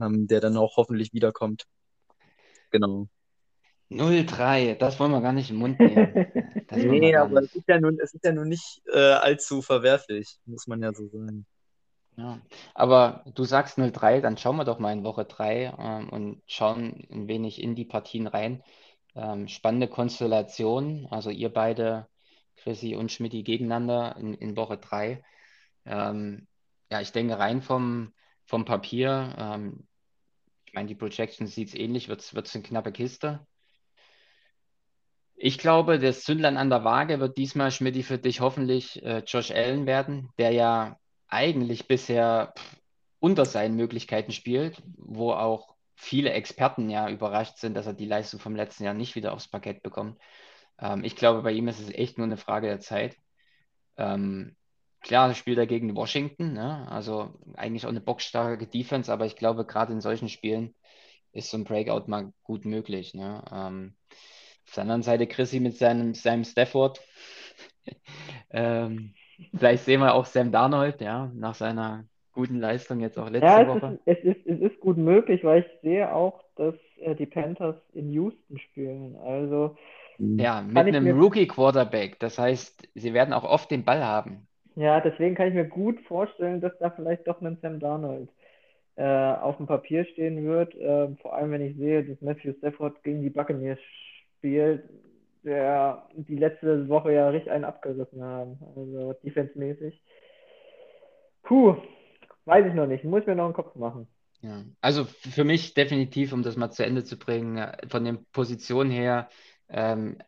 ähm, 0.00 0.26
der 0.26 0.40
dann 0.40 0.56
auch 0.56 0.76
hoffentlich 0.76 1.12
wiederkommt. 1.12 1.64
Genau. 2.70 3.08
0-3, 3.90 4.76
das 4.76 4.98
wollen 4.98 5.10
wir 5.10 5.20
gar 5.20 5.32
nicht 5.32 5.50
im 5.50 5.56
Mund 5.56 5.78
nehmen. 5.80 6.26
nee, 6.70 7.14
aber 7.14 7.42
es 7.42 7.54
ist, 7.54 7.68
ja 7.68 7.78
nun, 7.78 7.98
es 8.00 8.14
ist 8.14 8.24
ja 8.24 8.32
nun 8.32 8.48
nicht 8.48 8.82
äh, 8.92 8.98
allzu 8.98 9.62
verwerflich, 9.62 10.38
muss 10.46 10.66
man 10.66 10.82
ja 10.82 10.94
so 10.94 11.08
sagen. 11.08 11.46
Ja, 12.16 12.40
aber 12.74 13.24
du 13.34 13.44
sagst 13.44 13.78
0-3, 13.78 14.20
dann 14.20 14.36
schauen 14.36 14.56
wir 14.56 14.64
doch 14.64 14.78
mal 14.78 14.92
in 14.92 15.04
Woche 15.04 15.24
3 15.24 15.74
ähm, 15.78 16.08
und 16.10 16.42
schauen 16.46 17.06
ein 17.10 17.26
wenig 17.26 17.62
in 17.62 17.74
die 17.74 17.86
Partien 17.86 18.26
rein. 18.26 18.62
Ähm, 19.14 19.48
spannende 19.48 19.88
Konstellation, 19.88 21.06
also 21.10 21.30
ihr 21.30 21.52
beide, 21.52 22.08
Chrissy 22.56 22.94
und 22.94 23.12
Schmidti, 23.12 23.42
gegeneinander 23.42 24.16
in, 24.16 24.34
in 24.34 24.56
Woche 24.56 24.78
3. 24.78 25.22
Ähm, 25.84 26.46
ja, 26.90 27.00
ich 27.00 27.12
denke 27.12 27.38
rein 27.38 27.62
vom, 27.62 28.12
vom 28.44 28.64
Papier, 28.64 29.34
ähm, 29.38 29.86
ich 30.72 30.74
meine, 30.74 30.88
die 30.88 30.94
Projection 30.94 31.46
sieht 31.46 31.68
es 31.68 31.74
ähnlich, 31.74 32.08
wird 32.08 32.20
es 32.22 32.54
eine 32.54 32.64
knappe 32.64 32.92
Kiste. 32.92 33.46
Ich 35.34 35.58
glaube, 35.58 35.98
das 35.98 36.22
Zündlein 36.22 36.56
an 36.56 36.70
der 36.70 36.82
Waage 36.82 37.20
wird 37.20 37.36
diesmal, 37.36 37.70
Schmidti, 37.70 38.02
für 38.02 38.16
dich 38.16 38.40
hoffentlich 38.40 39.02
äh, 39.02 39.18
Josh 39.26 39.50
Allen 39.50 39.84
werden, 39.84 40.30
der 40.38 40.52
ja 40.52 40.96
eigentlich 41.28 41.88
bisher 41.88 42.54
unter 43.18 43.44
seinen 43.44 43.76
Möglichkeiten 43.76 44.32
spielt, 44.32 44.82
wo 44.96 45.32
auch 45.32 45.71
viele 46.02 46.32
Experten 46.32 46.90
ja 46.90 47.08
überrascht 47.08 47.58
sind, 47.58 47.74
dass 47.74 47.86
er 47.86 47.94
die 47.94 48.06
Leistung 48.06 48.40
vom 48.40 48.56
letzten 48.56 48.84
Jahr 48.84 48.94
nicht 48.94 49.14
wieder 49.14 49.32
aufs 49.32 49.48
Parkett 49.48 49.82
bekommt. 49.82 50.18
Ähm, 50.78 51.04
ich 51.04 51.16
glaube, 51.16 51.42
bei 51.42 51.52
ihm 51.52 51.68
ist 51.68 51.80
es 51.80 51.90
echt 51.90 52.18
nur 52.18 52.26
eine 52.26 52.36
Frage 52.36 52.66
der 52.66 52.80
Zeit. 52.80 53.16
Ähm, 53.96 54.56
klar, 55.00 55.34
spielt 55.34 55.58
er 55.58 55.66
gegen 55.66 55.94
Washington, 55.94 56.54
ne? 56.54 56.90
also 56.90 57.38
eigentlich 57.54 57.86
auch 57.86 57.90
eine 57.90 58.00
boxstarke 58.00 58.66
Defense, 58.66 59.12
aber 59.12 59.26
ich 59.26 59.36
glaube, 59.36 59.64
gerade 59.64 59.92
in 59.92 60.00
solchen 60.00 60.28
Spielen 60.28 60.74
ist 61.32 61.50
so 61.50 61.56
ein 61.56 61.64
Breakout 61.64 62.08
mal 62.08 62.32
gut 62.42 62.64
möglich. 62.64 63.14
Ne? 63.14 63.42
Ähm, 63.52 63.94
auf 64.66 64.74
der 64.74 64.82
anderen 64.82 65.02
Seite 65.02 65.26
Chrissy 65.26 65.60
mit 65.60 65.76
seinem, 65.76 66.14
seinem 66.14 66.44
Stafford. 66.44 67.00
ähm, 68.50 69.14
Vielleicht 69.54 69.84
sehen 69.84 70.00
wir 70.00 70.14
auch 70.14 70.26
Sam 70.26 70.52
Darnold, 70.52 71.00
ja, 71.00 71.30
nach 71.34 71.54
seiner 71.54 72.06
guten 72.32 72.58
Leistung 72.58 73.00
jetzt 73.00 73.18
auch 73.18 73.30
letzte 73.30 73.46
ja, 73.46 73.62
es 73.62 73.68
Woche. 73.68 73.98
Ist, 74.04 74.24
es, 74.24 74.36
ist, 74.36 74.46
es 74.46 74.60
ist 74.60 74.80
gut 74.80 74.96
möglich, 74.96 75.44
weil 75.44 75.60
ich 75.60 75.80
sehe 75.82 76.12
auch, 76.12 76.42
dass 76.56 76.74
äh, 77.00 77.14
die 77.14 77.26
Panthers 77.26 77.76
in 77.92 78.10
Houston 78.10 78.58
spielen. 78.58 79.16
Also 79.16 79.76
ja, 80.18 80.62
mit 80.62 80.76
einem 80.76 81.18
Rookie-Quarterback. 81.18 82.18
Das 82.20 82.38
heißt, 82.38 82.88
sie 82.94 83.14
werden 83.14 83.34
auch 83.34 83.44
oft 83.44 83.70
den 83.70 83.84
Ball 83.84 84.04
haben. 84.04 84.46
Ja, 84.76 85.00
deswegen 85.00 85.34
kann 85.34 85.48
ich 85.48 85.54
mir 85.54 85.66
gut 85.66 86.00
vorstellen, 86.02 86.60
dass 86.60 86.76
da 86.78 86.90
vielleicht 86.90 87.26
doch 87.26 87.40
ein 87.40 87.58
Sam 87.60 87.80
Darnold 87.80 88.28
äh, 88.96 89.04
auf 89.04 89.56
dem 89.56 89.66
Papier 89.66 90.04
stehen 90.04 90.44
wird. 90.44 90.74
Äh, 90.76 91.08
vor 91.20 91.34
allem, 91.34 91.50
wenn 91.50 91.62
ich 91.62 91.76
sehe, 91.76 92.04
dass 92.04 92.20
Matthew 92.20 92.52
Stafford 92.58 93.02
gegen 93.02 93.22
die 93.22 93.30
Buccaneers 93.30 93.78
spielt 94.38 94.84
der 95.44 96.06
die 96.14 96.36
letzte 96.36 96.88
Woche 96.88 97.12
ja 97.12 97.28
richtig 97.28 97.50
einen 97.52 97.64
abgerissen 97.64 98.22
haben. 98.22 98.58
Also 98.76 99.12
defensemäßig. 99.24 100.00
Puh, 101.42 101.76
weiß 102.44 102.66
ich 102.66 102.74
noch 102.74 102.86
nicht. 102.86 103.04
Muss 103.04 103.22
ich 103.22 103.26
mir 103.26 103.36
noch 103.36 103.44
einen 103.44 103.54
Kopf 103.54 103.74
machen. 103.76 104.06
Ja, 104.42 104.64
also 104.80 105.04
für 105.04 105.44
mich 105.44 105.74
definitiv, 105.74 106.32
um 106.32 106.42
das 106.42 106.56
mal 106.56 106.70
zu 106.70 106.84
Ende 106.84 107.04
zu 107.04 107.16
bringen, 107.16 107.64
von 107.88 108.04
den 108.04 108.24
Positionen 108.32 108.90
her, 108.90 109.28
ähm, 109.68 110.18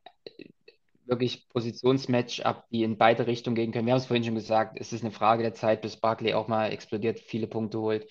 wirklich 1.06 1.48
Positionsmatch-up, 1.48 2.66
die 2.70 2.84
in 2.84 2.96
beide 2.96 3.26
Richtungen 3.26 3.56
gehen 3.56 3.72
können. 3.72 3.86
Wir 3.86 3.92
haben 3.92 4.00
es 4.00 4.06
vorhin 4.06 4.24
schon 4.24 4.34
gesagt, 4.34 4.78
es 4.80 4.92
ist 4.92 5.02
eine 5.02 5.10
Frage 5.10 5.42
der 5.42 5.54
Zeit, 5.54 5.82
bis 5.82 5.96
Barkley 5.96 6.34
auch 6.34 6.48
mal 6.48 6.68
explodiert, 6.70 7.18
viele 7.18 7.46
Punkte 7.46 7.78
holt. 7.80 8.08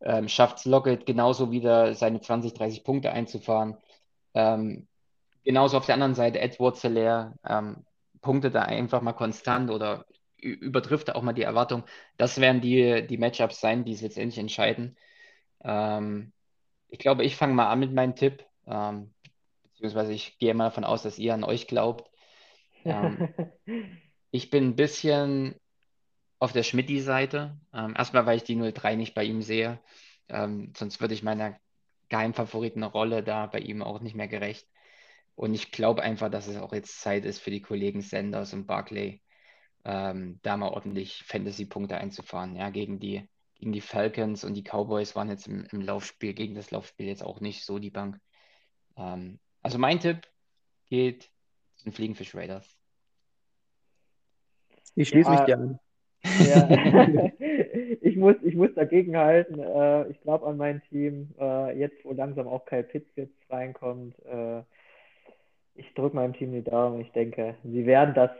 Ähm, 0.00 0.28
Schafft 0.28 0.58
es 0.58 0.64
Lockett 0.66 1.06
genauso 1.06 1.50
wieder 1.50 1.94
seine 1.94 2.20
20, 2.20 2.54
30 2.54 2.84
Punkte 2.84 3.12
einzufahren. 3.12 3.76
Ähm, 4.34 4.86
genauso 5.42 5.78
auf 5.78 5.86
der 5.86 5.94
anderen 5.94 6.14
Seite 6.14 6.38
Edward 6.38 6.76
Zeller 6.76 7.34
ähm, 7.48 7.84
punktet 8.20 8.54
da 8.54 8.62
einfach 8.62 9.00
mal 9.00 9.12
konstant 9.14 9.70
oder 9.70 10.04
übertrifft 10.38 11.14
auch 11.14 11.22
mal 11.22 11.32
die 11.32 11.42
Erwartung. 11.42 11.84
Das 12.16 12.40
werden 12.40 12.60
die, 12.60 13.06
die 13.06 13.18
Matchups 13.18 13.60
sein, 13.60 13.84
die 13.84 13.92
es 13.92 14.02
letztendlich 14.02 14.38
entscheiden. 14.38 14.96
Ähm, 15.62 16.32
ich 16.88 16.98
glaube, 16.98 17.24
ich 17.24 17.36
fange 17.36 17.54
mal 17.54 17.68
an 17.70 17.80
mit 17.80 17.92
meinem 17.92 18.14
Tipp, 18.14 18.44
ähm, 18.66 19.12
beziehungsweise 19.64 20.12
ich 20.12 20.38
gehe 20.38 20.54
mal 20.54 20.64
davon 20.64 20.84
aus, 20.84 21.02
dass 21.02 21.18
ihr 21.18 21.34
an 21.34 21.44
euch 21.44 21.66
glaubt. 21.66 22.10
Ähm, 22.84 23.28
ich 24.30 24.50
bin 24.50 24.68
ein 24.68 24.76
bisschen 24.76 25.56
auf 26.38 26.52
der 26.52 26.62
Schmidti-Seite. 26.62 27.58
Ähm, 27.72 27.94
erstmal, 27.96 28.26
weil 28.26 28.36
ich 28.36 28.44
die 28.44 28.56
03 28.56 28.96
nicht 28.96 29.14
bei 29.14 29.24
ihm 29.24 29.42
sehe. 29.42 29.80
Ähm, 30.28 30.72
sonst 30.76 31.00
würde 31.00 31.14
ich 31.14 31.22
meiner 31.22 31.58
Geheimfavoritenrolle 32.08 33.22
da 33.22 33.46
bei 33.46 33.58
ihm 33.58 33.82
auch 33.82 34.00
nicht 34.00 34.14
mehr 34.16 34.28
gerecht. 34.28 34.68
Und 35.34 35.54
ich 35.54 35.70
glaube 35.70 36.02
einfach, 36.02 36.30
dass 36.30 36.46
es 36.46 36.56
auch 36.56 36.72
jetzt 36.72 37.00
Zeit 37.00 37.24
ist 37.24 37.40
für 37.40 37.50
die 37.50 37.60
Kollegen 37.60 38.00
Sanders 38.00 38.52
und 38.54 38.66
Barclay, 38.66 39.20
ähm, 39.86 40.40
da 40.42 40.56
mal 40.56 40.70
ordentlich 40.70 41.22
Fantasy-Punkte 41.24 41.96
einzufahren. 41.96 42.56
Ja, 42.56 42.70
gegen 42.70 42.98
die, 42.98 43.26
gegen 43.54 43.72
die 43.72 43.80
Falcons 43.80 44.42
und 44.42 44.54
die 44.54 44.64
Cowboys 44.64 45.14
waren 45.14 45.30
jetzt 45.30 45.46
im, 45.46 45.64
im 45.70 45.80
Laufspiel, 45.80 46.34
gegen 46.34 46.56
das 46.56 46.72
Laufspiel 46.72 47.06
jetzt 47.06 47.22
auch 47.22 47.40
nicht 47.40 47.64
so 47.64 47.78
die 47.78 47.90
Bank. 47.90 48.18
Ähm, 48.96 49.38
also 49.62 49.78
mein 49.78 50.00
Tipp 50.00 50.26
geht 50.88 51.30
zu 51.76 51.84
den 51.84 51.92
Fliegenfisch 51.92 52.34
Raiders. 52.34 52.76
Ich 54.96 55.08
schließe 55.08 55.30
mich 55.30 55.40
dir 55.40 55.56
an. 55.56 55.78
Ja. 56.44 56.68
ich, 58.00 58.16
muss, 58.16 58.36
ich 58.42 58.56
muss 58.56 58.74
dagegen 58.74 59.16
halten. 59.16 59.60
Äh, 59.60 60.08
ich 60.08 60.20
glaube 60.22 60.46
an 60.46 60.56
mein 60.56 60.82
Team. 60.88 61.32
Äh, 61.38 61.78
jetzt, 61.78 62.04
wo 62.04 62.12
langsam 62.12 62.48
auch 62.48 62.64
Kyle 62.64 62.82
Pitts 62.82 63.14
jetzt 63.14 63.38
reinkommt, 63.50 64.16
äh, 64.24 64.62
ich 65.74 65.92
drücke 65.94 66.16
meinem 66.16 66.32
Team 66.32 66.52
die 66.52 66.64
Daumen. 66.64 67.00
Ich 67.02 67.12
denke, 67.12 67.54
sie 67.62 67.86
werden 67.86 68.14
das 68.14 68.30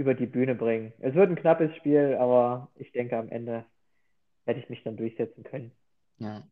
über 0.00 0.14
die 0.14 0.26
Bühne 0.26 0.54
bringen. 0.54 0.94
Es 1.00 1.14
wird 1.14 1.28
ein 1.28 1.36
knappes 1.36 1.76
Spiel, 1.76 2.16
aber 2.18 2.70
ich 2.74 2.90
denke, 2.90 3.18
am 3.18 3.28
Ende 3.28 3.66
werde 4.46 4.58
ich 4.58 4.70
mich 4.70 4.82
dann 4.82 4.96
durchsetzen 4.96 5.44
können. 5.44 5.72
Ja. 6.16 6.48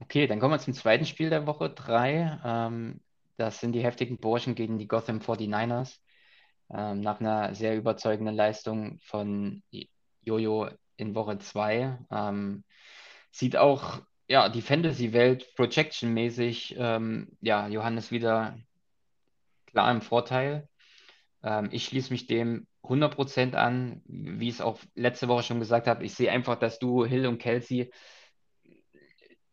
Okay, 0.00 0.26
dann 0.26 0.40
kommen 0.40 0.54
wir 0.54 0.58
zum 0.58 0.72
zweiten 0.72 1.04
Spiel 1.04 1.28
der 1.28 1.46
Woche 1.46 1.68
3. 1.68 2.40
Ähm, 2.42 3.00
das 3.36 3.60
sind 3.60 3.72
die 3.72 3.84
heftigen 3.84 4.16
Burschen 4.16 4.54
gegen 4.54 4.78
die 4.78 4.88
Gotham 4.88 5.18
49ers. 5.18 5.98
Ähm, 6.70 7.02
nach 7.02 7.20
einer 7.20 7.54
sehr 7.54 7.76
überzeugenden 7.76 8.34
Leistung 8.34 8.98
von 9.00 9.62
Jojo 10.22 10.70
in 10.96 11.14
Woche 11.14 11.38
2. 11.38 11.98
Ähm, 12.10 12.64
sieht 13.30 13.58
auch 13.58 14.00
ja, 14.26 14.48
die 14.48 14.62
Fantasy-Welt 14.62 15.54
Projection-mäßig, 15.54 16.76
ähm, 16.78 17.36
ja, 17.42 17.68
Johannes 17.68 18.10
wieder 18.10 18.58
klar 19.66 19.90
im 19.90 20.00
Vorteil. 20.00 20.66
Ähm, 21.42 21.68
ich 21.72 21.84
schließe 21.84 22.12
mich 22.12 22.26
dem 22.26 22.66
100% 22.82 23.54
an, 23.54 24.02
wie 24.06 24.48
ich 24.48 24.54
es 24.54 24.60
auch 24.60 24.78
letzte 24.94 25.28
Woche 25.28 25.42
schon 25.42 25.60
gesagt 25.60 25.86
habe. 25.86 26.04
Ich 26.04 26.14
sehe 26.14 26.30
einfach, 26.30 26.56
dass 26.56 26.78
du 26.78 27.04
Hill 27.04 27.26
und 27.26 27.38
Kelsey 27.38 27.90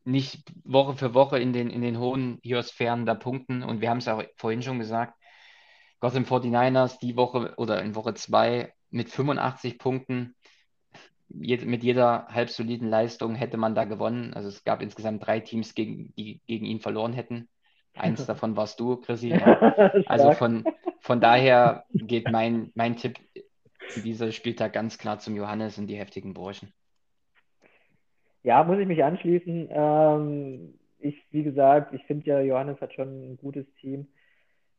nicht 0.04 0.52
Woche 0.64 0.96
für 0.96 1.14
Woche 1.14 1.40
in 1.40 1.54
den, 1.54 1.70
in 1.70 1.82
den 1.82 2.00
hohen 2.00 2.40
Hiosphären 2.42 3.06
da 3.06 3.14
punkten. 3.14 3.64
Und 3.64 3.82
wir 3.82 3.90
haben 3.90 4.00
es 4.00 4.08
auch 4.08 4.24
vorhin 4.36 4.64
schon 4.64 4.80
gesagt, 4.80 5.14
Gotham 6.00 6.24
49ers 6.24 7.00
die 7.00 7.16
Woche 7.16 7.54
oder 7.58 7.82
in 7.84 7.96
Woche 7.96 8.14
2 8.14 8.74
mit 8.90 9.10
85 9.10 9.78
Punkten 9.78 10.36
mit 11.30 11.84
jeder 11.84 12.28
halb 12.30 12.50
soliden 12.50 12.90
Leistung 12.90 13.36
hätte 13.36 13.58
man 13.58 13.76
da 13.76 13.84
gewonnen. 13.86 14.34
Also 14.34 14.50
es 14.50 14.64
gab 14.64 14.82
insgesamt 14.82 15.26
drei 15.26 15.40
Teams, 15.40 15.76
gegen, 15.76 16.14
die 16.16 16.42
gegen 16.48 16.66
ihn 16.66 16.80
verloren 16.80 17.14
hätten. 17.14 17.48
Eins 17.94 18.26
davon 18.26 18.58
warst 18.58 18.80
du, 18.80 18.98
Chrissy. 18.98 19.34
Also 20.08 20.32
von, 20.32 20.64
von 21.10 21.22
daher 21.22 21.86
geht 21.90 22.30
mein, 22.32 22.72
mein 22.76 22.96
Tipp 22.96 23.18
dieser 23.96 24.32
Spieltag 24.32 24.74
ganz 24.74 25.00
klar 25.00 25.18
zum 25.18 25.36
Johannes 25.36 25.80
und 25.80 25.88
die 25.88 25.96
heftigen 25.96 26.36
Burschen. 26.36 26.72
Ja, 28.44 28.64
muss 28.64 28.78
ich 28.78 28.86
mich 28.86 29.04
anschließen. 29.04 29.70
Ähm, 29.72 30.76
ich, 31.00 31.16
wie 31.32 31.42
gesagt, 31.42 31.96
ich 31.96 32.04
finde 32.04 32.28
ja, 32.28 32.42
Johannes 32.42 32.80
hat 32.80 32.94
schon 32.94 33.32
ein 33.32 33.38
gutes 33.38 33.66
Team. 33.82 34.06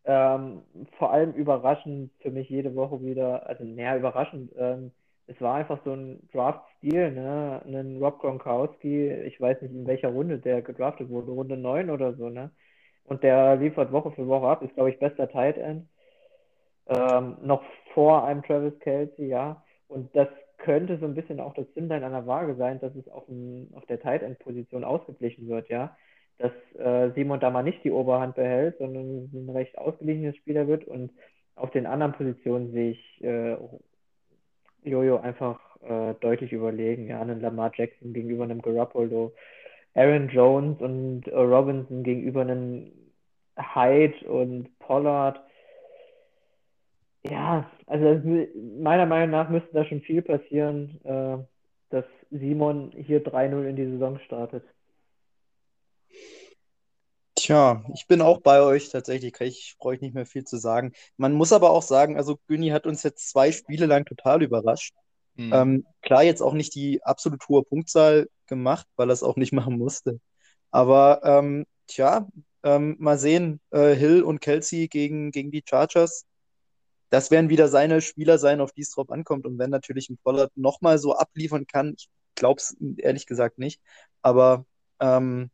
Ähm, 0.04 0.62
vor 0.98 1.12
allem 1.12 1.32
überraschend 1.32 2.12
für 2.20 2.30
mich 2.30 2.48
jede 2.48 2.76
Woche 2.76 3.02
wieder, 3.02 3.48
also 3.48 3.64
näher 3.64 3.96
überraschend. 3.96 4.52
Ähm, 4.56 4.92
es 5.26 5.40
war 5.40 5.56
einfach 5.56 5.80
so 5.84 5.94
ein 5.94 6.28
Draft-Stil, 6.32 7.10
ne? 7.10 7.60
Ein 7.66 7.96
Rob 8.00 8.20
Gronkowski, 8.20 9.10
ich 9.10 9.40
weiß 9.40 9.62
nicht 9.62 9.74
in 9.74 9.88
welcher 9.88 10.10
Runde 10.10 10.38
der 10.38 10.62
gedraftet 10.62 11.08
wurde, 11.08 11.32
Runde 11.32 11.56
9 11.56 11.90
oder 11.90 12.14
so, 12.14 12.28
ne? 12.28 12.52
Und 13.02 13.24
der 13.24 13.56
liefert 13.56 13.90
Woche 13.90 14.12
für 14.12 14.28
Woche 14.28 14.46
ab, 14.46 14.62
ist 14.62 14.74
glaube 14.74 14.90
ich 14.90 15.00
bester 15.00 15.28
Tight 15.28 15.58
End. 15.58 15.88
Ähm, 16.86 17.36
noch 17.42 17.62
vor 17.94 18.24
einem 18.24 18.42
Travis 18.42 18.78
Kelsey, 18.80 19.28
ja. 19.28 19.62
Und 19.88 20.14
das 20.14 20.28
könnte 20.58 20.98
so 20.98 21.06
ein 21.06 21.14
bisschen 21.14 21.40
auch 21.40 21.54
das 21.54 21.72
Zündlein 21.74 22.04
an 22.04 22.12
der 22.12 22.26
Waage 22.26 22.54
sein, 22.56 22.80
dass 22.80 22.94
es 22.94 23.08
auf, 23.08 23.26
ein, 23.28 23.70
auf 23.74 23.86
der 23.86 24.00
Tight 24.00 24.22
End 24.22 24.38
Position 24.38 24.84
ausgeglichen 24.84 25.48
wird, 25.48 25.68
ja 25.68 25.96
dass 26.40 26.52
äh, 26.78 27.12
Simon 27.14 27.38
da 27.38 27.50
mal 27.50 27.62
nicht 27.62 27.84
die 27.84 27.92
Oberhand 27.92 28.34
behält, 28.34 28.78
sondern 28.78 29.30
ein 29.32 29.50
recht 29.50 29.76
ausgeglichenes 29.76 30.36
Spieler 30.36 30.66
wird. 30.66 30.86
Und 30.86 31.12
auf 31.54 31.70
den 31.70 31.86
anderen 31.86 32.12
Positionen 32.12 32.72
sehe 32.72 32.92
ich 32.92 33.22
äh, 33.22 33.56
Jojo 34.82 35.18
einfach 35.18 35.60
äh, 35.82 36.14
deutlich 36.20 36.52
überlegen. 36.52 37.06
Ja, 37.06 37.20
einen 37.20 37.40
Lamar 37.40 37.72
Jackson 37.74 38.14
gegenüber 38.14 38.44
einem 38.44 38.62
Garoppolo, 38.62 39.34
Aaron 39.94 40.28
Jones 40.28 40.80
und 40.80 41.28
äh, 41.28 41.36
Robinson 41.36 42.02
gegenüber 42.02 42.40
einem 42.40 42.90
Hyde 43.56 44.26
und 44.26 44.78
Pollard. 44.78 45.42
Ja, 47.22 47.70
also 47.86 48.22
meiner 48.78 49.06
Meinung 49.06 49.30
nach 49.30 49.50
müsste 49.50 49.72
da 49.72 49.84
schon 49.84 50.00
viel 50.00 50.22
passieren, 50.22 50.98
äh, 51.04 51.38
dass 51.90 52.04
Simon 52.30 52.92
hier 52.96 53.22
3-0 53.22 53.64
in 53.66 53.76
die 53.76 53.86
Saison 53.86 54.18
startet. 54.20 54.64
Tja, 57.34 57.84
ich 57.94 58.06
bin 58.06 58.20
auch 58.22 58.40
bei 58.40 58.62
euch 58.62 58.90
tatsächlich. 58.90 59.34
Ich 59.40 59.76
brauche 59.78 59.96
nicht 59.96 60.14
mehr 60.14 60.26
viel 60.26 60.44
zu 60.44 60.56
sagen. 60.56 60.92
Man 61.16 61.32
muss 61.32 61.52
aber 61.52 61.70
auch 61.70 61.82
sagen, 61.82 62.16
also 62.16 62.38
Günni 62.46 62.68
hat 62.68 62.86
uns 62.86 63.02
jetzt 63.02 63.30
zwei 63.30 63.50
Spiele 63.52 63.86
lang 63.86 64.04
total 64.04 64.42
überrascht. 64.42 64.94
Mhm. 65.36 65.52
Ähm, 65.52 65.86
klar, 66.02 66.22
jetzt 66.22 66.42
auch 66.42 66.52
nicht 66.52 66.74
die 66.74 67.02
absolut 67.02 67.46
hohe 67.48 67.62
Punktzahl 67.62 68.28
gemacht, 68.46 68.86
weil 68.96 69.10
er 69.10 69.14
es 69.14 69.22
auch 69.22 69.36
nicht 69.36 69.52
machen 69.54 69.78
musste. 69.78 70.20
Aber 70.70 71.20
ähm, 71.24 71.66
tja, 71.86 72.28
ähm, 72.62 72.96
mal 72.98 73.18
sehen, 73.18 73.60
äh, 73.70 73.94
Hill 73.94 74.22
und 74.22 74.40
Kelsey 74.40 74.88
gegen, 74.88 75.30
gegen 75.30 75.50
die 75.50 75.62
Chargers. 75.68 76.26
Das 77.10 77.30
werden 77.30 77.50
wieder 77.50 77.68
seine 77.68 78.00
Spieler 78.00 78.38
sein, 78.38 78.60
auf 78.60 78.72
die 78.72 78.82
es 78.82 78.90
drauf 78.90 79.10
ankommt. 79.10 79.46
Und 79.46 79.58
wenn 79.58 79.70
natürlich 79.70 80.10
ein 80.10 80.18
Pollard 80.18 80.56
nochmal 80.56 80.98
so 80.98 81.14
abliefern 81.14 81.66
kann, 81.66 81.94
ich 81.96 82.08
glaube 82.34 82.60
es 82.60 82.76
ehrlich 82.98 83.26
gesagt 83.26 83.58
nicht, 83.58 83.80
aber 84.22 84.64
ähm, 85.00 85.50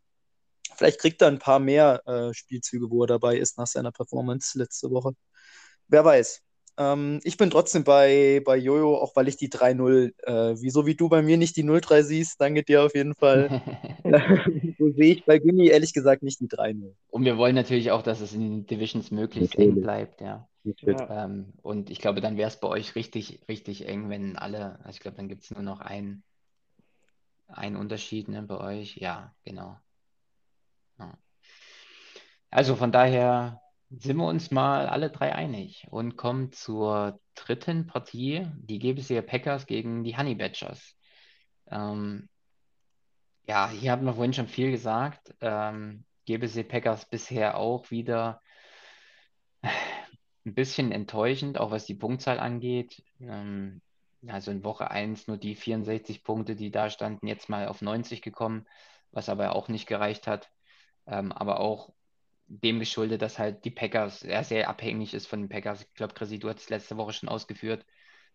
Vielleicht 0.77 1.01
kriegt 1.01 1.23
er 1.23 1.29
ein 1.29 1.39
paar 1.39 1.59
mehr 1.59 2.03
äh, 2.07 2.35
Spielzüge, 2.35 2.91
wo 2.91 3.05
er 3.05 3.07
dabei 3.07 3.37
ist 3.39 3.57
nach 3.59 3.67
seiner 3.67 3.93
Performance 3.93 4.59
letzte 4.59 4.91
Woche. 4.91 5.13
Wer 5.89 6.05
weiß. 6.05 6.43
Ähm, 6.79 7.21
ich 7.25 7.37
bin 7.37 7.51
trotzdem 7.51 7.85
bei, 7.85 8.43
bei 8.45 8.57
Jojo, 8.57 8.97
auch 8.97 9.17
weil 9.17 9.29
ich 9.29 9.37
die 9.37 9.49
3-0, 9.49 10.13
äh, 10.25 10.61
wieso 10.61 10.87
wie 10.87 10.95
du 10.95 11.09
bei 11.09 11.23
mir 11.23 11.37
nicht 11.39 11.57
die 11.57 11.65
0-3 11.65 12.03
siehst, 12.03 12.41
danke 12.41 12.63
dir 12.63 12.85
auf 12.85 12.95
jeden 12.95 13.15
Fall. 13.15 13.63
so 14.79 14.91
sehe 14.91 15.15
ich 15.15 15.25
bei 15.25 15.39
Günni 15.39 15.69
ehrlich 15.69 15.95
gesagt 15.95 16.23
nicht 16.23 16.41
die 16.41 16.49
3-0. 16.49 16.93
Und 17.09 17.25
wir 17.25 17.39
wollen 17.39 17.55
natürlich 17.55 17.91
auch, 17.91 18.03
dass 18.03 18.21
es 18.21 18.35
in 18.35 18.41
den 18.41 18.67
Divisions 18.67 19.11
möglichst 19.11 19.55
natürlich. 19.55 19.77
eng 19.77 19.83
bleibt, 19.83 20.21
ja. 20.21 20.49
Ähm, 20.87 21.53
und 21.63 21.91
ich 21.91 22.01
glaube, 22.01 22.21
dann 22.21 22.37
wäre 22.37 22.49
es 22.49 22.59
bei 22.59 22.69
euch 22.69 22.97
richtig, 22.97 23.41
richtig 23.49 23.89
eng, 23.89 24.11
wenn 24.11 24.37
alle, 24.37 24.79
also 24.81 24.91
ich 24.91 25.01
glaube, 25.01 25.17
dann 25.17 25.29
gibt 25.29 25.45
es 25.45 25.53
nur 25.53 25.63
noch 25.63 25.81
einen, 25.81 26.25
einen 27.47 27.77
Unterschied 27.77 28.29
ne, 28.29 28.43
bei 28.43 28.59
euch. 28.59 28.97
Ja, 28.97 29.33
genau. 29.45 29.77
Also 32.51 32.75
von 32.75 32.91
daher 32.91 33.61
sind 33.91 34.17
wir 34.17 34.27
uns 34.27 34.51
mal 34.51 34.87
alle 34.87 35.11
drei 35.11 35.35
einig 35.35 35.87
und 35.91 36.17
kommen 36.17 36.53
zur 36.53 37.21
dritten 37.35 37.87
Partie, 37.87 38.47
die 38.57 38.79
GBC 38.79 39.25
Packers 39.25 39.67
gegen 39.67 40.03
die 40.03 40.17
Honey 40.17 40.35
Badgers. 40.35 40.97
Ähm, 41.71 42.29
ja, 43.47 43.71
hier 43.71 43.93
haben 43.93 44.05
wir 44.05 44.15
vorhin 44.15 44.33
schon 44.33 44.49
viel 44.49 44.73
gesagt. 44.73 45.35
Ähm, 45.41 46.05
GBC 46.27 46.69
Packers 46.69 47.09
bisher 47.09 47.57
auch 47.57 47.91
wieder 47.91 48.41
ein 49.63 50.55
bisschen 50.55 50.91
enttäuschend, 50.91 51.59
auch 51.59 51.71
was 51.71 51.87
die 51.87 51.95
Punktzahl 51.95 52.41
angeht. 52.41 53.03
Ähm, 53.21 53.81
also 54.27 54.51
in 54.51 54.65
Woche 54.65 54.91
1 54.91 55.29
nur 55.29 55.37
die 55.37 55.55
64 55.55 56.25
Punkte, 56.25 56.57
die 56.57 56.73
da 56.73 56.91
standen, 56.91 57.29
jetzt 57.29 57.49
mal 57.49 57.69
auf 57.69 57.83
90 57.83 58.23
gekommen, 58.23 58.67
was 59.13 59.29
aber 59.29 59.55
auch 59.55 59.69
nicht 59.69 59.87
gereicht 59.87 60.27
hat. 60.27 60.51
Ähm, 61.07 61.31
aber 61.31 61.61
auch 61.61 61.93
dem 62.49 62.79
geschuldet, 62.79 63.23
dass 63.23 63.39
halt 63.39 63.65
die 63.65 63.71
Packers, 63.71 64.23
er 64.23 64.45
sehr 64.45 64.69
abhängig 64.69 65.15
ist 65.15 65.27
von 65.27 65.41
den 65.41 65.49
Packers. 65.49 65.83
Ich 65.83 65.95
glaube, 65.95 66.15
Chrissy, 66.15 66.39
du 66.39 66.49
hast 66.49 66.61
es 66.61 66.71
letzte 66.71 66.97
Woche 66.97 67.13
schon 67.13 67.29
ausgeführt. 67.29 67.85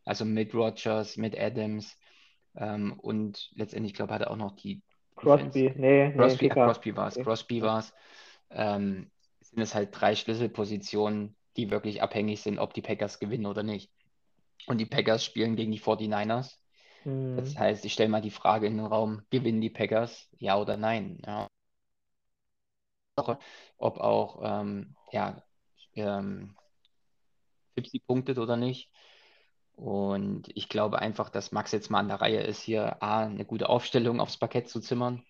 Also 0.03 0.26
mit 0.26 0.53
Rogers, 0.53 1.18
mit 1.18 1.39
Adams 1.39 1.97
ähm, 2.55 2.93
und 2.99 3.49
letztendlich, 3.55 3.93
glaube 3.93 4.12
ich, 4.12 4.16
hat 4.16 4.22
er 4.22 4.32
auch 4.32 4.38
noch 4.38 4.55
die 4.55 4.82
Crosby, 5.16 5.64
Defense. 5.64 5.80
nee, 5.80 6.12
Crosby, 6.14 6.45
nee, 6.45 6.49
Crosby 6.49 6.95
war 6.95 7.07
es, 7.07 7.16
Crosby 7.16 7.62
war 7.62 7.80
es. 7.80 7.93
Ähm, 8.49 9.12
sind 9.41 9.62
es 9.62 9.76
halt 9.76 9.89
drei 9.91 10.16
Schlüsselpositionen, 10.16 11.36
die 11.57 11.70
wirklich 11.70 12.01
abhängig 12.01 12.41
sind, 12.41 12.59
ob 12.59 12.74
die 12.74 12.82
Packers 12.82 13.20
gewinnen 13.20 13.45
oder 13.45 13.64
nicht. 13.64 13.91
Und 14.68 14.80
die 14.80 14.86
Packers 14.86 15.24
spielen 15.24 15.55
gegen 15.55 15.72
die 15.72 15.80
49ers. 15.80 16.57
Mhm. 17.05 17.38
Das 17.38 17.57
heißt, 17.57 17.86
ich 17.86 17.93
stelle 17.93 18.09
mal 18.09 18.22
die 18.22 18.32
Frage 18.32 18.68
in 18.68 18.78
den 18.78 18.86
Raum, 18.86 19.22
gewinnen 19.30 19.62
die 19.62 19.70
Packers, 19.70 20.30
ja 20.38 20.57
oder 20.57 20.78
nein? 20.78 21.22
Ja. 21.26 21.47
Woche, 23.16 23.38
ob 23.78 23.99
auch 23.99 24.39
ähm, 24.43 24.95
ja, 25.12 25.43
ähm, 25.95 26.55
Tipsy 27.76 27.99
punktet 27.99 28.38
oder 28.38 28.57
nicht. 28.57 28.91
Und 29.74 30.49
ich 30.55 30.70
glaube 30.70 30.99
einfach, 30.99 31.30
dass 31.30 31.51
Max 31.51 31.72
jetzt 31.72 31.89
mal 31.89 31.99
an 31.99 32.07
der 32.07 32.22
Reihe 32.22 32.41
ist, 32.41 32.62
hier 32.62 33.01
A, 33.01 33.26
eine 33.26 33.45
gute 33.45 33.70
Aufstellung 33.70 34.20
aufs 34.20 34.38
Parkett 34.38 34.70
zu 34.70 34.80
zimmern. 34.80 35.24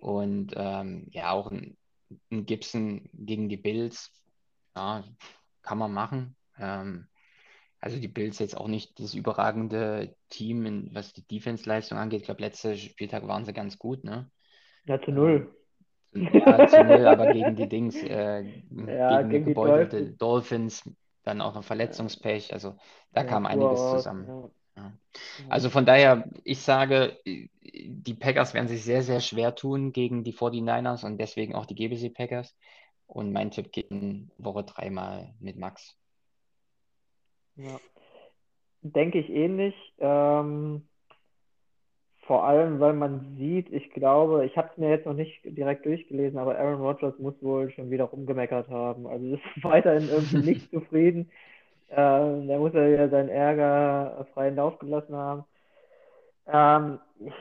Und 0.00 0.52
ähm, 0.56 1.06
ja, 1.10 1.30
auch 1.30 1.50
ein, 1.50 1.76
ein, 2.30 2.44
Gibson 2.44 3.08
gegen 3.12 3.48
die 3.48 3.56
Bills, 3.56 4.10
ja, 4.76 5.04
kann 5.62 5.78
man 5.78 5.92
machen. 5.92 6.36
Ähm, 6.58 7.08
also 7.80 7.98
die 7.98 8.08
Bills 8.08 8.38
jetzt 8.40 8.56
auch 8.56 8.68
nicht 8.68 8.98
das 9.00 9.14
überragende 9.14 10.16
Team, 10.28 10.66
in, 10.66 10.94
was 10.94 11.12
die 11.12 11.26
Defense-Leistung 11.26 11.98
angeht. 11.98 12.20
Ich 12.20 12.26
glaube, 12.26 12.42
letzte 12.42 12.76
Spieltag 12.76 13.26
waren 13.26 13.44
sie 13.44 13.52
ganz 13.52 13.78
gut, 13.78 14.04
ne? 14.04 14.30
Ja, 14.84 15.00
zu 15.00 15.12
null. 15.12 15.61
Ja, 16.14 16.66
zu 16.66 16.84
null, 16.84 17.06
aber 17.06 17.32
gegen 17.32 17.56
die 17.56 17.68
Dings, 17.68 18.02
äh, 18.02 18.42
ja, 18.42 19.22
gegen, 19.22 19.30
gegen 19.30 19.44
die 19.46 19.50
gebeutelte 19.50 20.12
Dolphins. 20.12 20.82
Dolphins, 20.82 20.96
dann 21.24 21.40
auch 21.40 21.54
noch 21.54 21.64
Verletzungspech. 21.64 22.52
Also 22.52 22.76
da 23.12 23.22
ja, 23.22 23.26
kam 23.26 23.46
einiges 23.46 23.80
zusammen. 23.80 24.50
Ja. 24.76 24.92
Also 25.48 25.70
von 25.70 25.86
daher, 25.86 26.28
ich 26.44 26.60
sage, 26.60 27.18
die 27.24 28.14
Packers 28.14 28.54
werden 28.54 28.68
sich 28.68 28.84
sehr, 28.84 29.02
sehr 29.02 29.20
schwer 29.20 29.54
tun 29.54 29.92
gegen 29.92 30.24
die 30.24 30.34
49ers 30.34 31.04
und 31.04 31.18
deswegen 31.18 31.54
auch 31.54 31.66
die 31.66 31.74
GBC 31.74 32.12
Packers. 32.12 32.56
Und 33.06 33.32
mein 33.32 33.50
Tipp 33.50 33.72
geht 33.72 33.90
in 33.90 34.30
Woche 34.38 34.64
dreimal 34.64 35.34
mit 35.38 35.56
Max. 35.56 35.96
Ja. 37.56 37.78
Denke 38.80 39.18
ich 39.18 39.28
ähnlich. 39.28 39.74
Ähm, 39.98 40.88
vor 42.22 42.44
allem, 42.44 42.80
weil 42.80 42.92
man 42.92 43.36
sieht, 43.36 43.72
ich 43.72 43.90
glaube, 43.90 44.46
ich 44.46 44.56
habe 44.56 44.70
es 44.72 44.78
mir 44.78 44.90
jetzt 44.90 45.06
noch 45.06 45.14
nicht 45.14 45.40
direkt 45.44 45.84
durchgelesen, 45.84 46.38
aber 46.38 46.58
Aaron 46.58 46.80
Rodgers 46.80 47.18
muss 47.18 47.34
wohl 47.42 47.70
schon 47.72 47.90
wieder 47.90 48.04
rumgemeckert 48.04 48.68
haben. 48.68 49.06
Also 49.06 49.34
ist 49.34 49.42
weiterhin 49.62 50.08
irgendwie 50.08 50.36
nicht 50.50 50.70
zufrieden. 50.70 51.30
Äh, 51.88 51.96
da 51.96 52.58
muss 52.58 52.74
er 52.74 52.88
ja 52.88 53.08
seinen 53.08 53.28
Ärger 53.28 54.26
freien 54.34 54.56
Lauf 54.56 54.78
gelassen 54.78 55.14
haben. 55.14 55.44
Ähm, 56.46 56.98
ich 57.20 57.34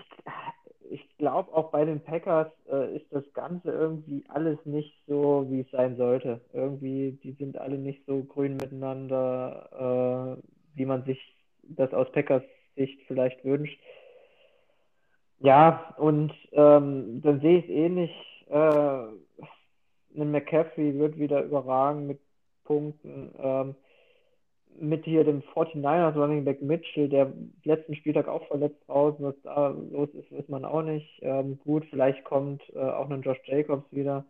ich 0.91 1.17
glaube, 1.17 1.53
auch 1.53 1.71
bei 1.71 1.85
den 1.85 2.01
Packers 2.01 2.51
äh, 2.69 2.97
ist 2.97 3.05
das 3.11 3.23
Ganze 3.33 3.71
irgendwie 3.71 4.25
alles 4.27 4.57
nicht 4.65 4.93
so, 5.07 5.45
wie 5.49 5.61
es 5.61 5.71
sein 5.71 5.95
sollte. 5.95 6.41
Irgendwie, 6.51 7.17
die 7.23 7.31
sind 7.31 7.57
alle 7.57 7.77
nicht 7.77 8.05
so 8.05 8.23
grün 8.23 8.57
miteinander, 8.57 10.37
äh, 10.37 10.77
wie 10.77 10.85
man 10.85 11.05
sich 11.05 11.17
das 11.63 11.93
aus 11.93 12.11
Packers 12.11 12.43
Sicht 12.75 12.99
vielleicht 13.07 13.43
wünscht. 13.45 13.79
Ja, 15.41 15.93
und 15.97 16.33
ähm, 16.51 17.21
dann 17.23 17.41
sehe 17.41 17.59
ich 17.59 17.65
es 17.65 17.71
ähnlich. 17.71 18.11
Äh, 18.49 18.57
ein 20.15 20.31
McCaffrey 20.31 20.97
wird 20.99 21.17
wieder 21.17 21.43
überragen 21.43 22.05
mit 22.07 22.19
Punkten. 22.63 23.33
Ähm, 23.41 23.75
mit 24.79 25.03
hier 25.05 25.23
dem 25.23 25.41
49ers 25.41 26.15
Running 26.15 26.45
Back 26.45 26.61
Mitchell, 26.61 27.09
der 27.09 27.33
letzten 27.63 27.95
Spieltag 27.95 28.27
auch 28.27 28.45
verletzt 28.47 28.77
draußen, 28.87 29.23
was 29.23 29.35
da 29.43 29.69
los 29.91 30.09
ist, 30.13 30.31
weiß 30.31 30.47
man 30.47 30.63
auch 30.65 30.81
nicht. 30.81 31.19
Ähm, 31.21 31.59
gut, 31.63 31.85
vielleicht 31.89 32.23
kommt 32.23 32.61
äh, 32.73 32.79
auch 32.79 33.09
noch 33.09 33.23
Josh 33.23 33.41
Jacobs 33.45 33.85
wieder. 33.91 34.25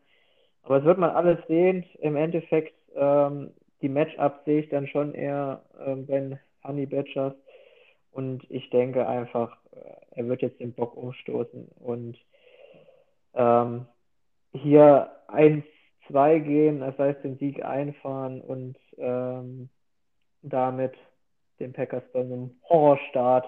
Aber 0.63 0.77
es 0.77 0.83
wird 0.83 0.97
man 0.97 1.11
alles 1.11 1.39
sehen. 1.47 1.85
Im 1.99 2.15
Endeffekt, 2.15 2.73
ähm, 2.95 3.51
die 3.81 3.89
Matchups 3.89 4.45
sehe 4.45 4.61
ich 4.61 4.69
dann 4.69 4.87
schon 4.87 5.13
eher 5.13 5.61
ähm, 5.85 6.05
den 6.07 6.39
Honey 6.63 6.85
Badgers. 6.85 7.33
Und 8.11 8.43
ich 8.49 8.69
denke 8.69 9.07
einfach, 9.07 9.57
er 10.11 10.27
wird 10.27 10.41
jetzt 10.41 10.59
den 10.59 10.73
Bock 10.73 10.95
umstoßen 10.95 11.67
und 11.79 12.17
ähm, 13.33 13.87
hier 14.53 15.11
1-2 15.27 16.39
gehen, 16.39 16.79
das 16.81 16.97
heißt 16.97 17.23
den 17.23 17.37
Sieg 17.37 17.63
einfahren 17.63 18.41
und 18.41 18.77
ähm, 18.97 19.69
damit 20.41 20.93
den 21.59 21.73
Packers 21.73 22.03
bei 22.11 22.21
einem 22.21 22.59
Horrorstart 22.67 23.47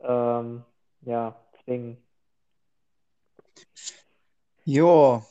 ähm, 0.00 0.64
ja, 1.02 1.36
zwingen. 1.64 1.98
Jo, 4.64 5.22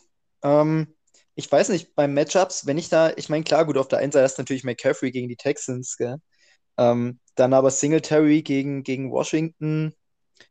ähm, 0.44 0.96
ich 1.36 1.52
weiß 1.52 1.70
nicht, 1.70 1.96
beim 1.96 2.14
Matchups, 2.14 2.66
wenn 2.66 2.78
ich 2.78 2.90
da, 2.90 3.12
ich 3.16 3.30
meine, 3.30 3.44
klar, 3.44 3.66
gut, 3.66 3.78
auf 3.78 3.88
der 3.88 4.00
einen 4.00 4.12
Seite 4.12 4.26
ist 4.26 4.38
natürlich 4.38 4.64
McCaffrey 4.64 5.12
gegen 5.12 5.30
die 5.30 5.36
Texans, 5.36 5.96
gell? 5.98 6.18
Ähm, 6.78 7.20
dann 7.40 7.54
aber 7.54 7.72
Singletary 7.72 8.42
gegen, 8.44 8.84
gegen 8.84 9.12
Washington. 9.12 9.94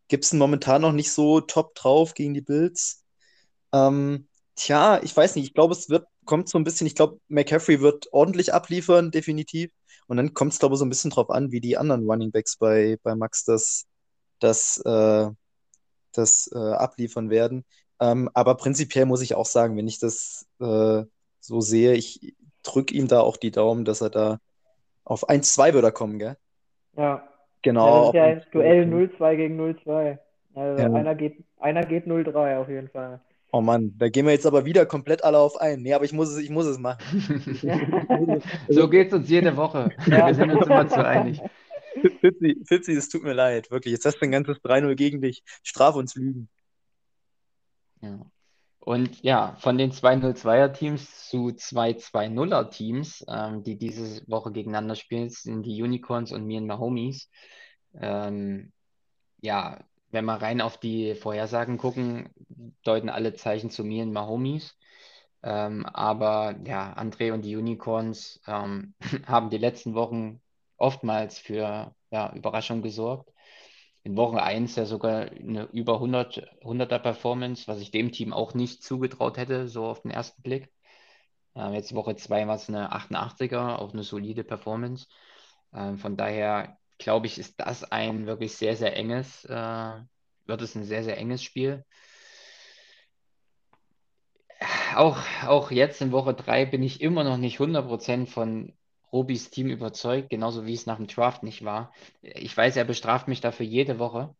Gibson 0.08 0.38
momentan 0.38 0.82
noch 0.82 0.92
nicht 0.92 1.12
so 1.12 1.40
top 1.40 1.74
drauf 1.74 2.14
gegen 2.14 2.34
die 2.34 2.40
Bills. 2.40 3.04
Ähm, 3.72 4.28
tja, 4.54 5.00
ich 5.02 5.16
weiß 5.16 5.36
nicht, 5.36 5.46
ich 5.46 5.54
glaube, 5.54 5.74
es 5.74 5.88
wird, 5.90 6.06
kommt 6.24 6.48
so 6.48 6.58
ein 6.58 6.64
bisschen, 6.64 6.86
ich 6.86 6.94
glaube, 6.94 7.20
McCaffrey 7.28 7.80
wird 7.80 8.12
ordentlich 8.12 8.54
abliefern, 8.54 9.10
definitiv. 9.10 9.70
Und 10.06 10.16
dann 10.16 10.34
kommt 10.34 10.52
es, 10.52 10.58
glaube 10.58 10.74
ich, 10.74 10.78
so 10.78 10.84
ein 10.84 10.88
bisschen 10.88 11.10
drauf 11.10 11.30
an, 11.30 11.50
wie 11.52 11.60
die 11.60 11.76
anderen 11.76 12.08
Running 12.08 12.30
Backs 12.30 12.56
bei, 12.56 12.98
bei 13.02 13.14
Max 13.16 13.44
das, 13.44 13.86
das, 14.40 14.78
äh, 14.84 15.28
das 16.12 16.50
äh, 16.54 16.58
abliefern 16.58 17.30
werden. 17.30 17.64
Ähm, 18.00 18.30
aber 18.34 18.56
prinzipiell 18.56 19.06
muss 19.06 19.22
ich 19.22 19.34
auch 19.34 19.46
sagen, 19.46 19.76
wenn 19.76 19.88
ich 19.88 19.98
das 19.98 20.46
äh, 20.60 21.04
so 21.40 21.60
sehe, 21.60 21.94
ich 21.94 22.36
drücke 22.62 22.94
ihm 22.94 23.08
da 23.08 23.20
auch 23.20 23.36
die 23.36 23.50
Daumen, 23.50 23.84
dass 23.84 24.00
er 24.00 24.10
da 24.10 24.38
auf 25.04 25.28
1-2 25.28 25.74
würde 25.74 25.92
kommen, 25.92 26.18
gell? 26.18 26.36
Ja. 26.96 27.28
Genau. 27.62 28.12
Ja, 28.12 28.34
das 28.34 28.44
ist 28.44 28.54
ja 28.54 28.62
ein 28.62 28.86
Duell 28.88 29.10
0-2 29.18 29.36
gegen 29.36 29.60
0-2. 29.60 30.18
Also 30.54 30.82
ja. 30.82 30.92
einer 30.92 31.14
geht, 31.14 31.44
einer 31.58 31.84
geht 31.84 32.06
0-3 32.06 32.58
auf 32.58 32.68
jeden 32.68 32.88
Fall. 32.88 33.20
Oh 33.52 33.60
Mann, 33.60 33.94
da 33.96 34.08
gehen 34.08 34.26
wir 34.26 34.32
jetzt 34.32 34.46
aber 34.46 34.64
wieder 34.64 34.86
komplett 34.86 35.24
alle 35.24 35.38
auf 35.38 35.56
ein. 35.60 35.82
Nee, 35.82 35.94
aber 35.94 36.04
ich 36.04 36.12
muss 36.12 36.30
es, 36.30 36.38
ich 36.38 36.50
muss 36.50 36.66
es 36.66 36.78
machen. 36.78 37.00
so 38.68 38.88
geht 38.88 39.08
es 39.08 39.14
uns 39.14 39.28
jede 39.28 39.56
Woche. 39.56 39.90
Ja. 40.06 40.26
Wir 40.26 40.34
sind 40.34 40.50
uns 40.50 40.66
immer 40.66 40.88
zu 40.88 41.04
einig. 41.04 41.40
Fitzi, 42.20 42.62
Fitzi, 42.66 42.92
es 42.92 43.08
tut 43.08 43.22
mir 43.22 43.32
leid, 43.32 43.70
wirklich. 43.70 43.92
Jetzt 43.92 44.04
hast 44.04 44.18
du 44.18 44.26
ein 44.26 44.32
ganzes 44.32 44.58
3-0 44.58 44.94
gegen 44.94 45.20
dich. 45.20 45.42
Straf 45.62 45.96
uns 45.96 46.14
Lügen. 46.14 46.48
Ja. 48.02 48.20
Und 48.86 49.20
ja, 49.24 49.56
von 49.58 49.78
den 49.78 49.90
2-0-2er-Teams 49.90 51.28
zu 51.28 51.50
2-2-0er-Teams, 51.50 53.24
ähm, 53.28 53.64
die 53.64 53.76
diese 53.76 54.22
Woche 54.28 54.52
gegeneinander 54.52 54.94
spielen, 54.94 55.28
sind 55.28 55.64
die 55.64 55.82
Unicorns 55.82 56.30
und 56.30 56.46
mir 56.46 56.60
und 56.60 56.68
Mahomies. 56.68 57.28
Ähm, 58.00 58.72
ja, 59.40 59.80
wenn 60.12 60.24
wir 60.24 60.34
rein 60.34 60.60
auf 60.60 60.78
die 60.78 61.16
Vorhersagen 61.16 61.78
gucken, 61.78 62.30
deuten 62.84 63.08
alle 63.08 63.34
Zeichen 63.34 63.70
zu 63.70 63.82
mir 63.82 64.04
und 64.04 64.12
Mahomies. 64.12 64.76
Ähm, 65.42 65.84
aber 65.86 66.54
ja, 66.64 66.96
André 66.96 67.32
und 67.32 67.42
die 67.44 67.56
Unicorns 67.56 68.40
ähm, 68.46 68.94
haben 69.26 69.50
die 69.50 69.58
letzten 69.58 69.94
Wochen 69.94 70.40
oftmals 70.76 71.40
für 71.40 71.92
ja, 72.12 72.32
Überraschung 72.34 72.82
gesorgt. 72.82 73.32
In 74.06 74.16
Woche 74.16 74.40
1 74.40 74.76
ja 74.76 74.86
sogar 74.86 75.32
eine 75.32 75.64
über 75.72 75.94
100, 75.94 76.62
100er 76.62 77.00
Performance, 77.00 77.66
was 77.66 77.80
ich 77.80 77.90
dem 77.90 78.12
Team 78.12 78.32
auch 78.32 78.54
nicht 78.54 78.84
zugetraut 78.84 79.36
hätte, 79.36 79.66
so 79.66 79.84
auf 79.84 80.02
den 80.02 80.12
ersten 80.12 80.42
Blick. 80.42 80.70
Ähm, 81.56 81.72
jetzt 81.74 81.92
Woche 81.92 82.14
2 82.14 82.46
war 82.46 82.54
es 82.54 82.68
eine 82.68 82.92
88er, 82.92 83.80
auch 83.80 83.92
eine 83.92 84.04
solide 84.04 84.44
Performance. 84.44 85.08
Ähm, 85.74 85.98
von 85.98 86.16
daher 86.16 86.78
glaube 86.98 87.26
ich, 87.26 87.36
ist 87.38 87.58
das 87.58 87.82
ein 87.82 88.26
wirklich 88.26 88.54
sehr, 88.54 88.76
sehr 88.76 88.96
enges, 88.96 89.44
äh, 89.46 90.00
wird 90.44 90.62
es 90.62 90.76
ein 90.76 90.84
sehr, 90.84 91.02
sehr 91.02 91.18
enges 91.18 91.42
Spiel. 91.42 91.84
Auch, 94.94 95.18
auch 95.48 95.72
jetzt 95.72 96.00
in 96.00 96.12
Woche 96.12 96.32
3 96.34 96.64
bin 96.64 96.84
ich 96.84 97.00
immer 97.00 97.24
noch 97.24 97.38
nicht 97.38 97.58
100% 97.58 98.28
von 98.28 98.72
Robis 99.12 99.50
Team 99.50 99.68
überzeugt, 99.68 100.30
genauso 100.30 100.66
wie 100.66 100.74
es 100.74 100.86
nach 100.86 100.96
dem 100.96 101.06
Draft 101.06 101.42
nicht 101.42 101.64
war. 101.64 101.92
Ich 102.22 102.56
weiß, 102.56 102.76
er 102.76 102.84
bestraft 102.84 103.28
mich 103.28 103.40
dafür 103.40 103.66
jede 103.66 103.98
Woche. 103.98 104.34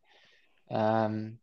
Ähm, 0.69 1.39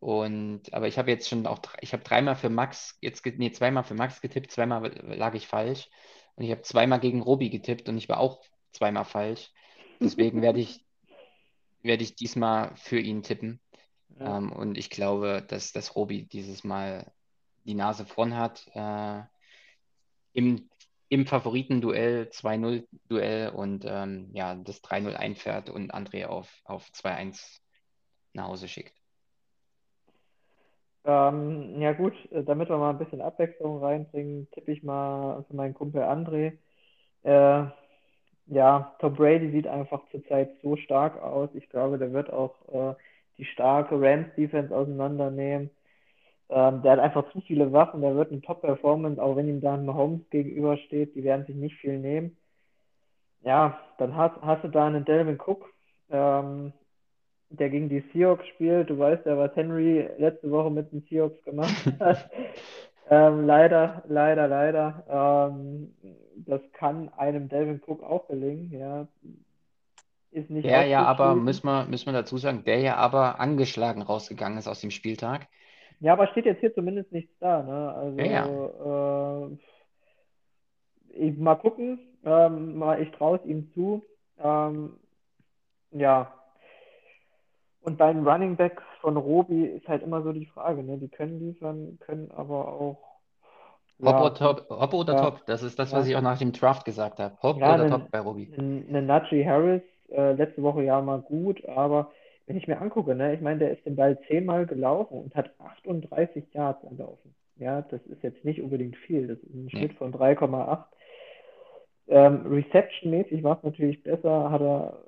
und, 0.00 0.72
aber 0.72 0.88
ich 0.88 0.98
habe 0.98 1.10
jetzt 1.10 1.28
schon 1.28 1.46
auch, 1.46 1.60
ich 1.80 1.92
habe 1.92 2.02
dreimal 2.02 2.36
für 2.36 2.50
Max, 2.50 2.98
jetzt, 3.00 3.24
nee, 3.24 3.52
zweimal 3.52 3.84
für 3.84 3.94
Max 3.94 4.20
getippt, 4.20 4.50
zweimal 4.50 4.92
lag 5.16 5.34
ich 5.34 5.46
falsch. 5.46 5.88
Und 6.36 6.44
ich 6.44 6.50
habe 6.50 6.62
zweimal 6.62 7.00
gegen 7.00 7.22
Robi 7.22 7.48
getippt 7.50 7.88
und 7.88 7.96
ich 7.96 8.08
war 8.08 8.18
auch 8.18 8.42
zweimal 8.72 9.04
falsch. 9.04 9.52
Deswegen 10.00 10.42
werde 10.42 10.60
ich, 10.60 10.84
werde 11.82 12.02
ich 12.02 12.16
diesmal 12.16 12.74
für 12.76 12.98
ihn 12.98 13.22
tippen. 13.22 13.60
Ja. 14.18 14.38
Ähm, 14.38 14.52
und 14.52 14.76
ich 14.76 14.90
glaube, 14.90 15.44
dass, 15.46 15.72
dass 15.72 15.96
Robi 15.96 16.26
dieses 16.26 16.64
Mal 16.64 17.12
die 17.64 17.74
Nase 17.74 18.04
vorn 18.04 18.36
hat. 18.36 18.66
Äh, 18.74 19.22
im, 20.34 20.68
Im 21.08 21.26
Favoritenduell 21.26 22.28
2-0-Duell 22.30 23.50
und 23.50 23.84
ähm, 23.86 24.30
ja, 24.32 24.54
das 24.54 24.82
3-0 24.82 25.14
einfährt 25.14 25.70
und 25.70 25.94
André 25.94 26.26
auf, 26.26 26.50
auf 26.64 26.88
2-1 26.92 27.60
nach 28.32 28.48
Hause 28.48 28.68
schickt. 28.68 28.94
Ähm, 31.04 31.80
ja 31.80 31.92
gut, 31.92 32.14
äh, 32.32 32.42
damit 32.42 32.70
wir 32.70 32.78
mal 32.78 32.90
ein 32.90 32.98
bisschen 32.98 33.20
Abwechslung 33.20 33.82
reinbringen, 33.82 34.48
tippe 34.52 34.72
ich 34.72 34.82
mal 34.82 35.44
für 35.44 35.54
meinen 35.54 35.74
Kumpel 35.74 36.02
André. 36.02 36.58
Äh, 37.22 37.66
ja, 38.46 38.94
Tom 39.00 39.14
Brady 39.14 39.50
sieht 39.50 39.66
einfach 39.66 40.02
zurzeit 40.10 40.50
so 40.62 40.76
stark 40.76 41.20
aus. 41.22 41.50
Ich 41.54 41.68
glaube, 41.68 41.98
der 41.98 42.12
wird 42.12 42.32
auch 42.32 42.54
äh, 42.72 42.94
die 43.38 43.44
starke 43.44 44.00
Rams-Defense 44.00 44.74
auseinandernehmen. 44.74 45.70
Ähm, 46.54 46.82
der 46.82 46.92
hat 46.92 47.00
einfach 47.00 47.28
zu 47.32 47.40
viele 47.40 47.72
Waffen, 47.72 48.00
der 48.00 48.14
wird 48.14 48.30
eine 48.30 48.40
Top-Performance, 48.40 49.20
auch 49.20 49.34
wenn 49.34 49.48
ihm 49.48 49.60
dann 49.60 49.84
Mahomes 49.84 50.20
gegenübersteht, 50.30 51.16
die 51.16 51.24
werden 51.24 51.44
sich 51.46 51.56
nicht 51.56 51.74
viel 51.78 51.98
nehmen. 51.98 52.36
Ja, 53.42 53.80
dann 53.98 54.16
hast, 54.16 54.40
hast 54.40 54.62
du 54.62 54.68
da 54.68 54.86
einen 54.86 55.04
Delvin 55.04 55.36
Cook, 55.44 55.68
ähm, 56.10 56.72
der 57.50 57.70
gegen 57.70 57.88
die 57.88 58.04
Seahawks 58.12 58.46
spielt. 58.46 58.88
Du 58.88 58.96
weißt 58.96 59.26
ja, 59.26 59.36
was 59.36 59.54
Henry 59.56 60.08
letzte 60.16 60.48
Woche 60.52 60.70
mit 60.70 60.92
den 60.92 61.02
Seahawks 61.10 61.42
gemacht 61.42 61.74
hat. 61.98 62.30
ähm, 63.10 63.46
leider, 63.46 64.04
leider, 64.06 64.46
leider. 64.46 65.50
Ähm, 65.50 65.92
das 66.36 66.60
kann 66.72 67.08
einem 67.16 67.48
Delvin 67.48 67.82
Cook 67.84 68.04
auch 68.04 68.28
gelingen, 68.28 68.70
ja. 68.70 69.08
Ist 70.30 70.50
nicht 70.50 70.66
der 70.66 70.86
ja 70.86 71.04
aber, 71.04 71.34
müssen 71.34 71.66
wir, 71.66 71.86
müssen 71.86 72.06
wir 72.06 72.12
dazu 72.12 72.38
sagen, 72.38 72.62
der 72.62 72.78
ja 72.78 72.94
aber 72.94 73.40
angeschlagen 73.40 74.02
rausgegangen 74.02 74.58
ist 74.58 74.68
aus 74.68 74.80
dem 74.80 74.92
Spieltag. 74.92 75.48
Ja, 76.04 76.12
aber 76.12 76.26
steht 76.26 76.44
jetzt 76.44 76.60
hier 76.60 76.74
zumindest 76.74 77.10
nichts 77.12 77.32
da. 77.40 77.62
Ne? 77.62 77.94
Also, 77.94 78.20
ja, 78.20 79.48
Äh, 79.48 79.56
ich, 81.08 81.38
mal 81.38 81.54
gucken. 81.54 81.98
Ähm, 82.26 82.76
mal, 82.76 83.00
ich 83.00 83.10
traue 83.12 83.38
es 83.38 83.44
ihm 83.46 83.72
zu. 83.72 84.04
Ähm, 84.38 84.98
ja. 85.92 86.30
Und 87.80 87.96
bei 87.96 88.12
den 88.12 88.28
Running 88.28 88.56
Backs 88.56 88.82
von 89.00 89.16
Robi 89.16 89.64
ist 89.64 89.88
halt 89.88 90.02
immer 90.02 90.22
so 90.22 90.32
die 90.32 90.44
Frage. 90.44 90.82
Ne? 90.82 90.98
Die 90.98 91.08
können 91.08 91.40
liefern, 91.40 91.98
können 92.00 92.30
aber 92.32 92.68
auch. 92.68 92.98
Ja, 93.98 94.20
oder 94.20 94.34
top, 94.34 94.68
Hop 94.68 94.92
oder 94.92 95.14
ja, 95.14 95.22
top? 95.22 95.46
Das 95.46 95.62
ist 95.62 95.78
das, 95.78 95.90
was 95.94 96.06
ich 96.06 96.16
auch 96.16 96.20
nach 96.20 96.36
dem 96.36 96.52
Draft 96.52 96.84
gesagt 96.84 97.18
habe. 97.18 97.34
Hop 97.42 97.56
oder 97.56 97.78
ne, 97.78 97.88
top 97.88 98.10
bei 98.10 98.20
Robi? 98.20 98.52
Eine 98.58 99.00
Najee 99.00 99.46
Harris, 99.46 99.82
äh, 100.10 100.32
letzte 100.32 100.62
Woche 100.62 100.82
ja 100.82 101.00
mal 101.00 101.22
gut, 101.22 101.64
aber 101.66 102.10
wenn 102.46 102.56
ich 102.56 102.68
mir 102.68 102.80
angucke, 102.80 103.14
ne, 103.14 103.34
ich 103.34 103.40
meine, 103.40 103.60
der 103.60 103.70
ist 103.72 103.86
den 103.86 103.96
Ball 103.96 104.18
zehnmal 104.28 104.66
gelaufen 104.66 105.18
und 105.18 105.34
hat 105.34 105.58
38 105.58 106.52
Yards 106.52 106.84
erlaufen. 106.84 107.34
Ja, 107.56 107.82
das 107.82 108.04
ist 108.06 108.22
jetzt 108.22 108.44
nicht 108.44 108.60
unbedingt 108.60 108.96
viel. 108.96 109.28
Das 109.28 109.38
ist 109.38 109.54
ein 109.54 109.70
Schnitt 109.70 109.94
von 109.94 110.12
3,8. 110.12 110.84
Ähm, 112.08 112.46
Reception-mäßig 112.46 113.42
war 113.42 113.56
es 113.56 113.62
natürlich 113.62 114.02
besser, 114.02 114.50
hat 114.50 114.60
er 114.60 114.98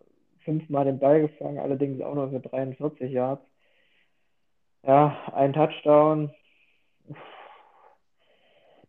fünfmal 0.44 0.84
den 0.84 0.98
Ball 0.98 1.20
gefangen, 1.22 1.58
allerdings 1.58 2.00
auch 2.00 2.14
nur 2.14 2.30
für 2.30 2.40
43 2.40 3.12
Yards. 3.12 3.42
Ja, 4.84 5.16
ein 5.34 5.52
Touchdown. 5.52 6.30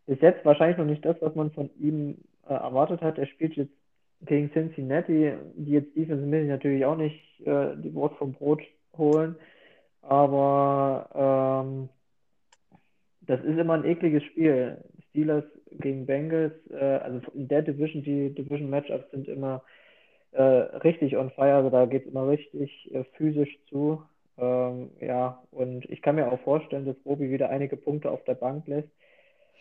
Bis 0.06 0.22
jetzt 0.22 0.46
wahrscheinlich 0.46 0.78
noch 0.78 0.86
nicht 0.86 1.04
das, 1.04 1.18
was 1.20 1.36
man 1.36 1.52
von 1.52 1.70
ihm 1.80 2.20
äh, 2.48 2.54
erwartet 2.54 3.02
hat. 3.02 3.18
Er 3.18 3.26
spielt 3.26 3.56
jetzt 3.56 3.74
gegen 4.22 4.52
Cincinnati, 4.52 5.34
die 5.56 5.72
jetzt 5.72 5.96
defensive 5.96 6.46
natürlich 6.46 6.86
auch 6.86 6.98
nicht 6.98 7.22
äh, 7.46 7.76
die 7.78 7.94
Wort 7.94 8.18
vom 8.18 8.34
Brot 8.34 8.62
holen. 8.98 9.36
Aber 10.02 11.64
ähm, 11.66 11.90
das 13.22 13.42
ist 13.42 13.58
immer 13.58 13.74
ein 13.74 13.86
ekliges 13.86 14.24
Spiel. 14.24 14.78
Steelers 15.10 15.44
gegen 15.72 16.06
Bengals, 16.06 16.54
äh, 16.72 16.76
also 16.76 17.20
in 17.34 17.48
der 17.48 17.62
Division, 17.62 18.04
die 18.04 18.34
Division-Matchups 18.34 19.12
sind 19.12 19.28
immer 19.28 19.64
äh, 20.32 20.42
richtig 20.42 21.18
on 21.18 21.32
fire, 21.32 21.56
also 21.56 21.70
da 21.70 21.86
geht 21.86 22.04
es 22.06 22.12
immer 22.12 22.28
richtig 22.28 22.94
äh, 22.94 23.04
physisch 23.16 23.58
zu. 23.70 24.02
Ähm, 24.38 24.92
ja, 25.02 25.42
und 25.52 25.90
ich 25.90 26.02
kann 26.02 26.16
mir 26.16 26.32
auch 26.32 26.40
vorstellen, 26.42 26.86
dass 26.86 26.96
Robi 27.06 27.32
wieder 27.32 27.50
einige 27.50 27.76
Punkte 27.76 28.12
auf 28.12 28.24
der 28.26 28.36
Bank 28.36 28.68
lässt. 28.68 28.90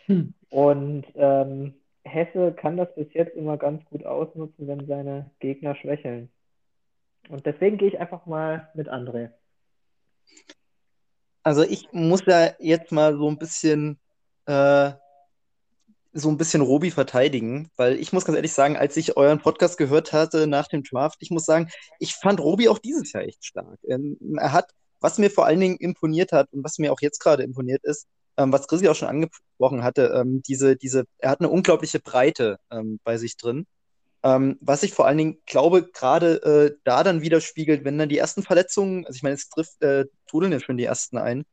Hm. 0.06 0.34
Und 0.50 1.04
ähm, 1.14 1.74
Hesse 2.06 2.52
kann 2.52 2.76
das 2.76 2.94
bis 2.94 3.12
jetzt 3.12 3.36
immer 3.36 3.56
ganz 3.56 3.84
gut 3.86 4.04
ausnutzen, 4.04 4.68
wenn 4.68 4.86
seine 4.86 5.30
Gegner 5.40 5.74
schwächeln. 5.74 6.30
Und 7.28 7.44
deswegen 7.46 7.76
gehe 7.76 7.88
ich 7.88 8.00
einfach 8.00 8.26
mal 8.26 8.70
mit 8.74 8.88
André. 8.88 9.30
Also 11.42 11.62
ich 11.62 11.92
muss 11.92 12.24
ja 12.26 12.52
jetzt 12.58 12.92
mal 12.92 13.16
so 13.16 13.28
ein 13.28 13.38
bisschen 13.38 13.98
äh, 14.46 14.92
so 16.16 16.30
ein 16.30 16.38
bisschen 16.38 16.62
Robi 16.62 16.90
verteidigen, 16.90 17.70
weil 17.76 17.96
ich 17.96 18.12
muss 18.12 18.24
ganz 18.24 18.36
ehrlich 18.36 18.52
sagen, 18.52 18.76
als 18.76 18.96
ich 18.96 19.16
euren 19.16 19.38
Podcast 19.38 19.76
gehört 19.76 20.12
hatte 20.12 20.46
nach 20.46 20.66
dem 20.66 20.82
Draft, 20.82 21.18
ich 21.20 21.30
muss 21.30 21.44
sagen, 21.44 21.68
ich 21.98 22.14
fand 22.14 22.40
Robi 22.40 22.68
auch 22.68 22.78
dieses 22.78 23.12
Jahr 23.12 23.24
echt 23.24 23.44
stark. 23.44 23.78
Ähm, 23.86 24.16
er 24.38 24.52
hat, 24.52 24.70
was 25.00 25.18
mir 25.18 25.30
vor 25.30 25.44
allen 25.44 25.60
Dingen 25.60 25.76
imponiert 25.76 26.32
hat 26.32 26.50
und 26.52 26.64
was 26.64 26.78
mir 26.78 26.92
auch 26.92 27.00
jetzt 27.02 27.18
gerade 27.18 27.42
imponiert 27.42 27.84
ist, 27.84 28.06
ähm, 28.36 28.52
was 28.52 28.68
Chrissy 28.68 28.88
auch 28.88 28.94
schon 28.94 29.08
angesprochen 29.08 29.82
hatte, 29.82 30.12
ähm, 30.14 30.42
diese, 30.42 30.76
diese, 30.76 31.04
er 31.18 31.30
hat 31.30 31.40
eine 31.40 31.48
unglaubliche 31.48 32.00
Breite 32.00 32.58
ähm, 32.70 33.00
bei 33.04 33.18
sich 33.18 33.36
drin. 33.36 33.66
Ähm, 34.22 34.58
was 34.60 34.82
ich 34.82 34.92
vor 34.92 35.06
allen 35.06 35.18
Dingen 35.18 35.38
glaube, 35.46 35.88
gerade 35.90 36.42
äh, 36.42 36.76
da 36.84 37.04
dann 37.04 37.22
widerspiegelt, 37.22 37.84
wenn 37.84 37.98
dann 37.98 38.08
die 38.08 38.18
ersten 38.18 38.42
Verletzungen, 38.42 39.06
also 39.06 39.16
ich 39.16 39.22
meine, 39.22 39.36
es 39.36 39.48
trifft, 39.48 39.82
äh, 39.82 40.06
trudeln 40.26 40.52
ja 40.52 40.60
schon 40.60 40.76
die 40.76 40.84
ersten 40.84 41.18
ein, 41.18 41.44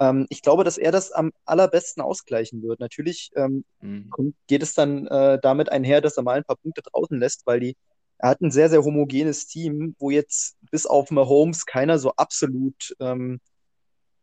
ähm, 0.00 0.26
ich 0.30 0.42
glaube, 0.42 0.64
dass 0.64 0.78
er 0.78 0.92
das 0.92 1.12
am 1.12 1.32
allerbesten 1.44 2.02
ausgleichen 2.02 2.62
wird. 2.62 2.80
Natürlich 2.80 3.30
ähm, 3.36 3.64
mhm. 3.80 4.34
geht 4.46 4.62
es 4.62 4.74
dann 4.74 5.06
äh, 5.08 5.38
damit 5.40 5.70
einher, 5.70 6.00
dass 6.00 6.16
er 6.16 6.22
mal 6.22 6.36
ein 6.36 6.44
paar 6.44 6.56
Punkte 6.56 6.82
draußen 6.82 7.18
lässt, 7.18 7.46
weil 7.46 7.60
die, 7.60 7.76
er 8.18 8.30
hat 8.30 8.40
ein 8.40 8.50
sehr, 8.50 8.70
sehr 8.70 8.84
homogenes 8.84 9.46
Team, 9.46 9.96
wo 9.98 10.10
jetzt 10.10 10.56
bis 10.70 10.86
auf 10.86 11.10
Mahomes 11.10 11.66
keiner 11.66 11.98
so 11.98 12.12
absolut 12.16 12.94
ähm, 13.00 13.40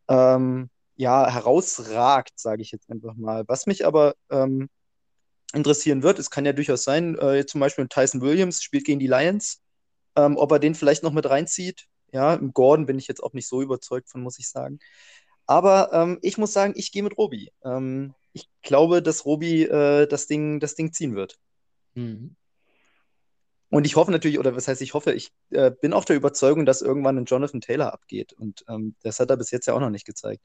ähm 0.09 0.69
ja, 0.97 1.31
herausragt, 1.31 2.33
sage 2.35 2.61
ich 2.61 2.71
jetzt 2.71 2.89
einfach 2.89 3.15
mal. 3.15 3.43
Was 3.47 3.67
mich 3.67 3.85
aber 3.85 4.15
ähm, 4.29 4.67
interessieren 5.53 6.03
wird, 6.03 6.19
es 6.19 6.29
kann 6.29 6.45
ja 6.45 6.53
durchaus 6.53 6.83
sein, 6.83 7.17
äh, 7.19 7.45
zum 7.45 7.61
Beispiel 7.61 7.87
Tyson 7.87 8.21
Williams 8.21 8.61
spielt 8.61 8.85
gegen 8.85 8.99
die 8.99 9.07
Lions, 9.07 9.61
ähm, 10.15 10.37
ob 10.37 10.51
er 10.51 10.59
den 10.59 10.75
vielleicht 10.75 11.03
noch 11.03 11.13
mit 11.13 11.29
reinzieht. 11.29 11.85
Ja, 12.11 12.33
im 12.33 12.53
Gordon 12.53 12.85
bin 12.85 12.97
ich 12.97 13.07
jetzt 13.07 13.21
auch 13.21 13.33
nicht 13.33 13.47
so 13.47 13.61
überzeugt 13.61 14.09
von, 14.09 14.21
muss 14.21 14.39
ich 14.39 14.49
sagen. 14.49 14.79
Aber 15.45 15.91
ähm, 15.93 16.19
ich 16.21 16.37
muss 16.37 16.53
sagen, 16.53 16.73
ich 16.75 16.91
gehe 16.91 17.03
mit 17.03 17.17
Robi. 17.17 17.51
Ähm, 17.63 18.13
ich 18.33 18.49
glaube, 18.61 19.01
dass 19.01 19.25
Robi 19.25 19.63
äh, 19.63 20.07
das, 20.07 20.27
Ding, 20.27 20.59
das 20.59 20.75
Ding 20.75 20.93
ziehen 20.93 21.15
wird. 21.15 21.37
Mhm. 21.95 22.35
Und 23.69 23.85
ich 23.85 23.95
hoffe 23.97 24.11
natürlich, 24.11 24.39
oder 24.39 24.55
was 24.55 24.67
heißt 24.67 24.81
ich 24.81 24.93
hoffe, 24.93 25.13
ich 25.13 25.31
äh, 25.51 25.71
bin 25.71 25.93
auch 25.93 26.05
der 26.05 26.15
Überzeugung, 26.15 26.65
dass 26.65 26.81
irgendwann 26.81 27.17
ein 27.17 27.25
Jonathan 27.25 27.61
Taylor 27.61 27.93
abgeht. 27.93 28.33
Und 28.33 28.63
ähm, 28.69 28.95
das 29.03 29.19
hat 29.19 29.29
er 29.29 29.37
bis 29.37 29.51
jetzt 29.51 29.67
ja 29.67 29.73
auch 29.73 29.79
noch 29.79 29.89
nicht 29.89 30.05
gezeigt. 30.05 30.41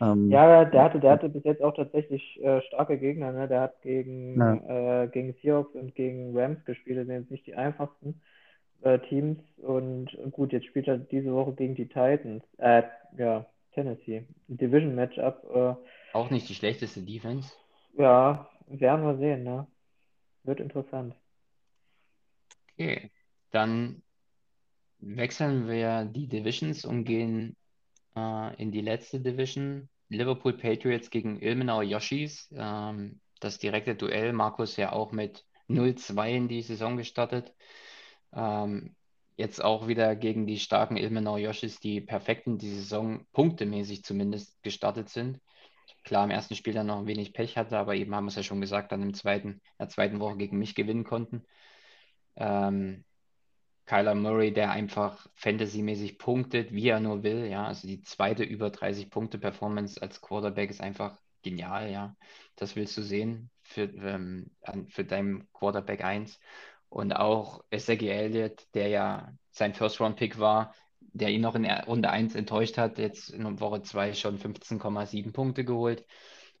Ähm, 0.00 0.30
ja, 0.30 0.64
der 0.64 0.82
hatte, 0.82 1.00
der 1.00 1.12
hatte 1.12 1.28
bis 1.28 1.44
jetzt 1.44 1.62
auch 1.62 1.74
tatsächlich 1.74 2.42
äh, 2.42 2.62
starke 2.62 2.98
Gegner. 2.98 3.32
Ne? 3.32 3.48
Der 3.48 3.60
hat 3.60 3.82
gegen, 3.82 4.38
ja. 4.38 5.02
äh, 5.04 5.08
gegen 5.08 5.34
Seahawks 5.42 5.74
und 5.74 5.94
gegen 5.94 6.36
Rams 6.36 6.64
gespielt. 6.64 6.98
Das 6.98 7.06
sind 7.06 7.16
jetzt 7.16 7.30
nicht 7.30 7.46
die 7.46 7.54
einfachsten 7.54 8.20
äh, 8.82 8.98
Teams. 9.00 9.38
Und 9.58 10.16
gut, 10.32 10.52
jetzt 10.52 10.66
spielt 10.66 10.88
er 10.88 10.98
diese 10.98 11.32
Woche 11.34 11.52
gegen 11.52 11.74
die 11.74 11.86
Titans. 11.86 12.42
Äh, 12.58 12.82
ja, 13.18 13.46
Tennessee. 13.74 14.26
Division 14.48 14.94
Matchup. 14.94 15.44
Äh, 15.54 15.74
Auch 16.16 16.30
nicht 16.30 16.48
die 16.48 16.54
schlechteste 16.54 17.02
Defense. 17.02 17.52
Ja, 17.98 18.48
werden 18.68 19.04
wir 19.04 19.18
sehen, 19.18 19.44
ne? 19.44 19.66
Wird 20.44 20.60
interessant. 20.60 21.14
Okay, 22.74 23.10
dann 23.50 24.02
wechseln 25.00 25.68
wir 25.68 26.06
die 26.06 26.26
Divisions 26.28 26.86
und 26.86 27.04
gehen 27.04 27.56
äh, 28.16 28.62
in 28.62 28.72
die 28.72 28.80
letzte 28.80 29.20
Division. 29.20 29.88
Liverpool 30.08 30.54
Patriots 30.54 31.10
gegen 31.10 31.40
Ilmenau 31.40 31.82
Yoshis. 31.82 32.52
Ähm, 32.56 33.20
das 33.40 33.58
direkte 33.58 33.94
Duell. 33.94 34.32
Markus 34.32 34.76
ja 34.76 34.92
auch 34.92 35.12
mit 35.12 35.44
0-2 35.68 36.30
in 36.30 36.48
die 36.48 36.62
Saison 36.62 36.96
gestartet. 36.96 37.54
Ähm, 38.32 38.94
jetzt 39.36 39.62
auch 39.62 39.88
wieder 39.88 40.16
gegen 40.16 40.46
die 40.46 40.58
starken 40.58 40.96
Ilmenau 40.96 41.36
Yoshis, 41.36 41.80
die 41.80 42.00
perfekt 42.00 42.46
in 42.46 42.58
die 42.58 42.70
Saison 42.70 43.26
punktemäßig 43.32 44.04
zumindest 44.04 44.62
gestartet 44.62 45.08
sind. 45.08 45.40
Klar, 46.04 46.24
im 46.24 46.30
ersten 46.30 46.54
Spiel 46.54 46.74
dann 46.74 46.86
noch 46.86 46.98
ein 46.98 47.06
wenig 47.06 47.32
Pech 47.32 47.56
hatte, 47.56 47.78
aber 47.78 47.94
eben 47.94 48.14
haben 48.14 48.24
wir 48.24 48.28
es 48.28 48.36
ja 48.36 48.42
schon 48.42 48.60
gesagt, 48.60 48.92
dann 48.92 49.02
im 49.02 49.14
zweiten, 49.14 49.48
in 49.48 49.60
der 49.78 49.88
zweiten 49.88 50.20
Woche 50.20 50.36
gegen 50.36 50.58
mich 50.58 50.74
gewinnen 50.74 51.04
konnten. 51.04 51.44
Ähm, 52.36 53.04
Kyler 53.90 54.14
Murray, 54.14 54.52
der 54.52 54.70
einfach 54.70 55.26
fantasymäßig 55.34 56.16
punktet, 56.16 56.70
wie 56.70 56.86
er 56.86 57.00
nur 57.00 57.24
will, 57.24 57.46
ja, 57.46 57.66
also 57.66 57.88
die 57.88 58.02
zweite 58.02 58.44
über 58.44 58.70
30 58.70 59.10
Punkte 59.10 59.36
Performance 59.36 60.00
als 60.00 60.20
Quarterback 60.20 60.70
ist 60.70 60.80
einfach 60.80 61.18
genial, 61.42 61.90
ja. 61.90 62.16
Das 62.54 62.76
willst 62.76 62.96
du 62.96 63.02
sehen 63.02 63.50
für, 63.64 63.82
ähm, 63.82 64.52
für 64.90 65.04
deinen 65.04 65.52
Quarterback 65.52 66.04
1. 66.04 66.38
Und 66.88 67.14
auch 67.14 67.64
Ezekiel 67.70 68.10
Elliott, 68.10 68.64
der 68.74 68.86
ja 68.90 69.32
sein 69.50 69.74
First-Round-Pick 69.74 70.38
war, 70.38 70.72
der 71.00 71.30
ihn 71.30 71.40
noch 71.40 71.56
in 71.56 71.64
Runde 71.66 72.10
1 72.10 72.36
enttäuscht 72.36 72.78
hat, 72.78 72.96
jetzt 72.98 73.30
in 73.30 73.58
Woche 73.58 73.82
2 73.82 74.14
schon 74.14 74.38
15,7 74.38 75.32
Punkte 75.32 75.64
geholt. 75.64 76.06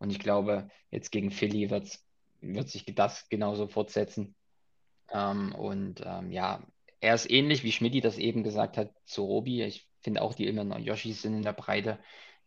Und 0.00 0.10
ich 0.10 0.18
glaube, 0.18 0.68
jetzt 0.90 1.12
gegen 1.12 1.30
Philly 1.30 1.70
wird 1.70 2.68
sich 2.68 2.84
das 2.86 3.28
genauso 3.28 3.68
fortsetzen. 3.68 4.34
Ähm, 5.12 5.54
und 5.54 6.02
ähm, 6.04 6.32
ja, 6.32 6.60
er 7.00 7.14
ist 7.14 7.30
ähnlich, 7.30 7.64
wie 7.64 7.72
Schmidti 7.72 8.00
das 8.00 8.18
eben 8.18 8.42
gesagt 8.42 8.76
hat, 8.76 8.90
zu 9.04 9.24
Robi. 9.24 9.62
Ich 9.62 9.88
finde 10.02 10.22
auch, 10.22 10.34
die 10.34 10.46
Illinois 10.46 10.78
Yoshis 10.78 11.22
sind 11.22 11.34
in 11.34 11.42
der 11.42 11.52
Breite 11.52 11.98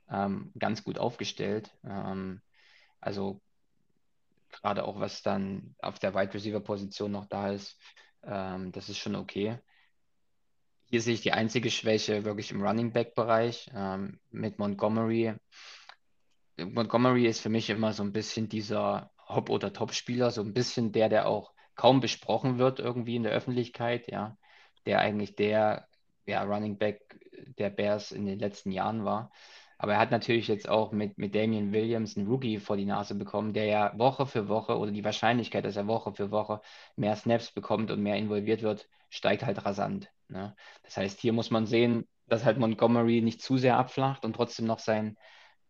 ähm, 0.10 0.52
ganz 0.58 0.84
gut 0.84 0.98
aufgestellt. 1.00 1.72
Ähm, 1.84 2.42
also 3.00 3.42
gerade 4.52 4.86
auch 4.86 5.00
was 5.00 5.24
dann 5.24 5.76
auf 5.80 6.00
der 6.00 6.14
Wide 6.14 6.34
Receiver 6.34 6.60
Position 6.60 7.12
noch 7.12 7.26
da 7.26 7.52
ist, 7.52 7.80
ähm, 8.24 8.72
das 8.72 8.90
ist 8.90 8.98
schon 8.98 9.16
okay. 9.16 9.60
Hier 10.86 11.02
sehe 11.02 11.16
ich 11.16 11.22
die 11.22 11.34
einzige 11.34 11.72
Schwäche 11.72 12.24
wirklich 12.24 12.52
im 12.52 12.62
Running 12.62 12.94
Back 12.94 13.16
Bereich 13.16 13.70
ähm, 13.74 14.20
mit 14.30 14.60
Montgomery. 14.60 15.34
Montgomery 16.58 17.26
ist 17.26 17.42
für 17.42 17.50
mich 17.50 17.70
immer 17.72 17.94
so 17.94 18.04
ein 18.04 18.14
bisschen 18.14 18.48
dieser 18.48 19.12
Hop- 19.28 19.50
oder 19.50 19.74
Top-Spieler, 19.74 20.30
so 20.30 20.42
ein 20.42 20.54
bisschen 20.54 20.92
der, 20.92 21.10
der 21.10 21.28
auch 21.28 21.54
kaum 21.76 22.00
besprochen 22.00 22.60
wird 22.60 22.80
irgendwie 22.80 23.16
in 23.16 23.24
der 23.24 23.32
Öffentlichkeit, 23.32 24.12
ja, 24.12 24.38
der 24.86 25.00
eigentlich 25.00 25.36
der 25.36 25.88
ja, 26.26 26.44
Running 26.44 26.78
Back 26.78 27.20
der 27.58 27.70
Bears 27.70 28.12
in 28.12 28.26
den 28.26 28.40
letzten 28.40 28.72
Jahren 28.72 29.06
war. 29.06 29.32
Aber 29.78 29.94
er 29.94 30.00
hat 30.00 30.12
natürlich 30.12 30.48
jetzt 30.48 30.70
auch 30.70 30.92
mit, 30.92 31.18
mit 31.18 31.36
Damian 31.36 31.74
Williams 31.74 32.16
einen 32.16 32.28
Rookie 32.28 32.58
vor 32.60 32.78
die 32.78 32.86
Nase 32.86 33.16
bekommen, 33.16 33.54
der 33.54 33.66
ja 33.66 33.98
Woche 33.98 34.26
für 34.26 34.48
Woche 34.48 34.78
oder 34.78 34.92
die 34.92 35.04
Wahrscheinlichkeit, 35.04 35.66
dass 35.66 35.76
er 35.76 35.88
Woche 35.88 36.14
für 36.14 36.32
Woche 36.32 36.62
mehr 36.96 37.16
Snaps 37.16 37.52
bekommt 37.52 37.92
und 37.92 38.02
mehr 38.02 38.16
involviert 38.16 38.62
wird, 38.62 38.88
steigt 39.10 39.44
halt 39.44 39.66
rasant. 39.66 40.10
Ne? 40.30 40.56
Das 40.84 40.96
heißt, 40.96 41.20
hier 41.20 41.34
muss 41.34 41.52
man 41.52 41.66
sehen, 41.66 42.08
dass 42.28 42.46
halt 42.46 42.60
Montgomery 42.60 43.22
nicht 43.22 43.42
zu 43.42 43.58
sehr 43.58 43.78
abflacht 43.78 44.24
und 44.24 44.36
trotzdem 44.36 44.66
noch 44.66 44.80
sein, 44.80 45.18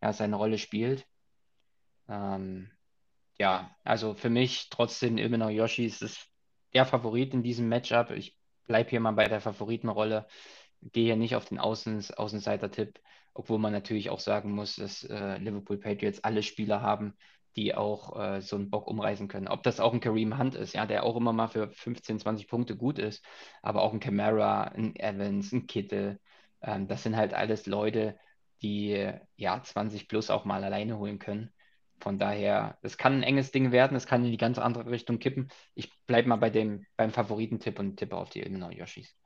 ja, 0.01 0.13
seine 0.13 0.35
Rolle 0.35 0.59
spielt. 0.59 1.07
Ähm, 2.07 2.69
ja, 3.39 3.75
also 3.83 4.13
für 4.13 4.29
mich 4.29 4.69
trotzdem 4.69 5.17
Ilmenau 5.17 5.49
Yoshi 5.49 5.85
ist 5.85 6.03
es 6.03 6.29
der 6.73 6.85
Favorit 6.85 7.33
in 7.33 7.41
diesem 7.43 7.67
Matchup. 7.67 8.11
Ich 8.11 8.37
bleibe 8.65 8.89
hier 8.89 8.99
mal 8.99 9.11
bei 9.11 9.27
der 9.27 9.41
Favoritenrolle. 9.41 10.27
Gehe 10.81 11.05
hier 11.05 11.15
nicht 11.15 11.35
auf 11.35 11.45
den 11.45 11.59
Außen, 11.59 12.03
Außenseiter-Tipp 12.15 12.99
obwohl 13.33 13.59
man 13.59 13.73
natürlich 13.73 14.09
auch 14.09 14.19
sagen 14.19 14.51
muss, 14.51 14.75
dass 14.75 15.03
äh, 15.03 15.37
Liverpool 15.37 15.77
Patriots 15.77 16.23
alle 16.23 16.43
Spieler 16.43 16.81
haben, 16.81 17.15
die 17.55 17.75
auch 17.75 18.19
äh, 18.19 18.41
so 18.41 18.55
einen 18.55 18.69
Bock 18.69 18.87
umreißen 18.87 19.27
können. 19.27 19.47
Ob 19.47 19.63
das 19.63 19.79
auch 19.79 19.93
ein 19.93 19.99
Kareem 19.99 20.37
Hunt 20.37 20.55
ist, 20.55 20.73
ja, 20.73 20.85
der 20.85 21.03
auch 21.03 21.15
immer 21.15 21.33
mal 21.33 21.47
für 21.47 21.69
15, 21.69 22.19
20 22.19 22.47
Punkte 22.47 22.75
gut 22.77 22.99
ist, 22.99 23.23
aber 23.61 23.81
auch 23.81 23.93
ein 23.93 23.99
Camara, 23.99 24.63
ein 24.63 24.95
Evans, 24.95 25.51
ein 25.51 25.67
Kittel, 25.67 26.19
ähm, 26.61 26.87
das 26.87 27.03
sind 27.03 27.15
halt 27.15 27.33
alles 27.33 27.65
Leute, 27.65 28.17
die 28.61 29.11
ja 29.35 29.61
20 29.61 30.07
plus 30.07 30.29
auch 30.29 30.45
mal 30.45 30.63
alleine 30.63 30.97
holen 30.97 31.19
können. 31.19 31.51
Von 32.03 32.19
daher, 32.19 32.77
es 32.81 32.97
kann 32.97 33.13
ein 33.13 33.23
enges 33.23 33.51
Ding 33.51 33.71
werden, 33.71 33.95
es 33.95 34.05
kann 34.05 34.25
in 34.25 34.31
die 34.31 34.37
ganz 34.37 34.59
andere 34.59 34.91
Richtung 34.91 35.19
kippen. 35.19 35.47
Ich 35.73 35.89
bleibe 36.05 36.27
mal 36.27 36.35
bei 36.35 36.49
dem, 36.49 36.85
beim 36.97 37.11
Favoritentipp 37.11 37.79
und 37.79 37.95
tippe 37.95 38.17
auf 38.17 38.29
die 38.29 38.41
Illinois 38.41 38.73
Yoshis. 38.75 39.17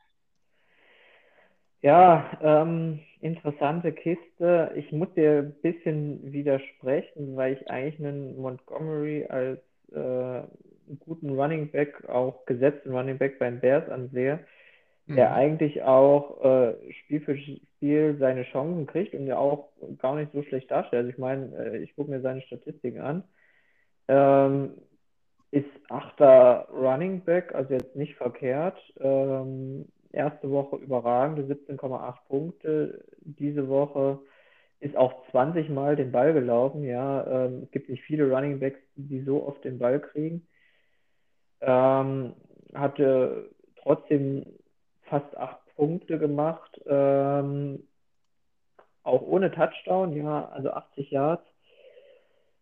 Ja, 1.82 2.38
ähm, 2.40 3.00
interessante 3.20 3.92
Kiste. 3.94 4.74
Ich 4.76 4.92
muss 4.92 5.12
dir 5.16 5.40
ein 5.40 5.56
bisschen 5.64 6.32
widersprechen, 6.32 7.36
weil 7.36 7.54
ich 7.54 7.68
eigentlich 7.68 8.00
einen 8.00 8.40
Montgomery 8.40 9.26
als 9.26 9.60
äh, 9.92 10.44
guten 11.00 11.32
Running 11.32 11.72
Back, 11.72 12.08
auch 12.08 12.46
gesetzten 12.46 12.92
Running 12.92 13.18
Back 13.18 13.40
beim 13.40 13.60
Bears 13.60 13.90
ansehe, 13.90 14.46
der 15.08 15.30
mhm. 15.30 15.36
eigentlich 15.36 15.84
auch 15.84 16.44
äh, 16.44 16.94
Spiel 16.94 17.22
für 17.22 17.38
Spiel 17.38 18.18
seine 18.20 18.44
Chancen 18.44 18.86
kriegt 18.88 19.14
und 19.14 19.26
ja 19.26 19.38
auch 19.38 19.70
gar 20.00 20.16
nicht 20.16 20.32
so 20.34 20.44
schlecht 20.44 20.70
darstellt. 20.70 21.06
Also 21.06 21.10
ich 21.10 21.18
meine, 21.18 21.56
äh, 21.56 21.78
ich 21.78 21.96
gucke 21.96 22.12
mir 22.12 22.22
seine 22.22 22.42
Statistiken 22.42 23.00
an. 23.00 23.24
Ähm, 24.10 24.72
ist 25.52 25.70
achter 25.90 26.68
Running 26.72 27.22
Back, 27.22 27.56
also 27.56 27.74
jetzt 27.74 27.96
nicht 27.96 28.16
verkehrt. 28.16 28.78
Ähm, 29.00 29.86
erste 30.12 30.50
Woche 30.52 30.78
überragende 30.78 31.44
17,8 31.54 32.16
Punkte. 32.28 33.06
Diese 33.22 33.70
Woche 33.70 34.20
ist 34.80 34.98
auch 34.98 35.30
20 35.32 35.70
Mal 35.70 35.96
den 35.96 36.12
Ball 36.12 36.34
gelaufen. 36.34 36.84
Ja, 36.84 37.46
ähm, 37.46 37.64
es 37.64 37.72
gibt 37.72 37.90
nicht 37.90 38.04
viele 38.04 38.30
Running 38.30 38.60
Backs, 38.60 38.80
die 38.96 39.22
so 39.22 39.48
oft 39.48 39.64
den 39.64 39.80
Ball 39.80 40.02
kriegen. 40.02 40.46
Ähm, 41.62 42.34
hatte 42.74 43.50
trotzdem 43.82 44.46
fast 45.10 45.36
acht 45.38 45.60
Punkte 45.76 46.20
gemacht, 46.20 46.80
ähm, 46.88 47.84
auch 49.04 49.22
ohne 49.22 49.52
Touchdown, 49.52 50.14
ja, 50.14 50.50
also 50.50 50.72
80 50.72 51.12
Yards. 51.12 51.44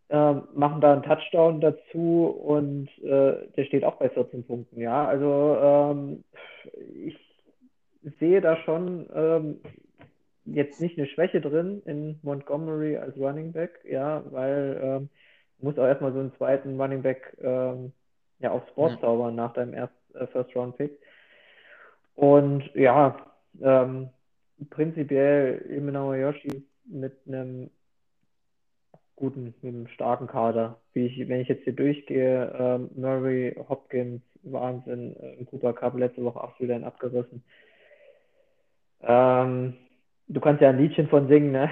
Ähm, 0.07 0.43
machen 0.53 0.81
da 0.81 0.93
einen 0.93 1.01
Touchdown 1.01 1.61
dazu 1.61 2.27
und 2.27 2.89
äh, 2.99 3.47
der 3.57 3.65
steht 3.65 3.83
auch 3.83 3.95
bei 3.95 4.07
14 4.09 4.45
Punkten, 4.45 4.79
ja. 4.79 5.07
Also 5.07 5.57
ähm, 5.59 6.23
ich 7.05 7.17
sehe 8.19 8.39
da 8.39 8.55
schon 8.57 9.09
ähm, 9.15 9.61
jetzt 10.45 10.79
nicht 10.79 10.99
eine 10.99 11.07
Schwäche 11.07 11.41
drin 11.41 11.81
in 11.85 12.19
Montgomery 12.21 12.97
als 12.97 13.17
Running 13.17 13.51
Back, 13.51 13.79
ja, 13.83 14.23
weil 14.29 14.79
ähm, 14.81 15.09
muss 15.59 15.79
auch 15.79 15.87
erstmal 15.87 16.13
so 16.13 16.19
einen 16.19 16.35
zweiten 16.35 16.79
Running 16.79 17.01
Back 17.01 17.35
ähm, 17.41 17.91
ja 18.39 18.51
aufs 18.51 18.71
Board 18.73 18.93
ja. 18.93 18.99
zaubern 18.99 19.33
nach 19.33 19.53
deinem 19.53 19.73
ersten 19.73 20.15
äh, 20.15 20.27
First 20.27 20.55
Round 20.55 20.77
Pick. 20.77 20.99
Und 22.15 22.73
ja, 22.73 23.17
ähm, 23.61 24.09
prinzipiell 24.69 25.65
Imenao 25.69 26.13
Yoshi 26.13 26.65
mit 26.85 27.13
einem 27.27 27.69
guten, 29.15 29.53
mit 29.61 29.63
einem 29.63 29.87
starken 29.87 30.27
Kader. 30.27 30.79
Wie 30.93 31.05
ich, 31.05 31.27
wenn 31.27 31.41
ich 31.41 31.47
jetzt 31.47 31.63
hier 31.63 31.73
durchgehe, 31.73 32.53
ähm, 32.57 32.89
Murray, 32.95 33.55
Hopkins, 33.69 34.21
Wahnsinn, 34.43 35.15
äh, 35.19 35.43
Cooper 35.45 35.73
Cup 35.73 35.97
letzte 35.97 36.23
Woche 36.23 36.41
auch 36.41 36.59
wieder 36.59 36.81
abgerissen. 36.85 37.43
Ähm, 39.01 39.73
du 40.27 40.39
kannst 40.39 40.61
ja 40.61 40.69
ein 40.69 40.77
Liedchen 40.77 41.07
von 41.07 41.27
singen, 41.27 41.51
ne? 41.51 41.69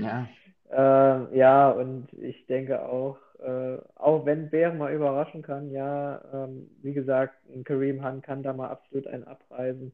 ja. 0.00 0.28
ähm, 0.70 1.28
ja, 1.34 1.70
und 1.70 2.12
ich 2.12 2.46
denke 2.46 2.82
auch, 2.82 3.18
äh, 3.40 3.78
auch 3.96 4.26
wenn 4.26 4.50
Bär 4.50 4.72
mal 4.72 4.92
überraschen 4.92 5.42
kann, 5.42 5.70
ja, 5.70 6.20
ähm, 6.32 6.70
wie 6.82 6.92
gesagt, 6.92 7.34
ein 7.54 7.64
Kareem 7.64 8.04
Hunt 8.04 8.22
kann 8.22 8.42
da 8.42 8.52
mal 8.52 8.68
absolut 8.68 9.06
einen 9.06 9.24
abreisen. 9.24 9.92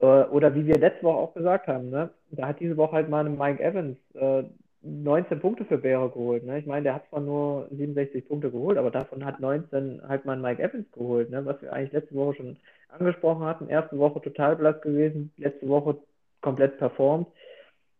Äh, 0.00 0.06
oder 0.06 0.54
wie 0.54 0.66
wir 0.66 0.78
letzte 0.78 1.04
Woche 1.04 1.18
auch 1.18 1.34
gesagt 1.34 1.68
haben, 1.68 1.90
ne, 1.90 2.10
da 2.30 2.48
hat 2.48 2.60
diese 2.60 2.76
Woche 2.76 2.92
halt 2.96 3.08
mal 3.08 3.24
ein 3.24 3.38
Mike 3.38 3.62
Evans 3.62 3.98
äh, 4.14 4.44
19 4.82 5.40
Punkte 5.40 5.64
für 5.64 5.78
Bäre 5.78 6.10
geholt. 6.10 6.44
Ne? 6.44 6.58
Ich 6.58 6.66
meine, 6.66 6.82
der 6.82 6.94
hat 6.94 7.08
zwar 7.08 7.20
nur 7.20 7.68
67 7.70 8.26
Punkte 8.26 8.50
geholt, 8.50 8.76
aber 8.78 8.90
davon 8.90 9.24
hat 9.24 9.38
19 9.40 10.02
halt 10.06 10.24
mal 10.24 10.32
ein 10.32 10.42
Mike 10.42 10.62
Evans 10.62 10.90
geholt, 10.92 11.30
ne? 11.30 11.44
was 11.46 11.62
wir 11.62 11.72
eigentlich 11.72 11.92
letzte 11.92 12.14
Woche 12.16 12.34
schon 12.34 12.56
angesprochen 12.88 13.44
hatten. 13.44 13.68
Erste 13.68 13.96
Woche 13.98 14.20
total 14.20 14.56
blass 14.56 14.80
gewesen, 14.80 15.32
letzte 15.36 15.68
Woche 15.68 15.98
komplett 16.40 16.78
performt. 16.78 17.28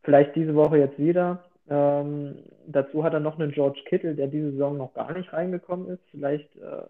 Vielleicht 0.03 0.35
diese 0.35 0.55
Woche 0.57 0.79
jetzt 0.79 0.99
wieder. 0.99 1.45
Ähm, 1.69 2.39
dazu 2.67 3.05
hat 3.05 3.15
er 3.15 3.21
noch 3.21 3.39
einen 3.39 3.53
George 3.53 3.81
Kittle, 3.87 4.15
der 4.15 4.27
diese 4.27 4.53
Saison 4.53 4.77
noch 4.77 4.95
gar 4.95 5.13
nicht 5.13 5.33
reingekommen 5.33 5.89
ist. 5.89 6.03
Vielleicht 6.11 6.55
äh, 6.57 6.83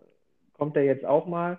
kommt 0.57 0.77
er 0.77 0.85
jetzt 0.85 1.05
auch 1.05 1.27
mal. 1.27 1.59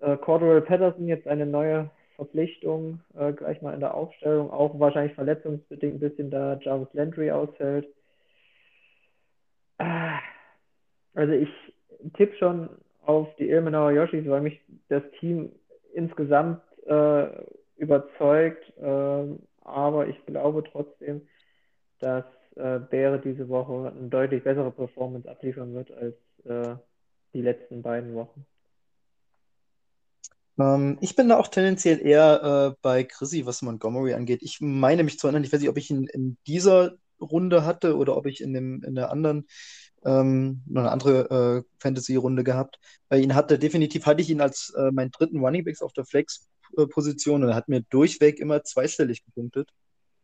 Äh, 0.00 0.16
Cordell 0.18 0.60
Patterson 0.60 1.08
jetzt 1.08 1.26
eine 1.26 1.46
neue 1.46 1.90
Verpflichtung, 2.16 3.00
äh, 3.16 3.32
gleich 3.32 3.62
mal 3.62 3.74
in 3.74 3.80
der 3.80 3.94
Aufstellung, 3.94 4.50
auch 4.50 4.78
wahrscheinlich 4.78 5.14
verletzungsbedingt 5.14 5.94
ein 5.94 6.00
bisschen, 6.00 6.30
da 6.30 6.58
Jarvis 6.60 6.92
Landry 6.92 7.30
ausfällt. 7.30 7.86
Ah, 9.78 10.18
also 11.14 11.32
ich 11.32 11.48
tippe 12.14 12.36
schon 12.36 12.68
auf 13.04 13.28
die 13.36 13.48
Ilmenauer 13.48 13.92
Yoshis, 13.92 14.28
weil 14.28 14.40
mich 14.40 14.60
das 14.88 15.02
Team 15.20 15.52
insgesamt 15.94 16.60
äh, 16.86 17.26
überzeugt, 17.76 18.64
äh, 18.78 19.24
aber 19.64 20.08
ich 20.08 20.26
glaube 20.26 20.64
trotzdem, 20.70 21.22
dass 21.98 22.24
äh, 22.56 22.78
Bäre 22.78 23.20
diese 23.20 23.48
Woche 23.48 23.92
eine 23.96 24.08
deutlich 24.08 24.44
bessere 24.44 24.70
Performance 24.70 25.28
abliefern 25.28 25.74
wird 25.74 25.90
als 25.92 26.14
äh, 26.44 26.76
die 27.34 27.42
letzten 27.42 27.82
beiden 27.82 28.14
Wochen. 28.14 28.46
Ähm, 30.58 30.98
ich 31.00 31.14
bin 31.14 31.28
da 31.28 31.38
auch 31.38 31.48
tendenziell 31.48 32.04
eher 32.04 32.72
äh, 32.72 32.78
bei 32.82 33.04
Chrissy, 33.04 33.46
was 33.46 33.62
Montgomery 33.62 34.14
angeht. 34.14 34.42
Ich 34.42 34.58
meine 34.60 35.04
mich 35.04 35.18
zu 35.18 35.26
erinnern, 35.26 35.44
ich 35.44 35.52
weiß 35.52 35.60
nicht, 35.60 35.70
ob 35.70 35.78
ich 35.78 35.90
ihn 35.90 36.06
in 36.06 36.36
dieser 36.46 36.96
Runde 37.20 37.64
hatte 37.64 37.96
oder 37.96 38.16
ob 38.16 38.26
ich 38.26 38.40
in, 38.40 38.52
dem, 38.52 38.82
in 38.84 38.94
der 38.94 39.10
anderen 39.10 39.46
ähm, 40.04 40.62
noch 40.66 40.82
eine 40.82 40.92
andere 40.92 41.64
äh, 41.64 41.68
Fantasy-Runde 41.80 42.44
gehabt. 42.44 42.78
Bei 43.08 43.18
ihn 43.18 43.34
hatte 43.34 43.58
definitiv 43.58 44.06
hatte 44.06 44.22
ich 44.22 44.30
ihn 44.30 44.40
als 44.40 44.72
äh, 44.76 44.90
meinen 44.92 45.10
dritten 45.10 45.38
Running 45.40 45.64
Backs 45.64 45.82
auf 45.82 45.92
der 45.92 46.04
Flex-Position 46.04 47.42
und 47.42 47.50
er 47.50 47.56
hat 47.56 47.68
mir 47.68 47.82
durchweg 47.90 48.38
immer 48.38 48.62
zweistellig 48.62 49.24
gepunktet 49.24 49.70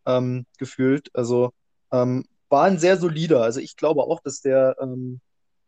ähm, 0.07 0.47
gefühlt. 0.59 1.11
Also 1.15 1.53
ähm, 1.95 2.25
war 2.49 2.65
ein 2.65 2.79
sehr 2.79 2.97
solider. 2.97 3.43
Also 3.43 3.61
ich 3.61 3.77
glaube 3.77 4.03
auch, 4.03 4.21
dass 4.21 4.41
der, 4.41 4.77
ähm, 4.81 5.21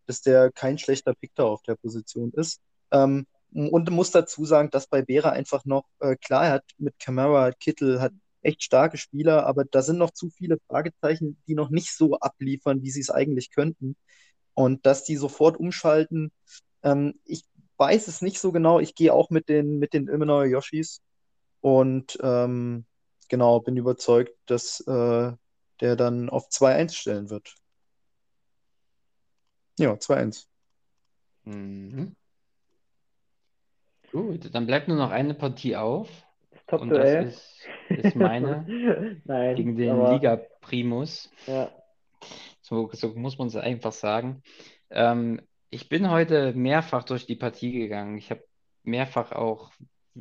dass 0.06 0.22
der 0.22 0.50
kein 0.52 0.78
schlechter 0.78 1.14
Pick 1.14 1.32
da 1.34 1.44
auf 1.44 1.62
der 1.62 1.76
Position 1.76 2.32
ist. 2.32 2.60
Ähm, 2.90 3.26
und 3.52 3.90
muss 3.90 4.10
dazu 4.10 4.44
sagen, 4.44 4.70
dass 4.70 4.86
bei 4.88 5.02
Bera 5.02 5.30
einfach 5.30 5.64
noch, 5.64 5.84
äh, 6.00 6.16
klar, 6.16 6.46
er 6.46 6.52
hat 6.52 6.64
mit 6.78 6.98
Camara, 6.98 7.52
Kittel, 7.52 8.00
hat 8.00 8.12
echt 8.42 8.62
starke 8.62 8.98
Spieler, 8.98 9.46
aber 9.46 9.64
da 9.64 9.82
sind 9.82 9.98
noch 9.98 10.10
zu 10.10 10.30
viele 10.30 10.58
Fragezeichen, 10.68 11.40
die 11.46 11.54
noch 11.54 11.70
nicht 11.70 11.96
so 11.96 12.18
abliefern, 12.18 12.82
wie 12.82 12.90
sie 12.90 13.00
es 13.00 13.10
eigentlich 13.10 13.50
könnten. 13.50 13.96
Und 14.54 14.84
dass 14.86 15.04
die 15.04 15.16
sofort 15.16 15.58
umschalten, 15.58 16.32
ähm, 16.82 17.14
ich 17.24 17.44
weiß 17.78 18.08
es 18.08 18.22
nicht 18.22 18.38
so 18.40 18.52
genau. 18.52 18.80
Ich 18.80 18.94
gehe 18.94 19.12
auch 19.12 19.30
mit 19.30 19.48
den, 19.48 19.78
mit 19.78 19.92
den 19.94 20.08
Ilmenauer 20.08 20.46
Yoshis 20.46 21.02
und 21.60 22.18
ähm, 22.22 22.84
genau, 23.28 23.60
bin 23.60 23.76
überzeugt, 23.76 24.32
dass 24.46 24.80
äh, 24.86 25.32
der 25.80 25.96
dann 25.96 26.28
auf 26.30 26.48
2-1 26.48 26.94
stellen 26.94 27.30
wird. 27.30 27.54
Ja, 29.78 29.92
2-1. 29.92 30.46
Mhm. 31.44 32.16
Gut, 34.12 34.54
dann 34.54 34.66
bleibt 34.66 34.88
nur 34.88 34.96
noch 34.96 35.10
eine 35.10 35.34
Partie 35.34 35.76
auf. 35.76 36.08
Top 36.66 36.80
und 36.80 36.90
das 36.90 37.26
ist, 37.26 37.68
ist 37.90 38.16
meine 38.16 38.66
Nein, 39.24 39.56
gegen 39.56 39.76
den 39.76 39.90
aber, 39.90 40.14
Liga 40.14 40.36
Primus. 40.60 41.30
Ja. 41.46 41.70
So, 42.60 42.90
so 42.92 43.14
muss 43.14 43.38
man 43.38 43.48
es 43.48 43.56
einfach 43.56 43.92
sagen. 43.92 44.42
Ähm, 44.90 45.40
ich 45.70 45.88
bin 45.88 46.10
heute 46.10 46.52
mehrfach 46.54 47.04
durch 47.04 47.26
die 47.26 47.36
Partie 47.36 47.72
gegangen. 47.72 48.16
Ich 48.16 48.30
habe 48.30 48.42
mehrfach 48.82 49.32
auch 49.32 49.70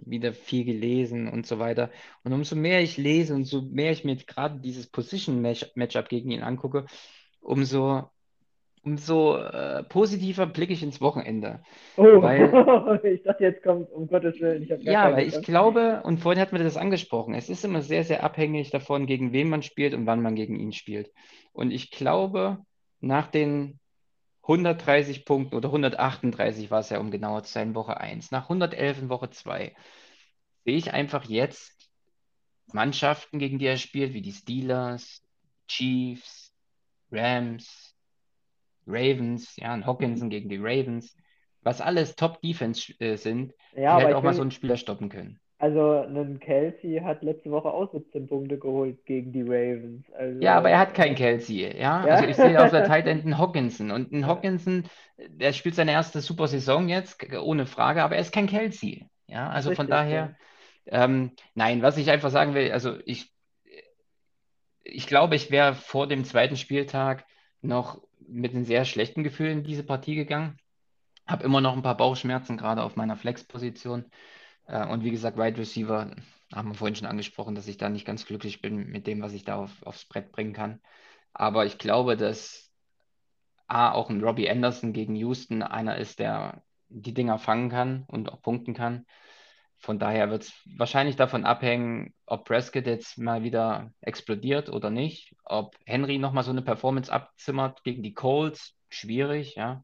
wieder 0.05 0.33
viel 0.33 0.65
gelesen 0.65 1.27
und 1.27 1.45
so 1.45 1.59
weiter. 1.59 1.89
Und 2.23 2.33
umso 2.33 2.55
mehr 2.55 2.81
ich 2.81 2.97
lese 2.97 3.33
und 3.33 3.45
so 3.45 3.61
mehr 3.61 3.91
ich 3.91 4.03
mir 4.03 4.15
gerade 4.15 4.59
dieses 4.59 4.87
Position-Matchup 4.87 6.09
gegen 6.09 6.31
ihn 6.31 6.41
angucke, 6.41 6.85
umso, 7.41 8.09
umso 8.83 9.37
äh, 9.37 9.83
positiver 9.83 10.45
blicke 10.47 10.73
ich 10.73 10.83
ins 10.83 11.01
Wochenende. 11.01 11.61
Oh, 11.97 12.21
weil, 12.21 12.99
ich 13.03 13.23
dachte, 13.23 13.43
jetzt 13.43 13.63
kommt, 13.63 13.91
um 13.91 14.07
Gottes 14.07 14.39
Willen. 14.39 14.63
Ich 14.63 14.69
ja, 14.83 15.13
weil 15.13 15.27
ich 15.27 15.41
glaube, 15.41 16.01
und 16.03 16.19
vorhin 16.19 16.41
hatten 16.41 16.57
wir 16.57 16.63
das 16.63 16.77
angesprochen, 16.77 17.33
es 17.33 17.49
ist 17.49 17.63
immer 17.63 17.81
sehr, 17.81 18.03
sehr 18.03 18.23
abhängig 18.23 18.71
davon, 18.71 19.05
gegen 19.05 19.31
wen 19.31 19.49
man 19.49 19.63
spielt 19.63 19.93
und 19.93 20.05
wann 20.05 20.21
man 20.21 20.35
gegen 20.35 20.59
ihn 20.59 20.73
spielt. 20.73 21.11
Und 21.53 21.71
ich 21.71 21.91
glaube, 21.91 22.57
nach 22.99 23.27
den 23.27 23.79
130 24.47 25.25
Punkten 25.25 25.55
oder 25.55 25.69
138 25.69 26.69
war 26.69 26.79
es 26.79 26.89
ja, 26.89 26.99
um 26.99 27.09
genauer 27.09 27.43
zu 27.43 27.53
sein, 27.53 27.75
Woche 27.75 27.99
1. 27.99 28.31
Nach 28.31 28.43
111 28.43 29.01
in 29.01 29.09
Woche 29.09 29.29
2 29.31 29.75
sehe 30.63 30.77
ich 30.77 30.93
einfach 30.93 31.25
jetzt 31.25 31.89
Mannschaften, 32.71 33.39
gegen 33.39 33.57
die 33.57 33.65
er 33.65 33.77
spielt, 33.77 34.13
wie 34.13 34.21
die 34.21 34.31
Steelers, 34.31 35.23
Chiefs, 35.67 36.53
Rams, 37.11 37.95
Ravens, 38.85 39.55
ja, 39.57 39.73
und 39.73 39.85
Hawkinson 39.85 40.29
gegen 40.29 40.49
die 40.49 40.59
Ravens, 40.59 41.15
was 41.61 41.81
alles 41.81 42.15
Top-Defense 42.15 42.93
äh, 42.99 43.15
sind, 43.15 43.53
ja, 43.73 43.97
die 43.97 44.05
halt 44.05 44.15
auch 44.15 44.23
mal 44.23 44.33
so 44.33 44.41
einen 44.41 44.51
Spieler 44.51 44.77
stoppen 44.77 45.09
können. 45.09 45.39
Also, 45.57 46.01
ein 46.01 46.39
Kelsey 46.41 46.99
hat 47.01 47.23
letzte 47.23 47.49
Woche 47.49 47.69
auch 47.69 47.89
17 47.89 48.27
Punkte 48.27 48.57
geholt 48.57 49.05
gegen 49.05 49.31
die 49.31 49.41
Ravens. 49.41 50.05
Also, 50.11 50.41
ja, 50.41 50.57
aber 50.57 50.69
er 50.69 50.79
hat 50.79 50.93
keinen 50.93 51.15
Kelsey. 51.15 51.61
Ja? 51.61 52.05
ja? 52.05 52.15
Also 52.15 52.25
ich 52.25 52.35
sehe 52.35 52.61
auf 52.61 52.71
der 52.71 52.83
Tight 52.87 53.07
End 53.07 53.23
einen 53.23 53.37
Hawkinson. 53.37 53.91
Und 53.91 54.11
ein 54.11 54.27
Hawkinson, 54.27 54.83
der 55.17 55.53
spielt 55.53 55.75
seine 55.75 55.93
erste 55.93 56.19
super 56.19 56.49
Saison 56.49 56.89
jetzt, 56.89 57.25
ohne 57.37 57.65
Frage, 57.65 58.03
aber 58.03 58.15
er 58.15 58.21
ist 58.21 58.33
kein 58.33 58.47
Kelsey. 58.47 59.07
Ja, 59.27 59.49
also 59.49 59.69
Richtig, 59.69 59.77
von 59.77 59.89
daher, 59.89 60.35
ja. 60.85 61.05
ähm, 61.05 61.31
nein, 61.53 61.81
was 61.81 61.97
ich 61.97 62.11
einfach 62.11 62.31
sagen 62.31 62.53
will, 62.53 62.71
also 62.73 62.97
ich, 63.05 63.33
ich 64.83 65.07
glaube, 65.07 65.35
ich 65.35 65.51
wäre 65.51 65.73
vor 65.73 66.07
dem 66.07 66.25
zweiten 66.25 66.57
Spieltag 66.57 67.25
noch 67.61 68.01
mit 68.27 68.53
einem 68.53 68.65
sehr 68.65 68.83
schlechten 68.83 69.23
Gefühl 69.23 69.51
in 69.51 69.63
diese 69.63 69.83
Partie 69.83 70.15
gegangen. 70.15 70.57
Habe 71.25 71.45
immer 71.45 71.61
noch 71.61 71.75
ein 71.75 71.81
paar 71.81 71.97
Bauchschmerzen, 71.97 72.57
gerade 72.57 72.83
auf 72.83 72.97
meiner 72.97 73.15
Flex-Position. 73.15 74.01
Äh, 74.01 74.09
und 74.67 75.03
wie 75.03 75.11
gesagt, 75.11 75.37
Wide 75.37 75.57
Receiver 75.57 76.11
haben 76.53 76.69
wir 76.69 76.75
vorhin 76.75 76.95
schon 76.95 77.07
angesprochen, 77.07 77.55
dass 77.55 77.67
ich 77.67 77.77
da 77.77 77.89
nicht 77.89 78.05
ganz 78.05 78.25
glücklich 78.25 78.61
bin 78.61 78.87
mit 78.87 79.07
dem, 79.07 79.21
was 79.21 79.33
ich 79.33 79.43
da 79.43 79.55
auf, 79.57 79.71
aufs 79.83 80.05
Brett 80.05 80.31
bringen 80.31 80.53
kann. 80.53 80.81
Aber 81.33 81.65
ich 81.65 81.77
glaube, 81.77 82.17
dass 82.17 82.71
A, 83.67 83.91
auch 83.91 84.09
ein 84.09 84.23
Robbie 84.23 84.49
Anderson 84.49 84.93
gegen 84.93 85.15
Houston 85.15 85.63
einer 85.63 85.97
ist, 85.97 86.19
der 86.19 86.63
die 86.89 87.13
Dinger 87.13 87.39
fangen 87.39 87.69
kann 87.69 88.05
und 88.07 88.31
auch 88.31 88.41
punkten 88.41 88.73
kann. 88.73 89.05
Von 89.77 89.99
daher 89.99 90.29
wird 90.29 90.43
es 90.43 90.53
wahrscheinlich 90.77 91.15
davon 91.15 91.45
abhängen, 91.45 92.13
ob 92.25 92.45
Prescott 92.45 92.87
jetzt 92.87 93.17
mal 93.17 93.43
wieder 93.43 93.91
explodiert 94.01 94.69
oder 94.69 94.89
nicht. 94.89 95.35
Ob 95.43 95.75
Henry 95.85 96.17
nochmal 96.17 96.43
so 96.43 96.51
eine 96.51 96.61
Performance 96.61 97.11
abzimmert 97.11 97.83
gegen 97.83 98.01
die 98.01 98.13
Colts, 98.13 98.75
schwierig, 98.89 99.55
ja. 99.55 99.83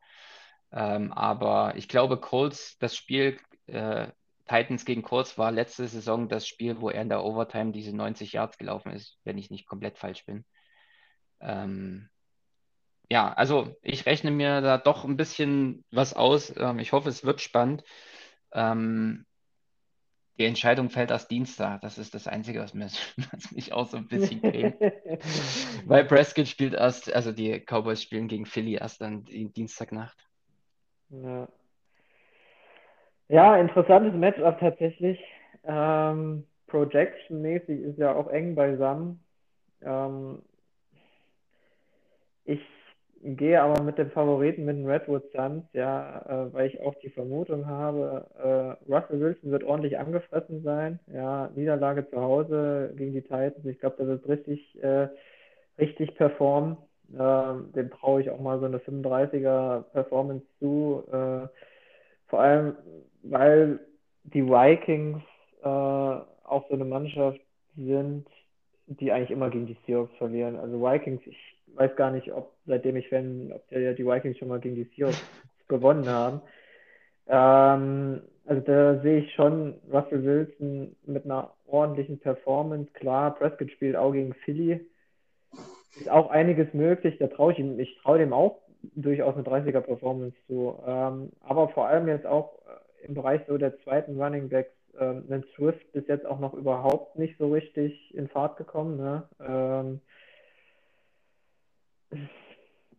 Ähm, 0.71 1.11
aber 1.11 1.75
ich 1.75 1.87
glaube, 1.89 2.17
Colts, 2.17 2.77
das 2.79 2.95
Spiel 2.95 3.37
äh, 3.67 4.07
Titans 4.51 4.83
gegen 4.83 5.01
Colts 5.01 5.37
war 5.37 5.51
letzte 5.51 5.87
Saison 5.87 6.27
das 6.27 6.45
Spiel, 6.45 6.81
wo 6.81 6.89
er 6.89 7.01
in 7.01 7.09
der 7.09 7.23
Overtime 7.23 7.71
diese 7.71 7.95
90 7.95 8.33
Yards 8.33 8.57
gelaufen 8.57 8.91
ist, 8.91 9.17
wenn 9.23 9.37
ich 9.37 9.49
nicht 9.49 9.65
komplett 9.65 9.97
falsch 9.97 10.25
bin. 10.25 10.43
Ähm, 11.39 12.09
ja, 13.09 13.31
also 13.31 13.73
ich 13.81 14.05
rechne 14.05 14.29
mir 14.31 14.59
da 14.59 14.77
doch 14.77 15.05
ein 15.05 15.15
bisschen 15.15 15.85
was 15.91 16.13
aus. 16.13 16.53
Ähm, 16.57 16.79
ich 16.79 16.91
hoffe, 16.91 17.07
es 17.07 17.23
wird 17.23 17.39
spannend. 17.39 17.83
Ähm, 18.51 19.25
die 20.37 20.45
Entscheidung 20.45 20.89
fällt 20.89 21.11
erst 21.11 21.31
Dienstag. 21.31 21.81
Das 21.81 21.97
ist 21.97 22.13
das 22.13 22.27
Einzige, 22.27 22.59
was, 22.59 22.73
mir, 22.73 22.89
was 23.31 23.51
mich 23.51 23.71
auch 23.71 23.87
so 23.87 23.95
ein 23.95 24.07
bisschen 24.09 24.41
quält. 24.41 24.75
Weil 25.85 26.05
Prescott 26.05 26.49
spielt 26.49 26.73
erst, 26.73 27.13
also 27.13 27.31
die 27.31 27.57
Cowboys 27.59 28.01
spielen 28.01 28.27
gegen 28.27 28.45
Philly 28.45 28.75
erst 28.75 28.99
dann 28.99 29.23
Dienstagnacht. 29.23 30.27
Ja. 31.09 31.47
Ja, 33.31 33.55
interessantes 33.57 34.13
Matchup 34.13 34.59
tatsächlich. 34.59 35.19
Ähm, 35.63 36.43
Projection-mäßig 36.67 37.81
ist 37.81 37.97
ja 37.97 38.13
auch 38.13 38.27
eng 38.27 38.55
beisammen. 38.55 39.23
Ähm, 39.81 40.39
ich 42.43 42.59
gehe 43.23 43.61
aber 43.61 43.81
mit 43.83 43.97
dem 43.97 44.11
Favoriten, 44.11 44.65
mit 44.65 44.75
den 44.75 44.87
Redwood 44.87 45.31
Suns, 45.31 45.63
ja, 45.73 46.19
äh, 46.27 46.53
weil 46.53 46.67
ich 46.67 46.81
auch 46.81 46.95
die 46.95 47.09
Vermutung 47.09 47.67
habe, 47.67 48.77
äh, 48.87 48.91
Russell 48.91 49.21
Wilson 49.21 49.51
wird 49.51 49.63
ordentlich 49.63 49.97
angefressen 49.97 50.63
sein. 50.63 50.99
Ja, 51.13 51.49
Niederlage 51.55 52.09
zu 52.09 52.19
Hause 52.19 52.93
gegen 52.97 53.13
die 53.13 53.21
Titans. 53.21 53.63
Ich 53.63 53.79
glaube, 53.79 53.95
der 53.97 54.07
wird 54.07 54.27
richtig, 54.27 54.83
äh, 54.83 55.07
richtig 55.79 56.15
performen. 56.15 56.77
Äh, 57.13 57.53
dem 57.75 57.91
traue 57.91 58.21
ich 58.21 58.29
auch 58.29 58.41
mal 58.41 58.59
so 58.59 58.65
eine 58.65 58.79
35er 58.79 59.83
Performance 59.93 60.45
zu. 60.59 61.03
Äh, 61.11 61.47
vor 62.27 62.39
allem, 62.39 62.75
weil 63.23 63.79
die 64.23 64.45
Vikings 64.45 65.21
äh, 65.63 65.67
auch 65.67 66.67
so 66.67 66.73
eine 66.73 66.85
Mannschaft 66.85 67.39
sind, 67.75 68.27
die 68.87 69.11
eigentlich 69.11 69.31
immer 69.31 69.49
gegen 69.49 69.67
die 69.67 69.77
Seahawks 69.85 70.15
verlieren. 70.17 70.57
Also 70.57 70.81
Vikings, 70.81 71.21
ich 71.25 71.37
weiß 71.75 71.95
gar 71.95 72.11
nicht, 72.11 72.31
ob 72.33 72.53
seitdem 72.65 72.97
ich 72.97 73.07
Fan, 73.09 73.51
ob 73.53 73.67
der, 73.69 73.93
die 73.93 74.05
Vikings 74.05 74.37
schon 74.37 74.49
mal 74.49 74.59
gegen 74.59 74.75
die 74.75 74.89
Seahawks 74.95 75.21
gewonnen 75.67 76.07
haben. 76.07 76.41
Ähm, 77.27 78.21
also 78.45 78.61
da 78.61 78.99
sehe 79.01 79.19
ich 79.19 79.33
schon 79.33 79.75
Russell 79.91 80.23
Wilson 80.23 80.95
mit 81.05 81.25
einer 81.25 81.53
ordentlichen 81.67 82.19
Performance. 82.19 82.91
Klar, 82.93 83.35
Prescott 83.35 83.71
spielt 83.71 83.95
auch 83.95 84.11
gegen 84.11 84.33
Philly. 84.45 84.85
Ist 85.99 86.09
auch 86.09 86.29
einiges 86.29 86.73
möglich. 86.73 87.17
Da 87.19 87.27
traue 87.27 87.53
ich 87.53 87.59
ihm, 87.59 87.79
ich 87.79 87.97
traue 88.01 88.17
dem 88.17 88.33
auch 88.33 88.57
durchaus 88.95 89.35
eine 89.35 89.43
30er 89.43 89.81
Performance 89.81 90.35
zu. 90.47 90.77
Ähm, 90.85 91.31
aber 91.41 91.69
vor 91.69 91.87
allem 91.87 92.07
jetzt 92.07 92.25
auch 92.25 92.61
im 93.03 93.13
Bereich 93.13 93.41
so 93.47 93.57
der 93.57 93.77
zweiten 93.79 94.21
Running 94.21 94.49
Backs, 94.49 94.71
ähm, 94.99 95.23
ein 95.29 95.43
Swift 95.55 95.91
bis 95.93 96.07
jetzt 96.07 96.25
auch 96.25 96.39
noch 96.39 96.53
überhaupt 96.53 97.17
nicht 97.17 97.37
so 97.37 97.51
richtig 97.51 98.13
in 98.15 98.27
Fahrt 98.27 98.57
gekommen. 98.57 98.97
Ne? 98.97 99.23
Ähm, 99.39 100.01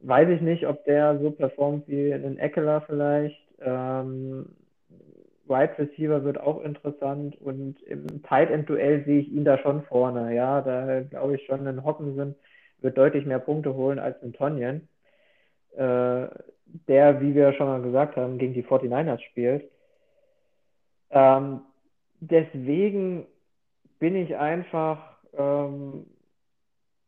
weiß 0.00 0.28
ich 0.30 0.40
nicht, 0.40 0.66
ob 0.66 0.84
der 0.84 1.18
so 1.18 1.30
performt 1.30 1.88
wie 1.88 2.12
ein 2.12 2.38
Eckler 2.38 2.80
vielleicht. 2.82 3.38
Ähm, 3.60 4.46
Wide 5.46 5.78
Receiver 5.78 6.24
wird 6.24 6.40
auch 6.40 6.62
interessant 6.62 7.40
und 7.40 7.82
im 7.82 8.22
Tight 8.22 8.50
End 8.50 8.68
Duell 8.68 9.04
sehe 9.04 9.20
ich 9.20 9.28
ihn 9.30 9.44
da 9.44 9.58
schon 9.58 9.82
vorne. 9.84 10.34
Ja, 10.34 10.62
da 10.62 11.00
glaube 11.02 11.36
ich 11.36 11.44
schon, 11.44 11.66
ein 11.66 11.84
Hockensen 11.84 12.34
wird 12.80 12.96
deutlich 12.96 13.26
mehr 13.26 13.38
Punkte 13.38 13.74
holen 13.74 13.98
als 13.98 14.20
ein 14.22 14.32
Tonjen, 14.32 14.88
äh, 15.76 16.26
der, 16.88 17.20
wie 17.20 17.34
wir 17.34 17.52
schon 17.52 17.66
mal 17.66 17.82
gesagt 17.82 18.16
haben, 18.16 18.38
gegen 18.38 18.54
die 18.54 18.64
49ers 18.64 19.20
spielt. 19.20 19.70
Ähm, 21.12 21.60
deswegen 22.20 23.26
bin 23.98 24.16
ich 24.16 24.36
einfach 24.36 25.16
ähm, 25.34 26.06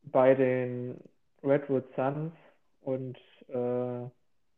bei 0.05 0.35
den 0.35 1.01
Redwood 1.43 1.85
Suns 1.97 2.33
und 2.83 3.19
äh, 3.49 4.09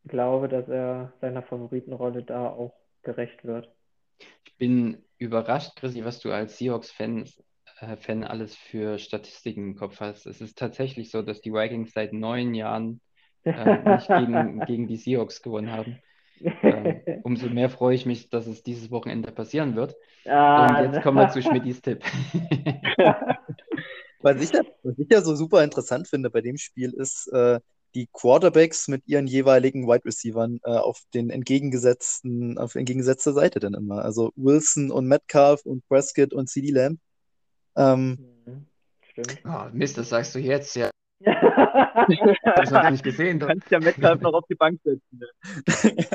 glaube, 0.09 0.49
dass 0.49 0.69
er 0.69 1.13
seiner 1.21 1.43
Favoritenrolle 1.43 2.23
da 2.23 2.49
auch 2.49 2.75
gerecht 3.03 3.45
wird. 3.45 3.71
Ich 4.45 4.57
bin 4.57 5.03
überrascht, 5.19 5.77
Chrissy, 5.77 6.05
was 6.05 6.21
du 6.21 6.31
als 6.31 6.59
Seahawks-Fan 6.59 7.25
äh, 7.81 7.97
Fan 7.97 8.25
alles 8.25 8.57
für 8.57 8.99
Statistiken 8.99 9.71
im 9.71 9.77
Kopf 9.77 10.01
hast. 10.01 10.27
Es 10.27 10.41
ist 10.41 10.59
tatsächlich 10.59 11.11
so, 11.11 11.23
dass 11.23 11.41
die 11.41 11.53
Vikings 11.53 11.93
seit 11.93 12.13
neun 12.13 12.55
Jahren 12.55 13.01
äh, 13.45 13.83
nicht 13.91 14.09
gegen, 14.09 14.61
gegen 14.67 14.87
die 14.87 14.97
Seahawks 14.97 15.43
gewonnen 15.43 15.71
haben. 15.71 15.99
Ähm, 16.43 17.01
umso 17.25 17.49
mehr 17.49 17.71
freue 17.71 17.95
ich 17.95 18.07
mich, 18.07 18.31
dass 18.31 18.47
es 18.47 18.63
dieses 18.63 18.91
Wochenende 18.91 19.33
passieren 19.33 19.77
wird. 19.77 19.97
Ah, 20.27 20.79
Und 20.79 20.93
jetzt 20.93 21.03
kommen 21.03 21.19
wir 21.19 21.29
zu 21.31 21.43
Schmidtis 21.43 21.83
Tipp. 21.83 22.03
Was 24.21 24.43
ich, 24.43 24.51
ja, 24.51 24.63
was 24.83 24.99
ich 24.99 25.07
ja 25.09 25.21
so 25.21 25.37
super 25.37 25.63
interessant 25.63 26.09
finde 26.09 26.31
bei 26.31 26.41
dem 26.41 26.57
Spiel 26.57 26.93
ist, 26.93 27.29
äh, 27.29 27.61
die 27.95 28.09
Quarterbacks 28.13 28.89
mit 28.89 29.07
ihren 29.07 29.27
jeweiligen 29.27 29.87
Wide 29.87 30.05
Receivern 30.05 30.59
äh, 30.65 30.71
auf 30.71 31.01
den 31.15 31.31
entgegengesetzten, 31.31 32.59
auf 32.59 32.75
entgegengesetzter 32.75 33.33
Seite 33.33 33.61
dann 33.61 33.75
immer. 33.75 34.05
Also 34.05 34.33
Wilson 34.35 34.91
und 34.91 35.07
Metcalf 35.07 35.65
und 35.65 35.87
Prescott 35.89 36.33
und 36.33 36.49
CD 36.49 36.71
Lamb. 36.71 36.99
Ähm, 37.77 38.19
mhm. 38.45 38.67
Stimmt. 39.11 39.39
Oh, 39.45 39.67
Mist, 39.73 39.97
das 39.97 40.09
sagst 40.09 40.35
du 40.35 40.41
jetzt, 40.41 40.75
ja. 40.77 40.91
Das 41.57 42.73
habe 42.73 42.87
ich 42.87 42.91
nicht 42.93 43.05
gesehen. 43.05 43.39
Du 43.39 43.47
kannst 43.47 43.71
ja 43.71 43.81
Metcalf 43.81 44.21
noch 44.21 44.35
auf 44.35 44.45
die 44.49 44.55
Bank 44.55 44.81
setzen. 44.85 45.03
Ne? 45.11 46.07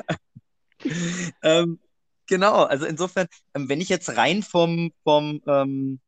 ähm, 1.44 1.80
genau, 2.28 2.64
also 2.64 2.86
insofern, 2.86 3.28
ähm, 3.54 3.70
wenn 3.70 3.82
ich 3.82 3.90
jetzt 3.90 4.16
rein 4.16 4.44
vom, 4.44 4.92
vom 5.04 5.42
ähm, 5.48 6.00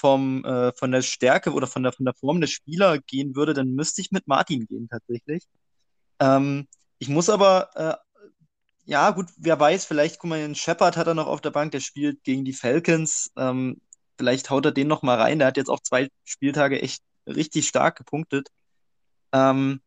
vom, 0.00 0.44
äh, 0.44 0.72
von 0.72 0.90
der 0.90 1.02
Stärke 1.02 1.52
oder 1.52 1.66
von 1.66 1.82
der, 1.82 1.92
von 1.92 2.06
der 2.06 2.14
Form 2.14 2.40
des 2.40 2.50
Spielers 2.50 3.00
gehen 3.06 3.36
würde, 3.36 3.52
dann 3.52 3.74
müsste 3.74 4.00
ich 4.00 4.10
mit 4.10 4.26
Martin 4.26 4.66
gehen 4.66 4.88
tatsächlich. 4.88 5.44
Ähm, 6.18 6.66
ich 6.98 7.08
muss 7.08 7.28
aber, 7.28 7.70
äh, 7.74 7.94
ja 8.86 9.10
gut, 9.10 9.28
wer 9.36 9.60
weiß, 9.60 9.84
vielleicht, 9.84 10.18
guck 10.18 10.30
mal, 10.30 10.40
den 10.40 10.54
Shepard 10.54 10.96
hat 10.96 11.06
er 11.06 11.14
noch 11.14 11.26
auf 11.26 11.42
der 11.42 11.50
Bank, 11.50 11.72
der 11.72 11.80
spielt 11.80 12.24
gegen 12.24 12.44
die 12.44 12.54
Falcons. 12.54 13.30
Ähm, 13.36 13.80
vielleicht 14.18 14.50
haut 14.50 14.64
er 14.64 14.72
den 14.72 14.88
noch 14.88 15.02
mal 15.02 15.20
rein. 15.20 15.38
Der 15.38 15.48
hat 15.48 15.58
jetzt 15.58 15.70
auch 15.70 15.80
zwei 15.80 16.08
Spieltage 16.24 16.80
echt 16.80 17.02
richtig 17.26 17.68
stark 17.68 17.96
gepunktet. 17.96 18.48
Ähm, 19.32 19.80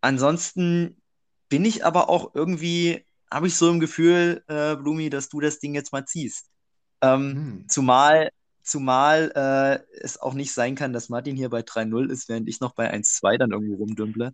ansonsten 0.00 1.00
bin 1.48 1.64
ich 1.64 1.84
aber 1.84 2.08
auch 2.08 2.34
irgendwie, 2.34 3.04
habe 3.30 3.46
ich 3.46 3.56
so 3.56 3.70
im 3.70 3.80
Gefühl, 3.80 4.42
äh, 4.48 4.76
Blumi, 4.76 5.10
dass 5.10 5.28
du 5.28 5.40
das 5.40 5.58
Ding 5.58 5.74
jetzt 5.74 5.92
mal 5.92 6.04
ziehst. 6.06 6.50
Ähm, 7.02 7.34
hm. 7.34 7.68
Zumal 7.68 8.30
Zumal 8.62 9.32
äh, 9.34 9.98
es 10.00 10.20
auch 10.20 10.34
nicht 10.34 10.52
sein 10.52 10.74
kann, 10.74 10.92
dass 10.92 11.08
Martin 11.08 11.34
hier 11.34 11.48
bei 11.48 11.60
3-0 11.60 12.10
ist, 12.10 12.28
während 12.28 12.48
ich 12.48 12.60
noch 12.60 12.74
bei 12.74 12.92
1-2 12.92 13.38
dann 13.38 13.50
irgendwo 13.50 13.76
rumdümple. 13.76 14.32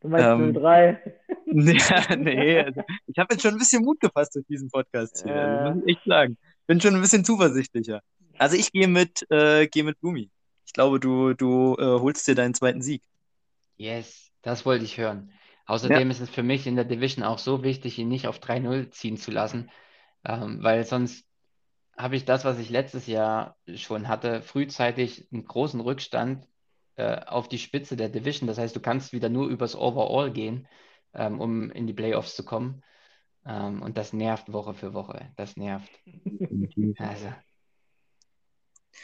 Du 0.00 0.08
meinst 0.08 0.26
ähm, 0.26 0.56
0-3? 0.56 0.98
ja, 1.46 2.16
nee, 2.16 2.60
also, 2.60 2.82
ich 3.06 3.18
habe 3.18 3.34
jetzt 3.34 3.42
schon 3.42 3.52
ein 3.52 3.58
bisschen 3.58 3.84
Mut 3.84 4.00
gefasst 4.00 4.34
durch 4.36 4.46
diesen 4.46 4.70
Podcast 4.70 5.22
hier, 5.24 5.34
also, 5.34 5.74
muss 5.74 5.84
ich 5.86 5.96
echt 5.96 6.06
sagen. 6.06 6.38
Bin 6.66 6.80
schon 6.80 6.94
ein 6.94 7.00
bisschen 7.00 7.24
zuversichtlicher. 7.24 8.00
Also 8.38 8.56
ich 8.56 8.72
gehe 8.72 8.88
mit, 8.88 9.26
äh, 9.30 9.66
geh 9.66 9.82
mit 9.82 10.00
Bumi. 10.00 10.30
Ich 10.66 10.72
glaube, 10.72 10.98
du, 10.98 11.34
du 11.34 11.76
äh, 11.78 11.84
holst 11.84 12.26
dir 12.26 12.34
deinen 12.34 12.54
zweiten 12.54 12.80
Sieg. 12.80 13.02
Yes, 13.76 14.32
das 14.42 14.64
wollte 14.66 14.84
ich 14.84 14.98
hören. 14.98 15.32
Außerdem 15.66 16.08
ja. 16.08 16.10
ist 16.10 16.20
es 16.20 16.30
für 16.30 16.42
mich 16.42 16.66
in 16.66 16.76
der 16.76 16.84
Division 16.84 17.24
auch 17.24 17.38
so 17.38 17.62
wichtig, 17.62 17.98
ihn 17.98 18.08
nicht 18.08 18.26
auf 18.26 18.38
3-0 18.38 18.90
ziehen 18.90 19.16
zu 19.16 19.30
lassen, 19.30 19.70
ähm, 20.24 20.62
weil 20.62 20.84
sonst 20.84 21.26
habe 21.96 22.16
ich 22.16 22.24
das, 22.24 22.44
was 22.44 22.58
ich 22.58 22.70
letztes 22.70 23.06
Jahr 23.06 23.56
schon 23.74 24.08
hatte, 24.08 24.42
frühzeitig 24.42 25.28
einen 25.32 25.44
großen 25.44 25.80
Rückstand 25.80 26.46
äh, 26.96 27.20
auf 27.26 27.48
die 27.48 27.58
Spitze 27.58 27.96
der 27.96 28.08
Division. 28.08 28.46
Das 28.46 28.58
heißt, 28.58 28.74
du 28.74 28.80
kannst 28.80 29.12
wieder 29.12 29.28
nur 29.28 29.48
übers 29.48 29.76
Overall 29.76 30.32
gehen, 30.32 30.68
ähm, 31.14 31.40
um 31.40 31.70
in 31.70 31.86
die 31.86 31.92
Playoffs 31.92 32.36
zu 32.36 32.44
kommen. 32.44 32.82
Ähm, 33.46 33.82
und 33.82 33.96
das 33.96 34.12
nervt 34.12 34.52
Woche 34.52 34.74
für 34.74 34.92
Woche. 34.92 35.32
Das 35.36 35.56
nervt. 35.56 35.90
also. 36.98 37.26
Ja. 37.26 37.36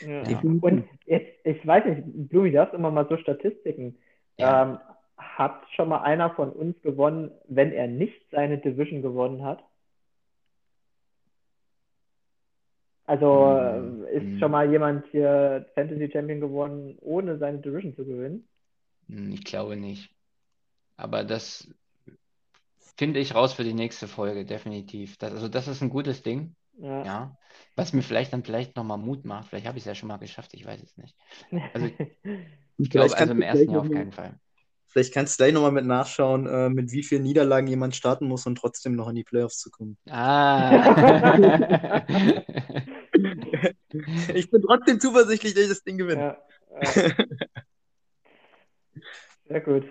Ja. 0.02 0.40
Und 0.40 0.84
jetzt, 1.04 1.44
ich 1.44 1.66
weiß 1.66 1.84
nicht, 1.84 2.28
Blumi, 2.28 2.52
du 2.52 2.60
hast 2.60 2.74
immer 2.74 2.90
mal 2.90 3.08
so 3.08 3.16
Statistiken. 3.16 3.98
Ja. 4.40 4.62
Ähm, 4.62 4.78
hat 5.16 5.62
schon 5.74 5.88
mal 5.88 6.02
einer 6.02 6.30
von 6.30 6.50
uns 6.50 6.80
gewonnen, 6.82 7.30
wenn 7.48 7.72
er 7.72 7.86
nicht 7.86 8.20
seine 8.30 8.58
Division 8.58 9.02
gewonnen 9.02 9.44
hat? 9.44 9.62
Also 13.04 14.04
ist 14.12 14.22
hm. 14.22 14.38
schon 14.38 14.50
mal 14.52 14.70
jemand 14.70 15.04
hier 15.10 15.66
Fantasy 15.74 16.10
Champion 16.12 16.40
geworden, 16.40 16.96
ohne 17.00 17.38
seine 17.38 17.58
Division 17.58 17.94
zu 17.96 18.04
gewinnen? 18.04 18.46
Hm, 19.08 19.32
ich 19.32 19.44
glaube 19.44 19.76
nicht. 19.76 20.14
Aber 20.96 21.24
das 21.24 21.74
finde 22.96 23.18
ich 23.18 23.34
raus 23.34 23.52
für 23.52 23.64
die 23.64 23.74
nächste 23.74 24.06
Folge, 24.06 24.44
definitiv. 24.44 25.16
Das, 25.16 25.32
also 25.32 25.48
das 25.48 25.66
ist 25.66 25.82
ein 25.82 25.90
gutes 25.90 26.22
Ding. 26.22 26.54
Ja. 26.78 27.04
Ja. 27.04 27.36
Was 27.74 27.92
mir 27.92 28.02
vielleicht 28.02 28.32
dann 28.32 28.44
vielleicht 28.44 28.76
nochmal 28.76 28.98
Mut 28.98 29.24
macht. 29.24 29.48
Vielleicht 29.48 29.66
habe 29.66 29.78
ich 29.78 29.82
es 29.82 29.88
ja 29.88 29.94
schon 29.94 30.08
mal 30.08 30.18
geschafft, 30.18 30.54
ich 30.54 30.64
weiß 30.64 30.82
es 30.82 30.96
nicht. 30.96 31.16
Also 31.74 31.90
ich 32.80 32.90
glaube 32.90 33.16
also 33.16 33.32
im 33.32 33.42
ersten 33.42 33.70
Jahr 33.70 33.80
auf 33.80 33.90
keinen 33.90 34.12
Fall. 34.12 34.38
Vielleicht 34.86 35.14
kannst 35.14 35.38
du 35.38 35.44
gleich 35.44 35.52
nochmal 35.52 35.70
mit 35.70 35.86
nachschauen, 35.86 36.46
äh, 36.46 36.68
mit 36.68 36.90
wie 36.90 37.04
vielen 37.04 37.22
Niederlagen 37.22 37.68
jemand 37.68 37.94
starten 37.94 38.26
muss 38.26 38.46
und 38.46 38.56
trotzdem 38.56 38.96
noch 38.96 39.08
in 39.08 39.14
die 39.14 39.22
Playoffs 39.22 39.58
zu 39.58 39.70
kommen. 39.70 39.96
Ah. 40.08 42.02
ich 44.34 44.50
bin 44.50 44.62
trotzdem 44.62 44.98
zuversichtlich, 44.98 45.54
dass 45.54 45.62
ich 45.62 45.68
das 45.68 45.84
Ding 45.84 45.96
gewinne. 45.96 46.38
Ja, 46.82 46.82
ja. 46.92 47.10
Sehr 49.46 49.60
gut. 49.60 49.84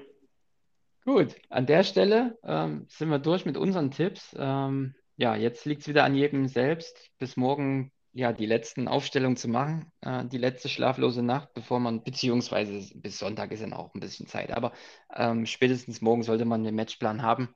Gut, 1.06 1.36
an 1.50 1.66
der 1.66 1.84
Stelle 1.84 2.38
ähm, 2.44 2.86
sind 2.90 3.10
wir 3.10 3.20
durch 3.20 3.46
mit 3.46 3.56
unseren 3.56 3.92
Tipps. 3.92 4.36
Ähm, 4.38 4.96
ja, 5.16 5.36
jetzt 5.36 5.66
liegt 5.66 5.82
es 5.82 5.88
wieder 5.88 6.04
an 6.04 6.16
jedem 6.16 6.48
selbst, 6.48 7.10
bis 7.20 7.38
morgen 7.38 7.92
ja 8.20 8.34
die 8.34 8.46
letzten 8.46 8.88
Aufstellungen 8.88 9.38
zu 9.38 9.48
machen, 9.48 9.92
äh, 10.02 10.26
die 10.26 10.38
letzte 10.38 10.70
schlaflose 10.70 11.24
Nacht, 11.24 11.54
bevor 11.54 11.80
man, 11.80 12.04
beziehungsweise 12.04 12.82
bis 12.96 13.20
Sonntag 13.20 13.52
ist 13.52 13.62
ja 13.62 13.68
noch 13.68 13.94
ein 13.94 14.00
bisschen 14.00 14.28
Zeit, 14.28 14.52
aber 14.52 14.74
ähm, 15.16 15.46
spätestens 15.46 16.02
morgen 16.02 16.24
sollte 16.24 16.46
man 16.46 16.64
den 16.64 16.76
Matchplan 16.76 17.24
haben. 17.24 17.56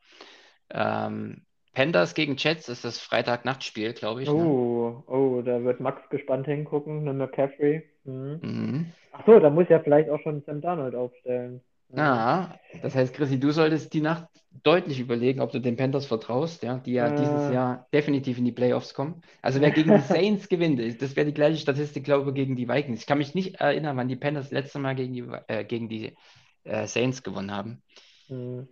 Ähm, 0.71 1.45
Panthers 1.73 2.13
gegen 2.13 2.35
Jets 2.37 2.69
ist 2.69 2.85
das 2.85 2.99
Freitag-Nachtspiel, 2.99 3.93
glaube 3.93 4.23
ich. 4.23 4.29
Ne? 4.29 4.35
Oh, 4.35 5.03
oh, 5.07 5.41
da 5.41 5.63
wird 5.63 5.79
Max 5.79 6.07
gespannt 6.09 6.45
hingucken, 6.45 7.01
eine 7.01 7.13
McCaffrey. 7.13 7.83
Mhm. 8.03 8.39
Mhm. 8.41 8.93
Ach 9.11 9.25
so, 9.25 9.39
da 9.39 9.49
muss 9.49 9.69
ja 9.69 9.79
vielleicht 9.79 10.09
auch 10.09 10.19
schon 10.21 10.43
Sam 10.45 10.61
Darnold 10.61 10.95
aufstellen. 10.95 11.61
Ja, 11.95 12.59
das 12.81 12.95
heißt, 12.95 13.13
Chrissy, 13.13 13.39
du 13.39 13.51
solltest 13.51 13.93
die 13.93 14.01
Nacht 14.01 14.27
deutlich 14.63 14.99
überlegen, 14.99 15.41
ob 15.41 15.51
du 15.51 15.59
den 15.59 15.75
Panthers 15.77 16.05
vertraust, 16.05 16.63
ja, 16.63 16.79
die 16.79 16.93
ja 16.93 17.07
Äh. 17.07 17.15
dieses 17.15 17.51
Jahr 17.53 17.87
definitiv 17.93 18.37
in 18.37 18.45
die 18.45 18.51
Playoffs 18.51 18.93
kommen. 18.93 19.21
Also 19.41 19.61
wer 19.61 19.71
gegen 19.71 19.95
die 19.95 20.01
Saints 20.01 20.49
gewinnt, 20.49 20.79
das 21.01 21.15
wäre 21.15 21.25
die 21.27 21.33
gleiche 21.33 21.59
Statistik, 21.59 22.03
glaube 22.03 22.31
ich, 22.31 22.35
gegen 22.35 22.55
die 22.55 22.67
Vikings. 22.67 23.01
Ich 23.01 23.07
kann 23.07 23.19
mich 23.19 23.35
nicht 23.35 23.55
erinnern, 23.55 23.95
wann 23.97 24.07
die 24.07 24.15
Panthers 24.15 24.45
das 24.45 24.51
letzte 24.51 24.79
Mal 24.79 24.95
gegen 24.95 25.13
die, 25.13 25.27
äh, 25.47 25.65
gegen 25.65 25.87
die 25.89 26.15
äh, 26.63 26.87
Saints 26.87 27.21
gewonnen 27.23 27.51
haben. 27.51 27.83
Mhm. 28.29 28.67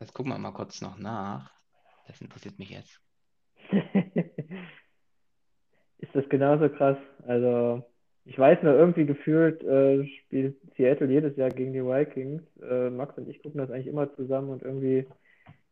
Das 0.00 0.12
gucken 0.12 0.32
wir 0.32 0.38
mal 0.38 0.52
kurz 0.52 0.80
noch 0.80 0.98
nach. 0.98 1.52
Das 2.06 2.20
interessiert 2.20 2.58
mich 2.58 2.70
jetzt. 2.70 3.00
Ist 5.98 6.14
das 6.14 6.28
genauso 6.28 6.68
krass? 6.68 6.98
Also, 7.26 7.87
ich 8.28 8.38
weiß 8.38 8.62
nur, 8.62 8.74
irgendwie 8.74 9.06
gefühlt 9.06 9.62
äh, 9.64 10.06
spielt 10.06 10.56
Seattle 10.76 11.08
jedes 11.10 11.36
Jahr 11.36 11.50
gegen 11.50 11.72
die 11.72 11.82
Vikings. 11.84 12.42
Äh, 12.62 12.90
Max 12.90 13.16
und 13.18 13.28
ich 13.28 13.42
gucken 13.42 13.58
das 13.58 13.70
eigentlich 13.70 13.86
immer 13.86 14.14
zusammen 14.16 14.50
und 14.50 14.62
irgendwie 14.62 15.06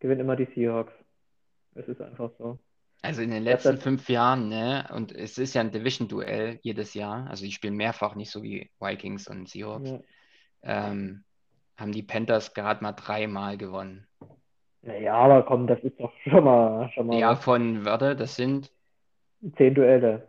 gewinnen 0.01 0.23
immer 0.23 0.37
die 0.37 0.49
Seahawks. 0.55 0.93
Es 1.75 1.87
ist 1.89 2.01
einfach 2.01 2.31
so. 2.39 2.59
Also 3.03 3.23
in 3.23 3.31
den 3.31 3.45
letzten 3.45 3.77
fünf 3.79 4.09
Jahren, 4.09 4.49
ne, 4.49 4.89
und 4.93 5.13
es 5.13 5.39
ist 5.39 5.55
ja 5.55 5.61
ein 5.61 5.71
Division-Duell 5.71 6.59
jedes 6.63 6.95
Jahr, 6.95 7.29
also 7.29 7.45
die 7.45 7.53
spielen 7.53 7.77
mehrfach, 7.77 8.17
nicht 8.17 8.31
so 8.31 8.43
wie 8.43 8.71
Vikings 8.81 9.29
und 9.29 9.49
Seahawks, 9.49 9.91
Ja. 9.91 10.93
ähm, 10.93 11.23
haben 11.77 11.93
die 11.93 12.03
Panthers 12.03 12.55
gerade 12.55 12.83
mal 12.83 12.93
dreimal 12.93 13.59
gewonnen. 13.59 14.07
Naja, 14.83 15.15
aber 15.15 15.43
komm, 15.45 15.67
das 15.67 15.79
ist 15.81 16.01
doch 16.01 16.13
schon 16.25 16.45
mal, 16.45 16.91
schon 16.95 17.07
mal 17.07 17.19
Ja, 17.21 17.37
von, 17.37 17.85
warte, 17.85 18.17
das 18.17 18.37
sind, 18.37 18.73
Zehn 19.57 19.75
Duelle. 19.75 20.27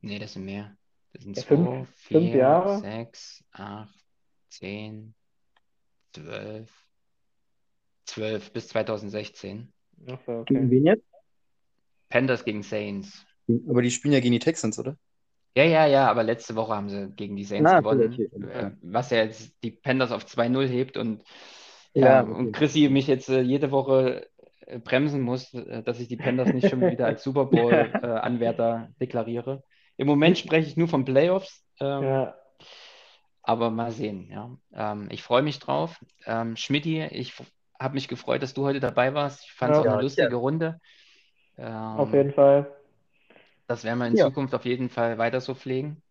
nee, 0.00 0.18
das 0.18 0.32
sind 0.32 0.44
mehr. 0.44 0.76
Das 1.12 1.22
sind 1.24 1.36
Ja, 1.36 1.42
zwei, 1.42 1.56
fünf- 1.56 1.88
fünf 1.96 1.96
vier, 1.96 2.36
Jahre? 2.36 2.78
sechs, 2.80 3.44
acht, 3.52 3.94
zehn, 4.48 5.14
zwölf, 6.12 6.70
zwölf 8.04 8.52
bis 8.52 8.68
2016. 8.68 9.72
Achso, 10.06 10.44
Gegen 10.44 10.66
okay. 10.66 10.70
wen 10.70 10.86
jetzt? 10.86 11.04
Panthers 12.08 12.44
gegen 12.44 12.62
Saints. 12.62 13.24
Aber 13.68 13.82
die 13.82 13.90
spielen 13.90 14.14
ja 14.14 14.20
gegen 14.20 14.32
die 14.32 14.38
Texans, 14.38 14.78
oder? 14.78 14.96
Ja, 15.56 15.64
ja, 15.64 15.86
ja, 15.86 16.08
aber 16.08 16.22
letzte 16.22 16.54
Woche 16.54 16.74
haben 16.74 16.88
sie 16.88 17.10
gegen 17.16 17.36
die 17.36 17.44
Saints 17.44 17.70
Ah, 17.70 17.78
okay, 17.78 18.08
gewonnen, 18.08 18.12
okay. 18.44 18.66
äh, 18.66 18.70
was 18.82 19.10
ja 19.10 19.18
jetzt 19.24 19.52
die 19.64 19.72
Panthers 19.72 20.12
auf 20.12 20.24
2-0 20.24 20.66
hebt 20.68 20.96
und, 20.96 21.24
Ja, 21.94 22.20
äh, 22.20 22.22
okay. 22.22 22.32
und 22.32 22.52
Chrissy 22.52 22.88
mich 22.88 23.08
jetzt 23.08 23.28
äh, 23.28 23.40
jede 23.40 23.72
Woche 23.72 24.28
äh, 24.66 24.78
bremsen 24.78 25.20
muss, 25.20 25.52
äh, 25.54 25.82
dass 25.82 25.98
ich 25.98 26.06
die 26.08 26.16
Panthers 26.16 26.52
nicht 26.52 26.68
schon 26.68 26.80
wieder 26.80 27.06
als 27.06 27.24
Super 27.24 27.46
Bowl-Anwärter 27.46 28.90
deklariere. 29.00 29.64
Im 30.00 30.06
Moment 30.06 30.38
spreche 30.38 30.66
ich 30.66 30.78
nur 30.78 30.88
von 30.88 31.04
Playoffs, 31.04 31.62
ähm, 31.78 32.02
Ja, 32.04 32.34
aber 33.42 33.70
mal 33.70 33.90
sehen. 33.90 34.30
Ja. 34.30 34.56
Ähm, 34.72 35.08
ich 35.10 35.22
freue 35.22 35.42
mich 35.42 35.58
drauf. 35.58 36.02
Ähm, 36.24 36.56
Schmidti, 36.56 37.02
ich 37.10 37.34
habe 37.78 37.92
mich 37.92 38.08
gefreut, 38.08 38.42
dass 38.42 38.54
du 38.54 38.64
heute 38.64 38.80
dabei 38.80 39.12
warst. 39.12 39.44
Ich 39.44 39.52
fand 39.52 39.72
es 39.72 39.76
Ja. 39.76 39.80
auch 39.82 39.84
eine 39.84 39.96
Ja, 39.96 40.00
lustige. 40.00 40.36
Runde. 40.36 40.80
auf 41.58 42.08
Ähm, 42.08 42.14
jeden 42.14 42.32
Fall. 42.32 42.74
das 43.66 43.84
werden 43.84 43.98
wir 43.98 44.06
in 44.06 44.16
Ja. 44.16 44.24
Zukunft 44.28 44.54
auf 44.54 44.64
jeden 44.64 44.88
Fall 44.88 45.18
weiter 45.18 45.42
so 45.42 45.54
pflegen. 45.54 46.02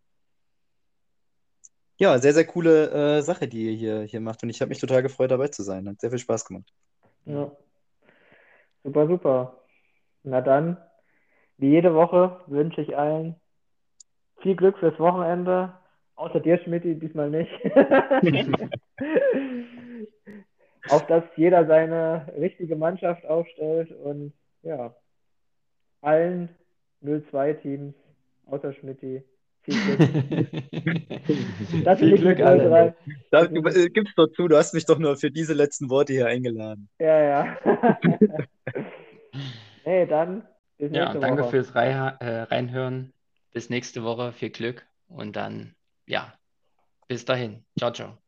Ja, 1.98 2.16
sehr, 2.20 2.32
sehr 2.32 2.46
coole 2.46 2.90
äh, 3.18 3.22
Sache, 3.22 3.48
die 3.48 3.72
ihr 3.72 3.76
hier, 3.76 4.02
hier 4.02 4.20
macht. 4.20 4.44
Und 4.44 4.50
ich 4.50 4.60
habe 4.60 4.68
mich 4.68 4.78
total 4.78 5.02
gefreut, 5.02 5.32
dabei 5.32 5.48
zu 5.48 5.64
sein. 5.64 5.88
Hat 5.88 6.00
sehr 6.00 6.10
viel 6.10 6.20
Spaß 6.20 6.44
gemacht. 6.44 6.72
Ja. 7.24 7.50
Super, 8.84 9.08
super. 9.08 9.58
Na 10.22 10.40
dann, 10.42 10.76
wie 11.56 11.70
jede 11.70 11.92
Woche 11.92 12.40
wünsche 12.46 12.82
ich 12.82 12.96
allen 12.96 13.34
viel 14.40 14.56
Glück 14.56 14.78
fürs 14.78 14.98
Wochenende. 14.98 15.72
Außer 16.16 16.40
dir, 16.40 16.58
Schmidti, 16.58 16.98
diesmal 16.98 17.30
nicht. 17.30 17.50
Auf 20.88 21.06
dass 21.06 21.24
jeder 21.36 21.66
seine 21.66 22.32
richtige 22.38 22.76
Mannschaft 22.76 23.24
aufstellt 23.26 23.90
und 23.92 24.32
ja, 24.62 24.94
allen 26.02 26.48
02-Teams 27.02 27.94
außer 28.46 28.72
Schmidti 28.74 29.22
viel 29.62 29.74
Glück. 29.74 30.00
Das 31.84 31.98
Viel 31.98 32.18
Glück 32.18 32.40
alle. 32.40 32.68
03. 32.68 32.94
Da, 33.30 33.46
du, 33.46 33.62
äh, 33.68 33.88
gib's 33.88 34.14
doch 34.16 34.28
zu, 34.28 34.48
du 34.48 34.56
hast 34.56 34.74
mich 34.74 34.86
doch 34.86 34.98
nur 34.98 35.16
für 35.16 35.30
diese 35.30 35.54
letzten 35.54 35.90
Worte 35.90 36.12
hier 36.12 36.26
eingeladen. 36.26 36.88
Ja, 36.98 37.20
ja. 37.22 37.56
Nee, 39.86 40.06
dann 40.06 40.42
bis 40.76 40.92
Ja, 40.92 41.14
danke 41.14 41.44
Woche. 41.44 41.50
fürs 41.50 41.74
äh, 41.74 42.42
Reinhören. 42.42 43.12
Bis 43.52 43.70
nächste 43.70 44.02
Woche. 44.04 44.32
Viel 44.32 44.50
Glück 44.50 44.86
und 45.08 45.36
dann, 45.36 45.74
ja, 46.06 46.38
bis 47.08 47.24
dahin. 47.26 47.66
Ciao, 47.78 47.92
ciao. 47.92 48.19